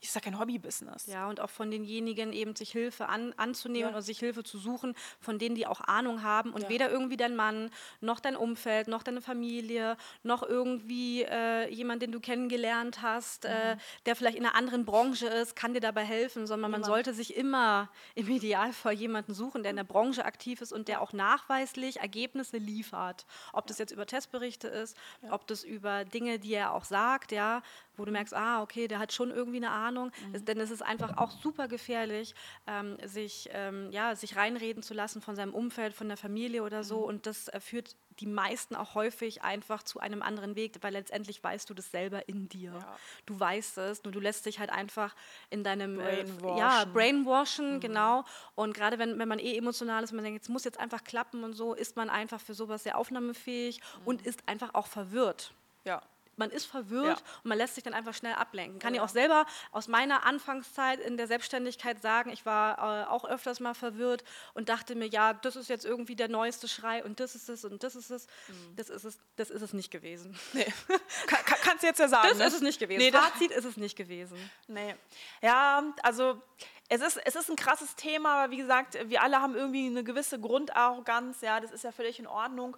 ist 0.00 0.14
ja 0.14 0.20
kein 0.20 0.38
Hobbybusiness. 0.38 1.06
Ja, 1.06 1.28
und 1.28 1.40
auch 1.40 1.50
von 1.50 1.70
denjenigen 1.70 2.32
eben 2.32 2.54
sich 2.54 2.70
Hilfe 2.70 3.08
an, 3.08 3.34
anzunehmen 3.36 3.88
ja. 3.88 3.90
oder 3.90 4.02
sich 4.02 4.18
Hilfe 4.18 4.44
zu 4.44 4.58
suchen, 4.58 4.94
von 5.20 5.38
denen, 5.38 5.54
die 5.54 5.66
auch 5.66 5.80
Ahnung 5.80 6.22
haben 6.22 6.52
und 6.52 6.62
ja. 6.62 6.68
weder 6.68 6.90
irgendwie 6.90 7.16
dein 7.16 7.34
Mann, 7.34 7.70
noch 8.00 8.20
dein 8.20 8.36
Umfeld, 8.36 8.88
noch 8.88 9.02
deine 9.02 9.20
Familie, 9.20 9.96
noch 10.22 10.42
irgendwie 10.42 11.22
äh, 11.22 11.68
jemand, 11.72 12.02
den 12.02 12.12
du 12.12 12.20
kennengelernt 12.20 13.02
hast, 13.02 13.44
äh, 13.44 13.48
mhm. 13.48 13.54
äh, 13.54 13.76
der 14.06 14.16
vielleicht 14.16 14.36
in 14.36 14.46
einer 14.46 14.54
anderen 14.54 14.84
Branche 14.84 15.26
ist, 15.26 15.56
kann 15.56 15.74
dir 15.74 15.80
dabei 15.80 16.04
helfen, 16.04 16.46
sondern 16.46 16.70
man 16.70 16.84
sollte 16.84 17.12
sich 17.12 17.36
immer 17.36 17.90
im 18.14 18.28
Idealfall 18.28 18.94
jemanden 18.94 19.34
suchen, 19.34 19.62
der 19.62 19.70
in 19.70 19.76
der 19.76 19.84
Branche 19.84 20.24
aktiv 20.24 20.60
ist 20.60 20.72
und 20.72 20.88
der 20.88 21.00
auch 21.00 21.12
nachweislich 21.12 21.98
Ergebnisse 21.98 22.58
liefert. 22.58 23.26
Ob 23.52 23.66
das 23.66 23.78
jetzt 23.78 23.92
über 23.92 24.06
Testberichte 24.06 24.68
ist, 24.68 24.96
ob 25.30 25.46
das 25.46 25.64
über 25.64 26.04
Dinge, 26.04 26.38
die 26.38 26.54
er 26.54 26.72
auch 26.72 26.84
sagt, 26.84 27.32
ja, 27.32 27.62
wo 27.98 28.04
du 28.04 28.12
merkst, 28.12 28.34
ah, 28.34 28.62
okay, 28.62 28.86
der 28.88 28.98
hat 28.98 29.12
schon 29.12 29.30
irgendwie 29.30 29.58
eine 29.58 29.70
Ahnung, 29.70 29.87
Ahnung, 29.88 30.12
mhm. 30.32 30.44
denn 30.44 30.60
es 30.60 30.70
ist 30.70 30.82
einfach 30.82 31.16
auch 31.16 31.30
super 31.30 31.68
gefährlich, 31.68 32.34
ähm, 32.66 32.96
sich, 33.04 33.48
ähm, 33.52 33.90
ja, 33.90 34.14
sich 34.14 34.36
reinreden 34.36 34.82
zu 34.82 34.94
lassen 34.94 35.20
von 35.20 35.34
seinem 35.34 35.54
Umfeld, 35.54 35.94
von 35.94 36.08
der 36.08 36.16
Familie 36.16 36.62
oder 36.62 36.84
so. 36.84 37.00
Mhm. 37.00 37.04
Und 37.04 37.26
das 37.26 37.48
äh, 37.48 37.60
führt 37.60 37.96
die 38.20 38.26
meisten 38.26 38.74
auch 38.74 38.94
häufig 38.94 39.42
einfach 39.42 39.82
zu 39.82 40.00
einem 40.00 40.22
anderen 40.22 40.56
Weg, 40.56 40.74
weil 40.80 40.92
letztendlich 40.92 41.42
weißt 41.42 41.70
du 41.70 41.74
das 41.74 41.90
selber 41.90 42.28
in 42.28 42.48
dir. 42.48 42.72
Ja. 42.72 42.96
Du 43.26 43.38
weißt 43.38 43.78
es, 43.78 44.02
nur 44.02 44.12
du 44.12 44.20
lässt 44.20 44.46
dich 44.46 44.58
halt 44.58 44.70
einfach 44.70 45.14
in 45.50 45.62
deinem 45.62 46.00
äh, 46.00 46.24
Brainwashen. 46.24 46.48
Äh, 46.48 46.58
ja, 46.58 46.84
Brainwashen, 46.84 47.74
mhm. 47.74 47.80
genau. 47.80 48.24
Und 48.54 48.74
gerade 48.74 48.98
wenn, 48.98 49.18
wenn 49.18 49.28
man 49.28 49.38
eh 49.38 49.56
emotional 49.56 50.02
ist, 50.02 50.12
man 50.12 50.24
denkt, 50.24 50.40
jetzt 50.40 50.48
muss 50.48 50.64
jetzt 50.64 50.80
einfach 50.80 51.04
klappen 51.04 51.44
und 51.44 51.52
so, 51.52 51.74
ist 51.74 51.96
man 51.96 52.10
einfach 52.10 52.40
für 52.40 52.54
sowas 52.54 52.82
sehr 52.82 52.98
aufnahmefähig 52.98 53.80
mhm. 54.00 54.06
und 54.06 54.26
ist 54.26 54.48
einfach 54.48 54.74
auch 54.74 54.86
verwirrt. 54.86 55.52
Ja 55.84 56.02
man 56.38 56.50
ist 56.50 56.66
verwirrt 56.66 57.18
ja. 57.18 57.24
und 57.42 57.46
man 57.46 57.58
lässt 57.58 57.74
sich 57.74 57.84
dann 57.84 57.94
einfach 57.94 58.14
schnell 58.14 58.34
ablenken. 58.34 58.78
Kann 58.78 58.94
ja. 58.94 59.00
ich 59.00 59.04
auch 59.04 59.12
selber 59.12 59.46
aus 59.72 59.88
meiner 59.88 60.24
Anfangszeit 60.24 61.00
in 61.00 61.16
der 61.16 61.26
Selbstständigkeit 61.26 62.00
sagen, 62.00 62.30
ich 62.30 62.46
war 62.46 62.78
äh, 62.78 63.06
auch 63.08 63.24
öfters 63.24 63.60
mal 63.60 63.74
verwirrt 63.74 64.24
und 64.54 64.68
dachte 64.68 64.94
mir, 64.94 65.06
ja, 65.06 65.34
das 65.34 65.56
ist 65.56 65.68
jetzt 65.68 65.84
irgendwie 65.84 66.16
der 66.16 66.28
neueste 66.28 66.68
Schrei 66.68 67.04
und 67.04 67.20
das 67.20 67.34
ist 67.34 67.48
es 67.48 67.64
und 67.64 67.82
das 67.82 67.96
ist 67.96 68.10
es. 68.10 68.26
Mhm. 68.48 68.76
Das 68.76 68.88
ist 68.88 69.04
es, 69.04 69.18
das 69.36 69.50
ist 69.50 69.62
es 69.62 69.72
nicht 69.72 69.90
gewesen. 69.90 70.36
Nee. 70.58 70.66
Kann, 71.26 71.58
kannst 71.62 71.82
du 71.82 71.86
jetzt 71.86 72.00
ja 72.00 72.08
sagen. 72.08 72.28
Das 72.30 72.38
ne? 72.38 72.46
ist 72.46 72.54
es 72.54 72.60
nicht 72.62 72.80
gewesen. 72.80 72.98
Nee, 72.98 73.12
Fazit 73.12 73.50
ist 73.50 73.64
es 73.64 73.76
nicht 73.76 73.96
gewesen. 73.96 74.36
Nee. 74.66 74.96
Ja, 75.42 75.84
also 76.02 76.40
es 76.90 77.02
ist, 77.02 77.20
es 77.24 77.36
ist 77.36 77.50
ein 77.50 77.56
krasses 77.56 77.96
Thema, 77.96 78.42
aber 78.42 78.52
wie 78.52 78.56
gesagt, 78.56 78.98
wir 79.08 79.22
alle 79.22 79.40
haben 79.42 79.54
irgendwie 79.54 79.86
eine 79.86 80.02
gewisse 80.02 80.40
Grundarroganz, 80.40 81.42
ja, 81.42 81.60
das 81.60 81.70
ist 81.70 81.84
ja 81.84 81.92
völlig 81.92 82.18
in 82.18 82.26
Ordnung. 82.26 82.76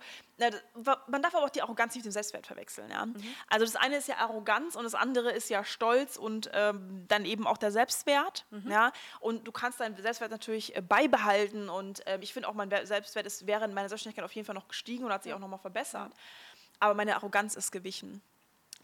Man 1.07 1.23
darf 1.23 1.35
aber 1.35 1.45
auch 1.45 1.51
die 1.51 1.63
Arroganz 1.63 1.95
nicht 1.95 2.05
mit 2.05 2.13
dem 2.13 2.15
Selbstwert 2.15 2.47
verwechseln, 2.47 2.91
ja. 2.91 3.07
Mhm. 3.07 3.23
Also 3.49 3.65
das 3.65 3.77
eine 3.77 3.97
ist 3.97 4.09
ja 4.09 4.17
Arroganz 4.17 4.75
und 4.75 4.83
das 4.83 4.97
andere 4.97 5.31
ist 5.31 5.49
ja 5.49 5.65
Stolz 5.65 6.17
und 6.17 6.51
ähm, 6.53 7.05
dann 7.07 7.25
eben 7.25 7.47
auch 7.47 7.57
der 7.57 7.71
Selbstwert, 7.71 8.47
mhm. 8.51 8.71
ja. 8.71 8.93
Und 9.21 9.47
du 9.47 9.53
kannst 9.53 9.79
deinen 9.79 9.97
Selbstwert 9.97 10.33
natürlich 10.33 10.75
äh, 10.77 10.81
beibehalten 10.81 11.69
und 11.69 12.05
äh, 12.09 12.19
ich 12.21 12.33
finde 12.33 12.49
auch, 12.49 12.55
mein 12.55 12.71
Selbstwert 12.85 13.27
ist 13.27 13.47
während 13.47 13.75
meiner 13.75 13.89
Selbstständigkeit 13.89 14.25
auf 14.25 14.33
jeden 14.33 14.47
Fall 14.47 14.57
noch 14.57 14.69
gestiegen 14.69 15.05
und 15.05 15.13
hat 15.13 15.23
sich 15.23 15.33
auch 15.33 15.39
nochmal 15.39 15.61
verbessert. 15.61 16.13
Aber 16.81 16.95
meine 16.95 17.15
Arroganz 17.15 17.55
ist 17.55 17.71
gewichen 17.71 18.23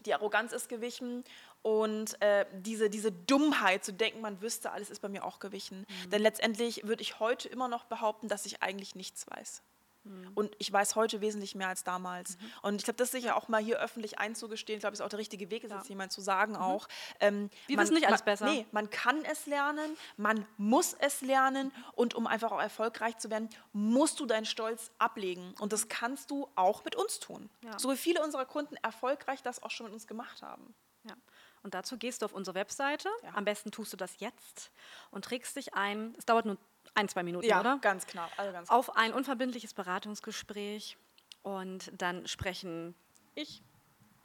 die 0.05 0.13
Arroganz 0.13 0.53
ist 0.53 0.69
gewichen 0.69 1.23
und 1.61 2.21
äh, 2.21 2.45
diese, 2.53 2.89
diese 2.89 3.11
Dummheit 3.11 3.83
zu 3.83 3.93
denken, 3.93 4.21
man 4.21 4.41
wüsste, 4.41 4.71
alles 4.71 4.89
ist 4.89 5.01
bei 5.01 5.09
mir 5.09 5.25
auch 5.25 5.39
gewichen. 5.39 5.79
Mhm. 5.79 6.09
Denn 6.11 6.21
letztendlich 6.21 6.85
würde 6.85 7.01
ich 7.01 7.19
heute 7.19 7.49
immer 7.49 7.67
noch 7.67 7.85
behaupten, 7.85 8.27
dass 8.27 8.45
ich 8.45 8.63
eigentlich 8.63 8.95
nichts 8.95 9.25
weiß. 9.29 9.63
Mhm. 10.09 10.31
Und 10.35 10.55
ich 10.57 10.71
weiß 10.71 10.95
heute 10.95 11.21
wesentlich 11.21 11.55
mehr 11.55 11.67
als 11.67 11.83
damals. 11.83 12.37
Mhm. 12.37 12.51
Und 12.63 12.75
ich 12.75 12.83
glaube, 12.83 12.97
das 12.97 13.11
sicher 13.11 13.35
auch 13.35 13.47
mal 13.47 13.61
hier 13.61 13.79
öffentlich 13.79 14.19
einzugestehen, 14.19 14.77
ich 14.77 14.81
glaube, 14.81 14.93
ist 14.93 15.01
auch 15.01 15.09
der 15.09 15.19
richtige 15.19 15.49
Weg, 15.49 15.63
ist 15.63 15.71
ja. 15.71 15.77
jetzt 15.77 15.89
jemand 15.89 16.11
zu 16.11 16.21
sagen 16.21 16.53
mhm. 16.53 16.59
auch. 16.59 16.87
Ähm, 17.19 17.49
Wir 17.67 17.77
wissen 17.77 17.93
nicht 17.93 18.07
alles 18.07 18.21
man, 18.21 18.25
besser. 18.25 18.45
Nee, 18.45 18.65
man 18.71 18.89
kann 18.89 19.23
es 19.25 19.45
lernen, 19.45 19.97
man 20.17 20.45
muss 20.57 20.93
es 20.93 21.21
lernen 21.21 21.71
und 21.93 22.15
um 22.15 22.27
einfach 22.27 22.51
auch 22.51 22.61
erfolgreich 22.61 23.17
zu 23.17 23.29
werden, 23.29 23.49
musst 23.73 24.19
du 24.19 24.25
deinen 24.25 24.45
Stolz 24.45 24.91
ablegen. 24.97 25.53
Und 25.59 25.73
das 25.73 25.87
kannst 25.87 26.31
du 26.31 26.49
auch 26.55 26.83
mit 26.83 26.95
uns 26.95 27.19
tun. 27.19 27.49
Ja. 27.63 27.77
So 27.79 27.91
wie 27.91 27.97
viele 27.97 28.23
unserer 28.23 28.45
Kunden 28.45 28.75
erfolgreich 28.77 29.41
das 29.43 29.61
auch 29.63 29.71
schon 29.71 29.85
mit 29.85 29.93
uns 29.93 30.07
gemacht 30.07 30.41
haben. 30.41 30.73
Ja. 31.03 31.15
Und 31.63 31.73
dazu 31.73 31.97
gehst 31.97 32.21
du 32.21 32.25
auf 32.25 32.33
unsere 32.33 32.55
Webseite. 32.55 33.09
Ja. 33.23 33.33
Am 33.33 33.45
besten 33.45 33.71
tust 33.71 33.91
du 33.91 33.97
das 33.97 34.19
jetzt 34.19 34.71
und 35.11 35.25
trägst 35.25 35.55
dich 35.55 35.73
ein. 35.73 36.15
Es 36.17 36.25
dauert 36.25 36.45
nur 36.45 36.57
ein, 36.97 37.07
zwei 37.07 37.23
Minuten, 37.23 37.45
ja, 37.45 37.59
oder? 37.59 37.77
Ganz 37.79 38.07
knapp. 38.07 38.31
Also 38.37 38.51
ganz 38.51 38.69
auf 38.69 38.97
ein 38.97 39.13
unverbindliches 39.13 39.73
Beratungsgespräch. 39.73 40.97
Und 41.43 41.91
dann 41.95 42.27
sprechen 42.27 42.95
ich, 43.35 43.61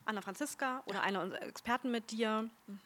Anna 0.06 0.22
Franziska 0.22 0.82
oder 0.86 1.02
einer 1.02 1.20
unserer 1.20 1.42
Experten 1.42 1.90
mit 1.90 2.10
dir. 2.10 2.48
Mhm. 2.66 2.80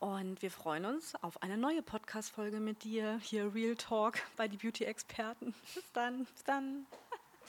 Und 0.00 0.42
wir 0.42 0.50
freuen 0.50 0.86
uns 0.86 1.14
auf 1.22 1.42
eine 1.42 1.56
neue 1.56 1.82
Podcast-Folge 1.82 2.58
mit 2.58 2.84
dir, 2.84 3.20
hier 3.22 3.54
Real 3.54 3.76
Talk 3.76 4.14
bei 4.36 4.48
die 4.48 4.56
Beauty-Experten. 4.56 5.54
Bis 5.74 5.92
dann. 5.92 6.24
Bis 6.24 6.44
dann. 6.44 6.86